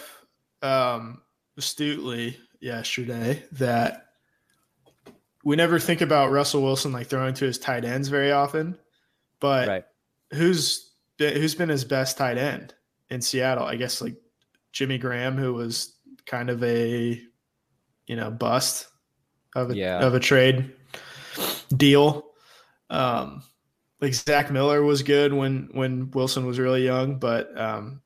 um 0.62 1.22
astutely 1.58 2.38
yesterday 2.62 3.44
that 3.54 4.06
we 5.44 5.58
never 5.58 5.78
think 5.80 6.00
about 6.00 6.32
Russell 6.32 6.62
Wilson 6.62 6.94
like 6.94 7.08
throwing 7.08 7.34
to 7.34 7.46
his 7.46 7.58
tight 7.58 7.84
ends 7.84 8.08
very 8.08 8.32
often. 8.32 8.78
But 9.42 9.68
Right. 9.68 9.84
who's 10.34 10.91
who's 11.30 11.56
been 11.56 11.70
his 11.70 11.84
best 11.86 12.18
tight 12.18 12.38
end 12.38 12.74
in 13.10 13.22
Seattle? 13.22 13.66
I 13.66 13.76
guess 13.76 14.02
like 14.02 14.16
Jimmy 14.72 14.98
Graham, 14.98 15.38
who 15.38 15.54
was 15.54 15.96
kind 16.26 16.50
of 16.50 16.64
a 16.64 17.22
you 18.08 18.16
know 18.16 18.32
bust 18.32 18.88
of 19.56 19.72
a 19.72 19.76
Yeah. 19.76 20.00
of 20.06 20.14
a 20.14 20.20
trade 20.20 20.74
deal. 21.76 22.32
Um, 22.90 23.44
like 24.02 24.14
Zach 24.14 24.52
Miller 24.52 24.84
was 24.84 25.04
good 25.04 25.34
when 25.34 25.70
when 25.74 26.12
Wilson 26.12 26.46
was 26.46 26.60
really 26.60 26.84
young, 26.84 27.20
but 27.20 27.56
um, 27.60 28.02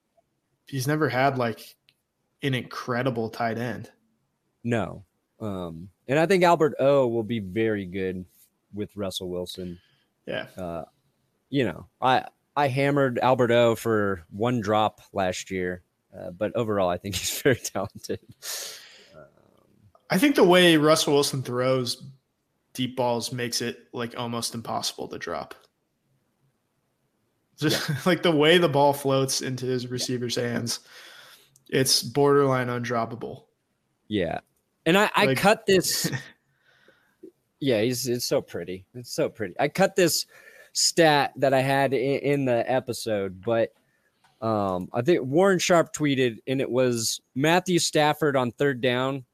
he's 0.68 0.88
never 0.88 1.10
had 1.10 1.38
like 1.38 1.76
an 2.44 2.54
incredible 2.54 3.30
tight 3.30 3.58
end. 3.58 3.90
No. 4.64 5.06
Um, 5.40 5.90
and 6.08 6.20
I 6.20 6.26
think 6.26 6.44
Albert 6.44 6.76
O 6.80 7.08
will 7.08 7.24
be 7.24 7.40
very 7.40 7.86
good 7.86 8.26
with 8.74 8.96
Russell 8.96 9.30
Wilson. 9.30 9.80
Yeah, 10.26 10.48
Uh, 10.58 10.86
you 11.50 11.66
know, 11.66 11.88
I 12.02 12.26
I 12.56 12.68
hammered 12.68 13.20
Albert 13.20 13.52
O 13.52 13.76
for 13.76 14.24
one 14.30 14.62
drop 14.62 15.02
last 15.14 15.52
year, 15.52 15.82
uh, 16.18 16.32
but 16.32 16.56
overall, 16.56 16.90
I 16.90 16.98
think 16.98 17.16
he's 17.18 17.42
very 17.42 17.56
talented. 17.58 18.20
I 20.10 20.18
think 20.18 20.36
the 20.36 20.44
way 20.44 20.78
Russell 20.78 21.14
Wilson 21.14 21.42
throws 21.42 22.04
deep 22.74 22.96
balls 22.96 23.32
makes 23.32 23.62
it 23.62 23.88
like 23.94 24.14
almost 24.18 24.54
impossible 24.54 25.08
to 25.08 25.18
drop. 25.18 25.56
Just 27.58 28.06
like 28.06 28.22
the 28.22 28.32
way 28.36 28.58
the 28.58 28.70
ball 28.70 28.94
floats 28.94 29.42
into 29.42 29.66
his 29.66 29.88
receiver's 29.88 30.36
hands, 30.36 30.82
it's 31.70 32.04
borderline 32.04 32.68
undroppable. 32.68 33.44
Yeah, 34.08 34.40
and 34.86 34.98
I 34.98 35.10
I 35.16 35.26
Like- 35.26 35.38
cut 35.38 35.66
this. 35.66 36.12
yeah, 37.60 37.82
he's 37.82 38.08
it's 38.08 38.26
so 38.26 38.42
pretty. 38.42 38.86
It's 38.94 39.12
so 39.14 39.30
pretty. 39.30 39.56
I 39.60 39.70
cut 39.70 39.96
this 39.96 40.26
stat 40.76 41.32
that 41.38 41.54
I 41.54 41.62
had 41.62 41.94
in, 41.94 42.20
in 42.20 42.46
the 42.46 42.70
episode, 42.72 43.42
but 43.44 43.74
um, 44.42 44.90
I 44.94 45.02
think 45.02 45.24
Warren 45.24 45.58
Sharp 45.58 45.94
tweeted, 45.94 46.38
and 46.46 46.62
it 46.62 46.70
was 46.70 47.20
Matthew 47.34 47.80
Stafford 47.80 48.36
on 48.36 48.52
third 48.52 48.82
down, 48.82 49.26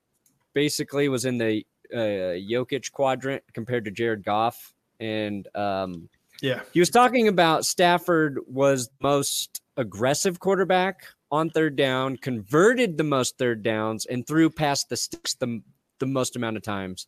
basically 0.54 1.10
was 1.10 1.26
in 1.26 1.38
the 1.38 1.66
uh, 1.94 2.38
Jokic 2.40 2.92
quadrant 2.92 3.44
compared 3.54 3.84
to 3.86 3.92
Jared 3.92 4.24
Goff, 4.24 4.74
and 5.00 5.48
um, 5.56 6.08
Yeah, 6.42 6.62
he 6.72 6.80
was 6.80 6.90
talking 6.90 7.28
about 7.28 7.66
Stafford 7.66 8.40
was 8.48 8.90
most 9.02 9.62
aggressive 9.78 10.40
quarterback 10.40 11.04
on 11.32 11.50
third 11.50 11.76
down, 11.76 12.18
converted 12.18 12.98
the 12.98 13.04
most 13.04 13.38
third 13.38 13.64
downs, 13.64 14.06
and 14.06 14.26
threw 14.28 14.50
past 14.50 14.90
the 14.90 14.98
sticks 14.98 15.34
the, 15.34 15.62
the 16.00 16.06
most 16.06 16.36
amount 16.36 16.58
of 16.58 16.64
times. 16.64 17.08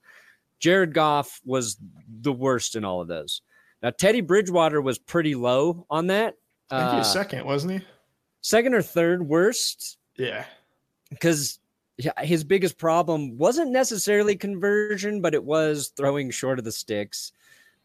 Jared 0.59 0.93
Goff 0.93 1.41
was 1.45 1.77
the 2.21 2.33
worst 2.33 2.75
in 2.75 2.85
all 2.85 3.01
of 3.01 3.07
those. 3.07 3.41
Now 3.83 3.89
Teddy 3.91 4.21
Bridgewater 4.21 4.81
was 4.81 4.97
pretty 4.97 5.35
low 5.35 5.85
on 5.89 6.07
that. 6.07 6.35
I 6.71 6.79
think 6.79 6.91
he 6.93 6.97
was 6.99 7.07
Uh, 7.09 7.13
second, 7.13 7.45
wasn't 7.45 7.73
he? 7.73 7.87
second 8.41 8.73
or 8.73 8.81
third 8.81 9.27
worst 9.27 9.97
Yeah. 10.17 10.45
because 11.09 11.59
his 12.19 12.43
biggest 12.43 12.77
problem 12.77 13.37
wasn't 13.37 13.71
necessarily 13.71 14.35
conversion, 14.35 15.21
but 15.21 15.33
it 15.35 15.43
was 15.43 15.93
throwing 15.95 16.31
short 16.31 16.57
of 16.59 16.65
the 16.65 16.71
sticks 16.71 17.31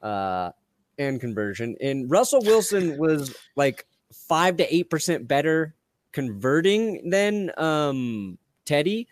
uh, 0.03 0.51
and 0.99 1.21
conversion. 1.21 1.77
And 1.81 2.11
Russell 2.11 2.41
Wilson 2.43 2.97
was 2.99 3.37
like 3.57 3.87
five 4.13 4.57
to 4.57 4.75
eight 4.75 4.89
percent 4.89 5.29
better 5.29 5.75
converting 6.13 7.11
than 7.11 7.51
um, 7.59 8.39
Teddy, 8.65 9.07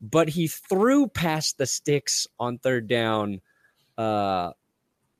but 0.00 0.28
he 0.30 0.46
threw 0.48 1.06
past 1.06 1.58
the 1.58 1.66
sticks 1.66 2.26
on 2.38 2.58
third 2.58 2.88
down 2.88 3.40
uh, 3.98 4.52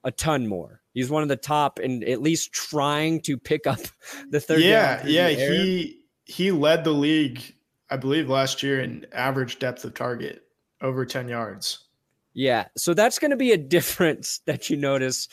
a 0.04 0.10
ton 0.10 0.46
more. 0.46 0.80
He's 0.92 1.10
one 1.10 1.22
of 1.22 1.28
the 1.28 1.36
top 1.36 1.78
and 1.78 2.02
at 2.04 2.20
least 2.20 2.52
trying 2.52 3.20
to 3.22 3.36
pick 3.36 3.66
up 3.66 3.80
the 4.30 4.40
third 4.40 4.60
yeah, 4.60 5.04
yeah. 5.06 5.28
He 5.28 6.00
he 6.24 6.52
led 6.52 6.84
the 6.84 6.92
league, 6.92 7.42
I 7.90 7.96
believe, 7.96 8.28
last 8.28 8.62
year 8.62 8.80
in 8.80 9.06
average 9.12 9.58
depth 9.58 9.84
of 9.84 9.94
target 9.94 10.44
over 10.80 11.04
10 11.04 11.28
yards. 11.28 11.86
Yeah, 12.32 12.68
so 12.76 12.94
that's 12.94 13.18
going 13.18 13.32
to 13.32 13.36
be 13.36 13.52
a 13.52 13.58
difference 13.58 14.40
that 14.46 14.70
you 14.70 14.76
notice 14.76 15.28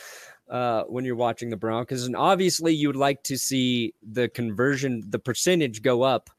uh, 0.50 0.84
when 0.84 1.06
you're 1.06 1.16
watching 1.16 1.50
the 1.50 1.58
Broncos, 1.58 2.06
and 2.06 2.16
obviously 2.16 2.74
you 2.74 2.88
would 2.88 2.96
like 2.96 3.24
to 3.24 3.38
see 3.38 3.94
the 4.02 4.30
conversion, 4.30 5.04
the 5.08 5.20
percentage 5.20 5.82
go 5.82 6.04
up 6.04 6.30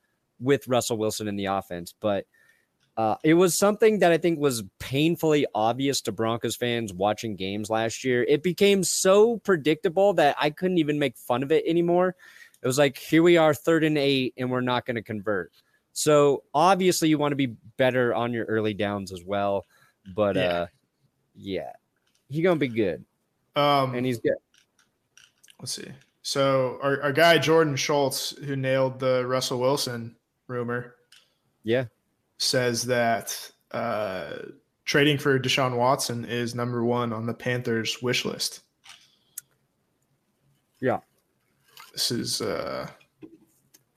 with 0.41 0.66
Russell 0.66 0.97
Wilson 0.97 1.29
in 1.29 1.37
the 1.37 1.47
offense, 1.47 1.95
but 2.01 2.26
uh, 2.99 3.14
it 3.22 3.34
was 3.34 3.57
something 3.57 4.01
that 4.01 4.11
I 4.11 4.18
think 4.18 4.40
was 4.40 4.64
painfully 4.80 5.46
obvious 5.55 6.01
to 6.03 6.12
Broncos 6.12 6.57
fans 6.57 6.92
watching 6.92 7.36
games 7.36 7.70
last 7.70 8.03
year. 8.03 8.24
It 8.24 8.42
became 8.42 8.82
so 8.82 9.38
predictable 9.38 10.12
that 10.14 10.34
I 10.38 10.51
couldn't 10.51 10.78
even 10.78 10.99
make 10.99 11.16
fun 11.16 11.44
of 11.44 11.53
it 11.53 11.64
anymore. 11.64 12.16
It 12.61 12.66
was 12.66 12.76
like, 12.76 12.99
here 12.99 13.22
we 13.22 13.36
are, 13.36 13.55
third 13.55 13.84
and 13.84 13.96
eight, 13.96 14.34
and 14.36 14.51
we're 14.51 14.61
not 14.62 14.84
going 14.84 14.96
to 14.96 15.03
convert. 15.03 15.53
So 15.92 16.42
obviously, 16.53 17.09
you 17.09 17.18
want 17.18 17.30
to 17.32 17.36
be 17.36 17.55
better 17.76 18.12
on 18.14 18.32
your 18.32 18.46
early 18.46 18.74
downs 18.74 19.12
as 19.12 19.22
well. 19.24 19.64
But 20.14 20.34
Yeah. 20.34 20.42
uh, 20.42 20.66
yeah, 21.36 21.72
he 22.28 22.42
gonna 22.42 22.57
be 22.57 22.66
good, 22.66 23.05
Um, 23.55 23.94
and 23.94 24.05
he's 24.05 24.18
good. 24.18 24.34
let's 25.61 25.72
see. 25.72 25.88
So 26.22 26.78
our, 26.82 27.01
our 27.03 27.12
guy 27.12 27.38
Jordan 27.38 27.76
Schultz, 27.76 28.36
who 28.38 28.57
nailed 28.57 28.99
the 28.99 29.24
Russell 29.24 29.61
Wilson 29.61 30.16
rumor, 30.49 30.96
Yeah, 31.62 31.84
says 32.39 32.84
that 32.84 33.51
uh, 33.72 34.30
trading 34.84 35.18
for 35.18 35.39
Deshaun 35.39 35.76
Watson 35.76 36.24
is 36.24 36.55
number 36.55 36.84
one 36.84 37.12
on 37.12 37.26
the 37.26 37.34
Panthers' 37.34 38.01
wish 38.01 38.24
list. 38.24 38.61
Yeah. 40.80 41.01
This 41.93 42.11
is 42.11 42.41
uh, 42.41 42.89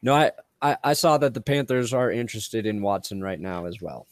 no, 0.01 0.15
I, 0.15 0.31
I 0.61 0.77
I 0.83 0.93
saw 0.93 1.17
that 1.19 1.33
the 1.33 1.41
Panthers 1.41 1.93
are 1.93 2.11
interested 2.11 2.65
in 2.65 2.81
Watson 2.81 3.21
right 3.21 3.39
now 3.39 3.65
as 3.65 3.81
well. 3.81 4.07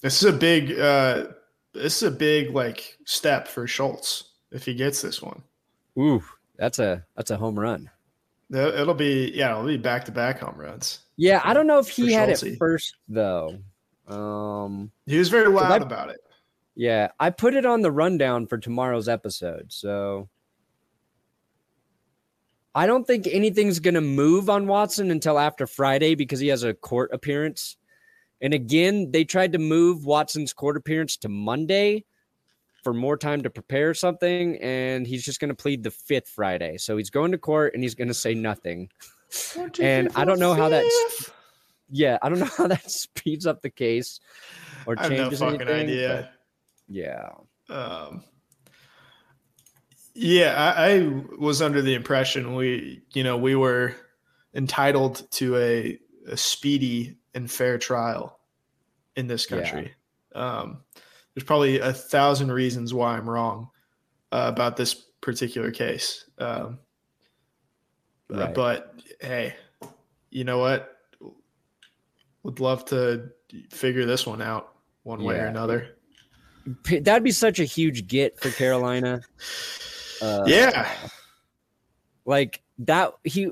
this 0.00 0.22
is 0.22 0.32
a 0.32 0.36
big 0.36 0.78
uh, 0.78 1.26
this 1.72 2.00
is 2.00 2.08
a 2.08 2.10
big 2.12 2.50
like 2.50 2.96
step 3.04 3.48
for 3.48 3.66
Schultz 3.66 4.30
if 4.52 4.64
he 4.64 4.74
gets 4.74 5.02
this 5.02 5.20
one. 5.20 5.42
Ooh, 5.98 6.22
that's 6.56 6.78
a 6.78 7.04
that's 7.16 7.32
a 7.32 7.36
home 7.36 7.58
run. 7.58 7.90
It'll 8.52 8.72
it'll 8.72 8.94
be 8.94 9.32
yeah, 9.34 9.50
it'll 9.50 9.66
be 9.66 9.76
back 9.76 10.04
to 10.04 10.12
back 10.12 10.38
home 10.38 10.56
runs. 10.56 11.00
Yeah, 11.16 11.40
I 11.44 11.54
don't 11.54 11.66
know 11.66 11.78
if 11.78 11.88
he 11.88 12.12
had 12.12 12.28
it 12.30 12.56
first 12.58 12.96
though. 13.08 13.58
Um, 14.08 14.90
He 15.06 15.16
was 15.18 15.28
very 15.28 15.48
loud 15.48 15.82
I- 15.82 15.86
about 15.86 16.10
it. 16.10 16.20
yeah, 16.74 17.08
I 17.20 17.30
put 17.30 17.54
it 17.54 17.64
on 17.64 17.80
the 17.82 17.92
rundown 17.92 18.46
for 18.46 18.58
tomorrow's 18.58 19.08
episode, 19.08 19.72
so 19.72 20.28
I 22.74 22.86
don't 22.86 23.06
think 23.06 23.28
anything's 23.30 23.78
gonna 23.78 24.00
move 24.00 24.50
on 24.50 24.66
Watson 24.66 25.10
until 25.10 25.38
after 25.38 25.66
Friday 25.66 26.14
because 26.16 26.40
he 26.40 26.48
has 26.48 26.64
a 26.64 26.74
court 26.74 27.10
appearance. 27.12 27.76
And 28.40 28.52
again, 28.52 29.10
they 29.12 29.24
tried 29.24 29.52
to 29.52 29.58
move 29.58 30.04
Watson's 30.04 30.52
court 30.52 30.76
appearance 30.76 31.16
to 31.18 31.28
Monday 31.28 32.04
for 32.82 32.92
more 32.92 33.16
time 33.16 33.42
to 33.42 33.48
prepare 33.48 33.94
something, 33.94 34.56
and 34.60 35.06
he's 35.06 35.24
just 35.24 35.40
going 35.40 35.48
to 35.48 35.54
plead 35.54 35.82
the 35.82 35.90
fifth 35.90 36.28
Friday. 36.28 36.76
So 36.76 36.98
he's 36.98 37.08
going 37.08 37.32
to 37.32 37.38
court 37.38 37.72
and 37.72 37.82
he's 37.82 37.94
going 37.94 38.08
to 38.08 38.14
say 38.14 38.34
nothing. 38.34 38.90
And 39.80 40.10
I 40.14 40.24
don't 40.24 40.38
know 40.38 40.54
how 40.54 40.68
that's 40.68 41.30
yeah, 41.90 42.18
I 42.22 42.28
don't 42.28 42.38
know 42.40 42.46
how 42.56 42.66
that 42.68 42.90
speeds 42.90 43.46
up 43.46 43.62
the 43.62 43.70
case 43.70 44.20
or 44.86 44.96
I 44.98 45.02
have 45.04 45.10
no 45.12 45.16
changes 45.18 45.40
fucking 45.40 45.60
anything. 45.62 45.88
idea. 45.90 46.30
Yeah, 46.88 47.30
Um, 47.70 48.22
yeah, 50.14 50.54
I, 50.76 50.90
I 50.96 51.22
was 51.38 51.60
under 51.62 51.82
the 51.82 51.94
impression 51.94 52.54
we, 52.54 53.02
you 53.14 53.24
know, 53.24 53.36
we 53.36 53.54
were 53.56 53.96
entitled 54.54 55.28
to 55.32 55.56
a, 55.56 55.98
a 56.28 56.36
speedy 56.36 57.16
and 57.34 57.50
fair 57.50 57.78
trial 57.78 58.38
in 59.16 59.26
this 59.26 59.50
Yeah. 59.50 59.56
country. 59.62 59.94
Um, 60.34 60.82
there's 61.34 61.44
probably 61.44 61.78
a 61.80 61.92
thousand 61.92 62.52
reasons 62.52 62.92
why 62.94 63.16
I'm 63.16 63.28
wrong 63.28 63.70
uh, 64.30 64.50
about 64.52 64.76
this 64.76 64.94
particular 65.20 65.70
case. 65.70 66.28
Um, 66.38 66.78
uh, 68.32 68.46
but 68.48 68.94
hey, 69.20 69.54
you 70.30 70.44
know 70.44 70.58
what? 70.58 70.96
Would 72.42 72.60
love 72.60 72.84
to 72.86 73.30
figure 73.70 74.04
this 74.04 74.26
one 74.26 74.42
out 74.42 74.74
one 75.02 75.22
way 75.22 75.36
or 75.36 75.46
another. 75.46 75.96
That'd 77.00 77.24
be 77.24 77.30
such 77.30 77.58
a 77.58 77.64
huge 77.64 78.06
get 78.06 78.38
for 78.40 78.50
Carolina. 78.50 79.20
Uh, 80.22 80.44
yeah. 80.46 80.88
like 82.24 82.62
that 82.78 83.12
he 83.24 83.50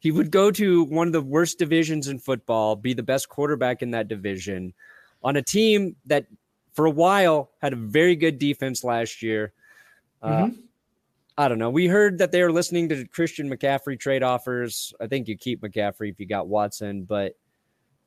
he 0.00 0.10
would 0.10 0.30
go 0.30 0.50
to 0.50 0.82
one 0.84 1.06
of 1.06 1.12
the 1.12 1.22
worst 1.22 1.58
divisions 1.58 2.08
in 2.08 2.18
football 2.18 2.74
be 2.76 2.92
the 2.92 3.02
best 3.02 3.28
quarterback 3.28 3.80
in 3.80 3.92
that 3.92 4.08
division 4.08 4.74
on 5.22 5.36
a 5.36 5.42
team 5.42 5.94
that 6.04 6.26
for 6.74 6.84
a 6.86 6.90
while 6.90 7.52
had 7.62 7.72
a 7.72 7.76
very 7.76 8.16
good 8.16 8.38
defense 8.38 8.82
last 8.84 9.22
year 9.22 9.52
uh, 10.20 10.46
Mhm. 10.46 10.58
I 11.38 11.48
don't 11.48 11.58
know 11.58 11.70
we 11.70 11.86
heard 11.86 12.18
that 12.18 12.32
they 12.32 12.42
were 12.42 12.52
listening 12.52 12.88
to 12.88 13.06
christian 13.06 13.48
mccaffrey 13.48 13.98
trade 13.98 14.22
offers 14.22 14.92
i 15.00 15.06
think 15.06 15.26
you 15.28 15.36
keep 15.38 15.62
mccaffrey 15.62 16.10
if 16.10 16.20
you 16.20 16.26
got 16.26 16.48
watson 16.48 17.04
but 17.04 17.32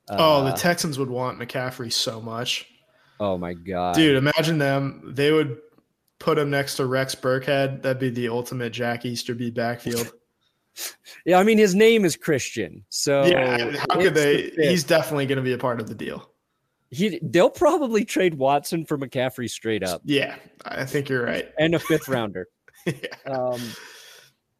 uh, 0.08 0.16
Oh, 0.18 0.44
the 0.44 0.50
Texans 0.52 0.98
would 0.98 1.08
want 1.10 1.38
McCaffrey 1.38 1.92
so 1.92 2.20
much. 2.20 2.66
oh 3.20 3.38
my 3.38 3.52
god 3.54 3.94
Dude, 3.94 4.16
imagine 4.16 4.58
them. 4.58 5.12
They 5.14 5.30
would 5.30 5.58
put 6.18 6.38
him 6.38 6.50
next 6.50 6.74
to 6.76 6.86
Rex 6.86 7.14
Burkhead. 7.14 7.82
That'd 7.82 8.00
be 8.00 8.10
the 8.10 8.28
ultimate 8.28 8.70
Jack 8.72 9.04
Easterby 9.04 9.50
backfield. 9.52 10.12
yeah 11.26 11.38
i 11.38 11.44
mean 11.44 11.58
his 11.58 11.74
name 11.74 12.04
is 12.04 12.16
christian 12.16 12.82
so 12.88 13.24
yeah, 13.26 13.76
how 13.90 13.96
could 13.96 14.16
it's 14.16 14.20
the 14.20 14.52
they? 14.56 14.68
He's 14.70 14.84
definitely 14.84 15.26
going 15.26 15.36
to 15.36 15.42
be 15.42 15.52
a 15.52 15.58
part 15.58 15.80
of 15.80 15.86
the 15.88 15.94
deal. 15.94 16.30
he 16.90 17.18
they'll 17.22 17.50
probably 17.50 18.04
trade 18.06 18.34
watson 18.34 18.86
for 18.86 18.96
mccaffrey 18.96 19.50
straight 19.50 19.82
up 19.84 20.00
Yeah, 20.04 20.34
I 20.64 20.84
think 20.86 21.08
you're 21.10 21.24
right. 21.26 21.46
and 21.58 21.74
a 21.74 21.78
fifth 21.78 22.08
rounder 22.08 22.48
yeah. 22.86 22.92
Um, 23.26 23.60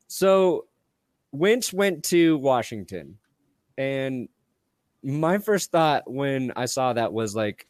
so 0.08 0.66
Wentz 1.32 1.72
went 1.72 2.04
to 2.04 2.36
Washington, 2.38 3.18
and 3.78 4.28
my 5.02 5.38
first 5.38 5.70
thought 5.70 6.10
when 6.10 6.52
I 6.54 6.66
saw 6.66 6.92
that 6.92 7.12
was 7.12 7.34
like, 7.34 7.66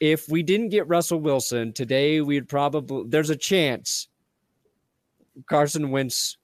if 0.00 0.28
we 0.28 0.42
didn't 0.42 0.68
get 0.68 0.86
Russell 0.86 1.20
Wilson 1.20 1.72
today, 1.72 2.20
we'd 2.20 2.48
probably 2.48 3.04
there's 3.08 3.30
a 3.30 3.36
chance 3.36 4.08
Carson 5.46 5.90
Wentz 5.90 6.36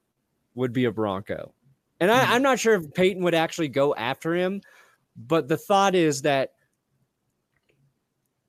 would 0.55 0.72
be 0.72 0.84
a 0.84 0.92
Bronco. 0.92 1.53
And 2.01 2.11
I, 2.11 2.34
I'm 2.34 2.42
not 2.42 2.59
sure 2.59 2.74
if 2.74 2.92
Paton 2.92 3.22
would 3.22 3.34
actually 3.34 3.68
go 3.68 3.95
after 3.95 4.34
him, 4.34 4.61
but 5.16 5.49
the 5.49 5.57
thought 5.57 5.95
is 5.95 6.22
that 6.22 6.53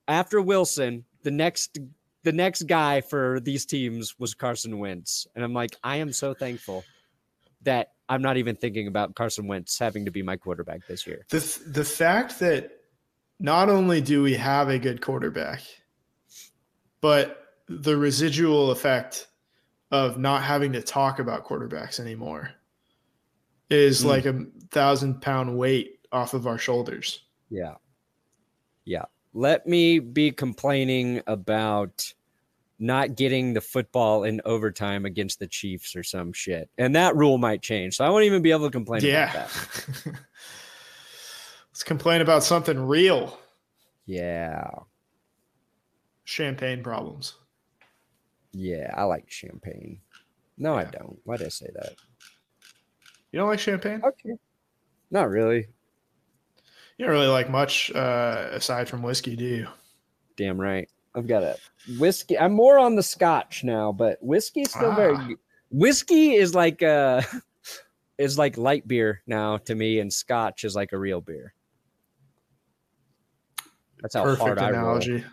after 0.08 0.42
Wilson, 0.42 1.06
the 1.24 1.32
next 1.32 1.78
the 2.26 2.34
next 2.34 2.64
guy 2.64 3.02
for 3.02 3.40
these 3.40 3.66
teams 3.68 4.18
was 4.20 4.34
Carson 4.34 4.80
Wentz. 4.80 5.28
And 5.36 5.44
I'm 5.46 5.54
like, 5.54 5.76
I 5.84 5.98
am 5.98 6.12
so 6.12 6.34
thankful 6.34 6.84
that 7.62 7.92
I'm 8.10 8.22
not 8.24 8.38
even 8.38 8.56
thinking 8.56 8.88
about 8.88 9.16
Carson 9.16 9.48
Wentz 9.48 9.78
having 9.78 10.06
to 10.06 10.12
be 10.12 10.24
my 10.24 10.36
quarterback 10.36 10.88
this 10.88 11.06
year. 11.08 11.26
The 11.30 11.60
the 11.68 11.86
fact 11.86 12.40
that 12.40 12.72
not 13.40 13.70
only 13.70 14.02
do 14.02 14.24
we 14.24 14.34
have 14.34 14.70
a 14.70 14.80
good 14.80 15.02
quarterback, 15.02 15.62
but 17.00 17.44
the 17.68 17.96
residual 17.96 18.72
effect 18.72 19.28
of 19.92 20.18
not 20.18 20.44
having 20.44 20.74
to 20.74 20.82
talk 20.82 21.20
about 21.20 21.46
quarterbacks 21.46 22.00
anymore 22.00 22.50
is 23.70 24.04
Mm. 24.04 24.06
like 24.08 24.26
a 24.26 24.46
thousand 24.72 25.22
pound 25.22 25.58
weight 25.58 26.00
off 26.12 26.34
of 26.34 26.48
our 26.48 26.58
shoulders. 26.58 27.22
Yeah. 27.50 27.76
Yeah. 28.84 29.06
Let 29.38 29.68
me 29.68 30.00
be 30.00 30.32
complaining 30.32 31.22
about 31.28 32.14
not 32.80 33.16
getting 33.16 33.54
the 33.54 33.60
football 33.60 34.24
in 34.24 34.40
overtime 34.46 35.06
against 35.06 35.40
the 35.40 35.48
Chiefs 35.48 35.94
or 35.94 36.04
some 36.04 36.32
shit. 36.32 36.70
And 36.78 36.96
that 36.96 37.18
rule 37.18 37.38
might 37.38 37.62
change. 37.62 37.98
So 37.98 38.06
I 38.06 38.10
won't 38.10 38.24
even 38.24 38.42
be 38.42 38.52
able 38.52 38.66
to 38.66 38.72
complain 38.72 39.00
about 39.00 39.08
Yeah. 39.10 39.34
that. 39.34 39.50
Let's 41.70 41.84
complain 41.84 42.22
about 42.22 42.46
something 42.46 42.80
real. 42.80 43.38
Yeah. 44.06 44.70
Champagne 46.24 46.82
problems. 46.82 47.36
Yeah, 48.54 48.94
I 48.96 49.04
like 49.04 49.30
champagne. 49.30 50.00
No, 50.58 50.76
I 50.76 50.86
don't. 50.86 51.20
Why 51.26 51.36
did 51.36 51.48
I 51.48 51.50
say 51.50 51.68
that? 51.76 51.96
You 53.34 53.40
don't 53.40 53.50
like 53.50 53.60
champagne? 53.60 54.02
Okay. 54.02 54.36
Not 55.12 55.30
really. 55.30 55.68
You 56.98 57.06
don't 57.06 57.14
really 57.14 57.28
like 57.28 57.50
much 57.50 57.92
uh, 57.94 58.48
aside 58.52 58.88
from 58.88 59.02
whiskey, 59.02 59.36
do 59.36 59.44
you? 59.44 59.68
Damn 60.38 60.60
right. 60.60 60.88
I've 61.14 61.28
got 61.28 61.44
a 61.44 61.58
whiskey. 61.98 62.38
I'm 62.38 62.54
more 62.54 62.78
on 62.78 62.96
the 62.96 63.04
scotch 63.04 63.64
now, 63.64 63.92
but 63.92 64.18
whiskey 64.22 64.62
is 64.62 64.72
still 64.72 64.94
very 64.96 65.16
Ah. 65.16 65.28
good. 65.28 65.38
Whiskey 65.72 66.36
is 66.36 66.54
like 66.56 66.84
uh 66.84 67.22
is 68.18 68.38
like 68.38 68.58
light 68.58 68.88
beer 68.88 69.22
now 69.28 69.58
to 69.58 69.76
me, 69.76 70.00
and 70.00 70.12
scotch 70.12 70.64
is 70.64 70.76
like 70.76 70.92
a 70.94 70.98
real 70.98 71.22
beer. 71.22 71.54
That's 74.02 74.16
how 74.16 74.24
Perfect 74.24 74.42
hard 74.42 74.60
I 74.60 74.72
roll. 74.72 74.80
analogy. 74.80 75.24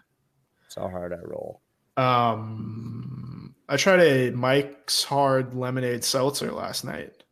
That's 0.62 0.74
how 0.76 0.88
hard 0.88 1.12
I 1.12 1.18
roll. 1.24 1.60
Um, 1.96 3.54
I 3.68 3.76
tried 3.76 4.00
a 4.00 4.30
Mike's 4.30 5.04
Hard 5.04 5.54
Lemonade 5.54 6.02
Seltzer 6.04 6.50
last 6.52 6.84
night, 6.84 7.24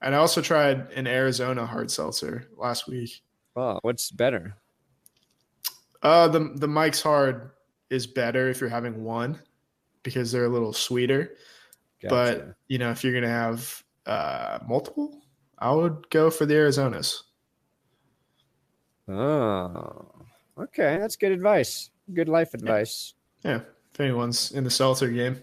and 0.00 0.14
I 0.14 0.18
also 0.18 0.40
tried 0.40 0.90
an 0.92 1.06
Arizona 1.06 1.66
Hard 1.66 1.90
Seltzer 1.90 2.48
last 2.56 2.88
week. 2.88 3.22
Oh, 3.54 3.78
what's 3.82 4.10
better? 4.10 4.56
Uh, 6.02 6.28
the 6.28 6.52
the 6.56 6.68
Mike's 6.68 7.02
Hard 7.02 7.50
is 7.90 8.06
better 8.06 8.48
if 8.48 8.60
you're 8.60 8.70
having 8.70 9.04
one 9.04 9.38
because 10.02 10.32
they're 10.32 10.46
a 10.46 10.48
little 10.48 10.72
sweeter. 10.72 11.36
But 12.08 12.54
you 12.68 12.78
know, 12.78 12.90
if 12.90 13.04
you're 13.04 13.12
gonna 13.14 13.28
have 13.28 13.82
uh, 14.06 14.58
multiple, 14.66 15.22
I 15.58 15.72
would 15.72 16.10
go 16.10 16.30
for 16.30 16.46
the 16.46 16.54
Arizonas. 16.54 17.22
oh, 19.08 20.10
okay, 20.58 20.96
that's 20.98 21.16
good 21.16 21.32
advice. 21.32 21.90
Good 22.12 22.28
life 22.28 22.54
advice. 22.54 23.14
Yeah, 23.44 23.60
if 23.92 24.00
anyone's 24.00 24.52
in 24.52 24.64
the 24.64 24.70
seltzer 24.70 25.08
game. 25.08 25.40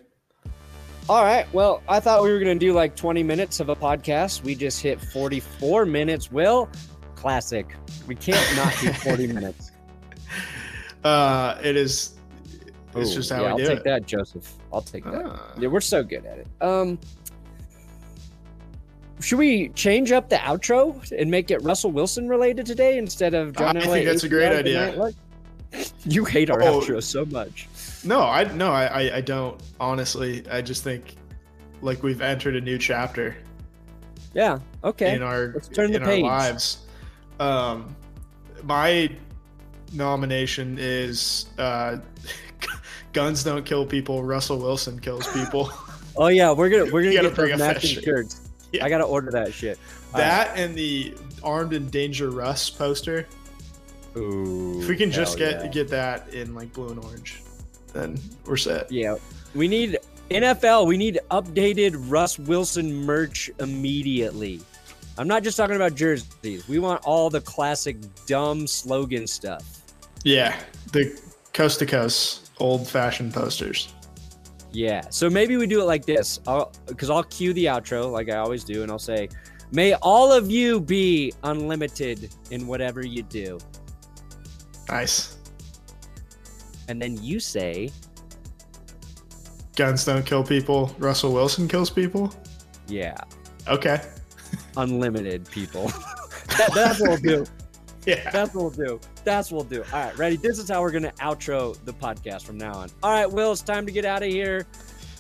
All 1.07 1.23
right. 1.23 1.51
Well, 1.53 1.81
I 1.89 1.99
thought 1.99 2.21
we 2.21 2.31
were 2.31 2.37
going 2.37 2.59
to 2.59 2.63
do 2.63 2.71
like 2.71 2.95
20 2.95 3.23
minutes 3.23 3.59
of 3.59 3.69
a 3.69 3.75
podcast. 3.75 4.43
We 4.43 4.53
just 4.53 4.79
hit 4.79 5.01
44 5.01 5.87
minutes. 5.87 6.31
Will, 6.31 6.69
classic. 7.19 7.75
We 8.07 8.15
can't 8.15 8.55
not 8.55 8.73
do 8.81 8.91
40 9.09 9.27
minutes. 9.27 9.71
Uh, 11.03 11.57
it 11.63 11.75
is. 11.75 12.15
It's 12.95 13.11
Ooh, 13.11 13.15
just 13.15 13.29
how 13.29 13.41
yeah, 13.41 13.43
we 13.43 13.49
I'll 13.51 13.57
do 13.57 13.67
take 13.67 13.77
it. 13.79 13.83
that, 13.83 14.05
Joseph. 14.07 14.51
I'll 14.73 14.81
take 14.81 15.03
that. 15.03 15.23
Ah. 15.25 15.51
Yeah, 15.59 15.67
we're 15.67 15.81
so 15.81 16.01
good 16.03 16.25
at 16.25 16.39
it. 16.39 16.47
Um, 16.61 16.97
should 19.19 19.37
we 19.37 19.69
change 19.69 20.11
up 20.11 20.29
the 20.29 20.37
outro 20.37 21.11
and 21.11 21.29
make 21.29 21.51
it 21.51 21.61
Russell 21.61 21.91
Wilson 21.91 22.29
related 22.29 22.65
today 22.65 22.97
instead 22.97 23.33
of 23.33 23.55
John 23.55 23.75
I 23.77 23.81
Elway 23.81 23.91
think 23.91 24.05
that's 24.05 24.23
a 24.23 24.29
great 24.29 24.51
idea. 24.57 25.11
You 26.03 26.25
hate 26.25 26.49
our 26.49 26.63
Oh. 26.63 26.79
outro 26.81 27.03
so 27.03 27.25
much. 27.25 27.67
No, 28.03 28.21
I 28.21 28.43
no, 28.55 28.71
I, 28.71 28.85
I 28.85 29.15
I 29.17 29.21
don't. 29.21 29.61
Honestly, 29.79 30.43
I 30.49 30.63
just 30.63 30.83
think 30.83 31.15
like 31.83 32.01
we've 32.01 32.21
entered 32.21 32.55
a 32.55 32.61
new 32.61 32.79
chapter 32.79 33.35
Yeah. 34.33 34.57
Okay. 34.83 35.13
in 35.13 35.21
our 35.21 35.51
Let's 35.53 35.67
turn 35.67 35.91
the 35.91 35.97
in 35.97 36.05
page. 36.05 36.23
our 36.23 36.29
lives. 36.29 36.87
Um, 37.39 37.95
my 38.63 39.09
nomination 39.93 40.77
is 40.79 41.47
uh, 41.57 41.97
"Guns 43.13 43.43
Don't 43.43 43.65
Kill 43.65 43.85
People." 43.85 44.23
Russell 44.23 44.59
Wilson 44.59 44.99
kills 44.99 45.27
people. 45.33 45.71
Oh 46.17 46.27
yeah, 46.27 46.51
we're 46.51 46.67
gonna 46.69 46.91
we're 46.91 47.03
gonna 47.03 47.13
get 47.21 47.33
those 47.33 47.57
matching 47.57 48.01
shirts. 48.01 48.41
Yeah. 48.73 48.83
I 48.83 48.89
gotta 48.89 49.05
order 49.05 49.31
that 49.31 49.53
shit. 49.53 49.79
All 50.13 50.19
right. 50.19 50.27
that 50.27 50.57
and 50.57 50.75
the 50.75 51.13
"Armed 51.43 51.71
and 51.71 51.89
Danger 51.89 52.29
Russ" 52.29 52.69
poster. 52.69 53.25
Ooh, 54.17 54.81
If 54.81 54.87
we 54.89 54.97
can 54.97 55.11
just 55.11 55.37
get 55.37 55.63
yeah. 55.63 55.67
get 55.69 55.87
that 55.89 56.33
in 56.33 56.53
like 56.53 56.73
blue 56.73 56.89
and 56.89 56.99
orange, 57.05 57.41
then 57.93 58.19
we're 58.45 58.57
set. 58.57 58.91
Yeah, 58.91 59.15
we 59.55 59.67
need 59.69 59.97
NFL. 60.29 60.87
We 60.87 60.97
need 60.97 61.19
updated 61.31 61.93
Russ 62.11 62.37
Wilson 62.37 62.93
merch 63.05 63.49
immediately. 63.59 64.59
I'm 65.19 65.27
not 65.27 65.43
just 65.43 65.57
talking 65.57 65.75
about 65.75 65.95
jerseys. 65.95 66.65
We 66.69 66.79
want 66.79 67.03
all 67.03 67.29
the 67.29 67.41
classic 67.41 67.97
dumb 68.25 68.65
slogan 68.65 69.27
stuff. 69.27 69.81
Yeah, 70.23 70.57
the 70.93 71.19
coast 71.53 71.79
to 71.79 71.85
coast 71.85 72.51
old 72.59 72.87
fashioned 72.87 73.33
posters. 73.33 73.93
Yeah. 74.71 75.01
So 75.09 75.29
maybe 75.29 75.57
we 75.57 75.67
do 75.67 75.81
it 75.81 75.85
like 75.85 76.05
this. 76.05 76.39
I'll 76.47 76.71
because 76.85 77.09
I'll 77.09 77.23
cue 77.23 77.51
the 77.51 77.65
outro 77.65 78.09
like 78.09 78.29
I 78.29 78.37
always 78.37 78.63
do, 78.63 78.81
and 78.81 78.89
I'll 78.89 78.97
say, 78.97 79.27
"May 79.73 79.93
all 79.95 80.31
of 80.31 80.49
you 80.49 80.79
be 80.79 81.33
unlimited 81.43 82.33
in 82.51 82.65
whatever 82.65 83.05
you 83.05 83.23
do," 83.23 83.59
Nice. 84.87 85.35
and 86.87 87.01
then 87.01 87.21
you 87.21 87.41
say, 87.41 87.91
Guns 89.75 90.05
don't 90.05 90.25
kill 90.25 90.43
people. 90.45 90.95
Russell 90.97 91.33
Wilson 91.33 91.67
kills 91.67 91.89
people. 91.89 92.33
"Yeah, 92.87 93.15
Okay. 93.67 94.01
Unlimited 94.77 95.49
people." 95.51 95.87
that, 96.57 96.71
that's 96.73 96.99
what 96.99 97.09
we'll 97.09 97.17
do. 97.17 97.45
Yeah. 98.05 98.29
That's 98.31 98.53
what 98.53 98.61
we'll 98.75 98.87
do. 98.87 98.99
That's 99.23 99.51
what 99.51 99.69
we'll 99.69 99.83
do. 99.83 99.89
All 99.93 100.05
right, 100.05 100.17
ready? 100.17 100.37
This 100.37 100.57
is 100.57 100.69
how 100.69 100.81
we're 100.81 100.91
gonna 100.91 101.11
outro 101.19 101.77
the 101.85 101.93
podcast 101.93 102.43
from 102.45 102.57
now 102.57 102.73
on. 102.73 102.89
All 103.03 103.11
right, 103.11 103.29
Will, 103.29 103.51
it's 103.51 103.61
time 103.61 103.85
to 103.85 103.91
get 103.91 104.05
out 104.05 104.23
of 104.23 104.29
here. 104.29 104.65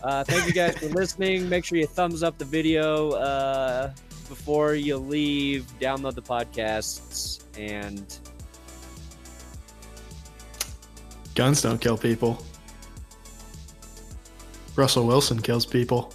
Uh, 0.01 0.23
thank 0.23 0.47
you 0.47 0.53
guys 0.53 0.77
for 0.77 0.85
listening. 0.89 1.49
Make 1.49 1.65
sure 1.65 1.77
you 1.77 1.85
thumbs 1.87 2.23
up 2.23 2.37
the 2.37 2.45
video 2.45 3.11
uh, 3.11 3.91
before 4.29 4.75
you 4.75 4.97
leave. 4.97 5.65
Download 5.79 6.15
the 6.15 6.21
podcasts 6.21 7.43
and 7.57 8.17
Guns 11.35 11.61
don't 11.61 11.79
kill 11.79 11.97
people. 11.97 12.43
Russell 14.75 15.05
Wilson 15.05 15.41
kills 15.41 15.65
people. 15.65 16.13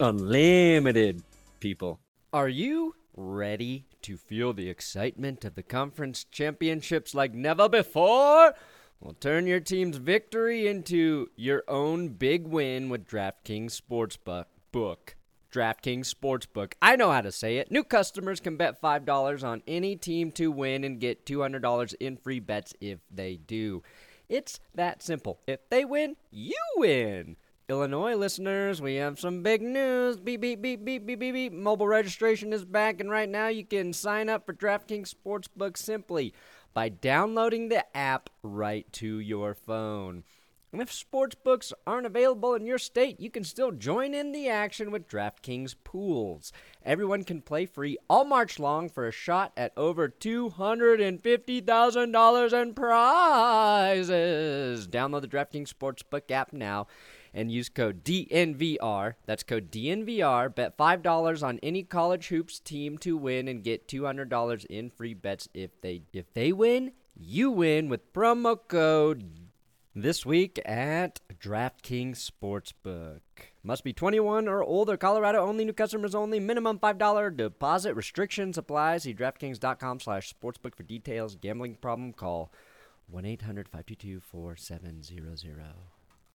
unlimited 0.00 1.22
people. 1.60 1.98
Are 2.34 2.48
you 2.48 2.94
ready 3.14 3.84
to 4.00 4.16
feel 4.16 4.54
the 4.54 4.70
excitement 4.70 5.44
of 5.44 5.54
the 5.54 5.62
conference 5.62 6.24
championships 6.24 7.14
like 7.14 7.34
never 7.34 7.68
before? 7.68 8.54
Well, 9.00 9.12
turn 9.20 9.46
your 9.46 9.60
team's 9.60 9.98
victory 9.98 10.66
into 10.66 11.28
your 11.36 11.62
own 11.68 12.08
big 12.08 12.46
win 12.46 12.88
with 12.88 13.06
DraftKings 13.06 13.78
Sportsbook. 13.78 14.46
Book. 14.72 15.16
DraftKings 15.52 16.10
Sportsbook. 16.10 16.72
I 16.80 16.96
know 16.96 17.12
how 17.12 17.20
to 17.20 17.30
say 17.30 17.58
it. 17.58 17.70
New 17.70 17.84
customers 17.84 18.40
can 18.40 18.56
bet 18.56 18.80
$5 18.80 19.44
on 19.44 19.62
any 19.66 19.94
team 19.94 20.32
to 20.32 20.50
win 20.50 20.84
and 20.84 20.98
get 20.98 21.26
$200 21.26 21.94
in 22.00 22.16
free 22.16 22.40
bets 22.40 22.72
if 22.80 23.00
they 23.10 23.36
do. 23.36 23.82
It's 24.30 24.58
that 24.74 25.02
simple. 25.02 25.40
If 25.46 25.68
they 25.68 25.84
win, 25.84 26.16
you 26.30 26.56
win. 26.76 27.36
Illinois 27.72 28.14
listeners, 28.14 28.80
we 28.82 28.96
have 28.96 29.18
some 29.18 29.42
big 29.42 29.62
news. 29.62 30.18
Beep, 30.18 30.42
beep, 30.42 30.60
beep, 30.60 30.84
beep, 30.84 31.06
beep, 31.06 31.18
beep, 31.18 31.32
beep. 31.32 31.54
Mobile 31.54 31.88
registration 31.88 32.52
is 32.52 32.66
back, 32.66 33.00
and 33.00 33.10
right 33.10 33.30
now 33.30 33.48
you 33.48 33.64
can 33.64 33.94
sign 33.94 34.28
up 34.28 34.44
for 34.44 34.52
DraftKings 34.52 35.14
Sportsbook 35.14 35.78
simply 35.78 36.34
by 36.74 36.90
downloading 36.90 37.70
the 37.70 37.86
app 37.96 38.28
right 38.42 38.92
to 38.92 39.18
your 39.18 39.54
phone. 39.54 40.24
And 40.70 40.82
if 40.82 40.92
sportsbooks 40.92 41.72
aren't 41.86 42.04
available 42.04 42.54
in 42.54 42.66
your 42.66 42.76
state, 42.76 43.18
you 43.20 43.30
can 43.30 43.44
still 43.44 43.72
join 43.72 44.12
in 44.12 44.32
the 44.32 44.50
action 44.50 44.90
with 44.90 45.08
DraftKings 45.08 45.74
Pools. 45.82 46.52
Everyone 46.84 47.24
can 47.24 47.40
play 47.40 47.64
free 47.64 47.96
all 48.10 48.26
March 48.26 48.58
long 48.58 48.90
for 48.90 49.08
a 49.08 49.12
shot 49.12 49.50
at 49.56 49.72
over 49.78 50.10
$250,000 50.10 52.62
in 52.62 52.74
prizes. 52.74 54.86
Download 54.88 55.22
the 55.22 55.28
DraftKings 55.28 55.72
Sportsbook 55.72 56.30
app 56.30 56.52
now 56.52 56.86
and 57.34 57.50
use 57.50 57.68
code 57.68 58.04
DNVR. 58.04 59.14
That's 59.26 59.42
code 59.42 59.70
DNVR. 59.70 60.54
Bet 60.54 60.76
$5 60.76 61.42
on 61.42 61.58
any 61.62 61.82
college 61.82 62.28
hoops 62.28 62.60
team 62.60 62.98
to 62.98 63.16
win 63.16 63.48
and 63.48 63.64
get 63.64 63.88
$200 63.88 64.66
in 64.66 64.90
free 64.90 65.14
bets 65.14 65.48
if 65.54 65.80
they 65.80 66.02
if 66.12 66.32
they 66.34 66.52
win. 66.52 66.92
You 67.14 67.50
win 67.50 67.88
with 67.88 68.12
promo 68.12 68.58
code 68.68 69.24
this 69.94 70.24
week 70.24 70.58
at 70.64 71.20
DraftKings 71.38 72.30
Sportsbook. 72.30 73.20
Must 73.62 73.84
be 73.84 73.92
21 73.92 74.48
or 74.48 74.64
older. 74.64 74.96
Colorado 74.96 75.40
only. 75.40 75.64
New 75.64 75.72
customers 75.72 76.14
only. 76.14 76.40
Minimum 76.40 76.78
$5 76.78 77.36
deposit. 77.36 77.94
Restrictions 77.94 78.58
apply. 78.58 78.98
See 78.98 79.14
DraftKings.com 79.14 80.00
slash 80.00 80.34
sportsbook 80.34 80.74
for 80.74 80.82
details. 80.82 81.36
Gambling 81.36 81.76
problem? 81.76 82.12
Call 82.12 82.52
1-800-522-4700. 83.12 86.01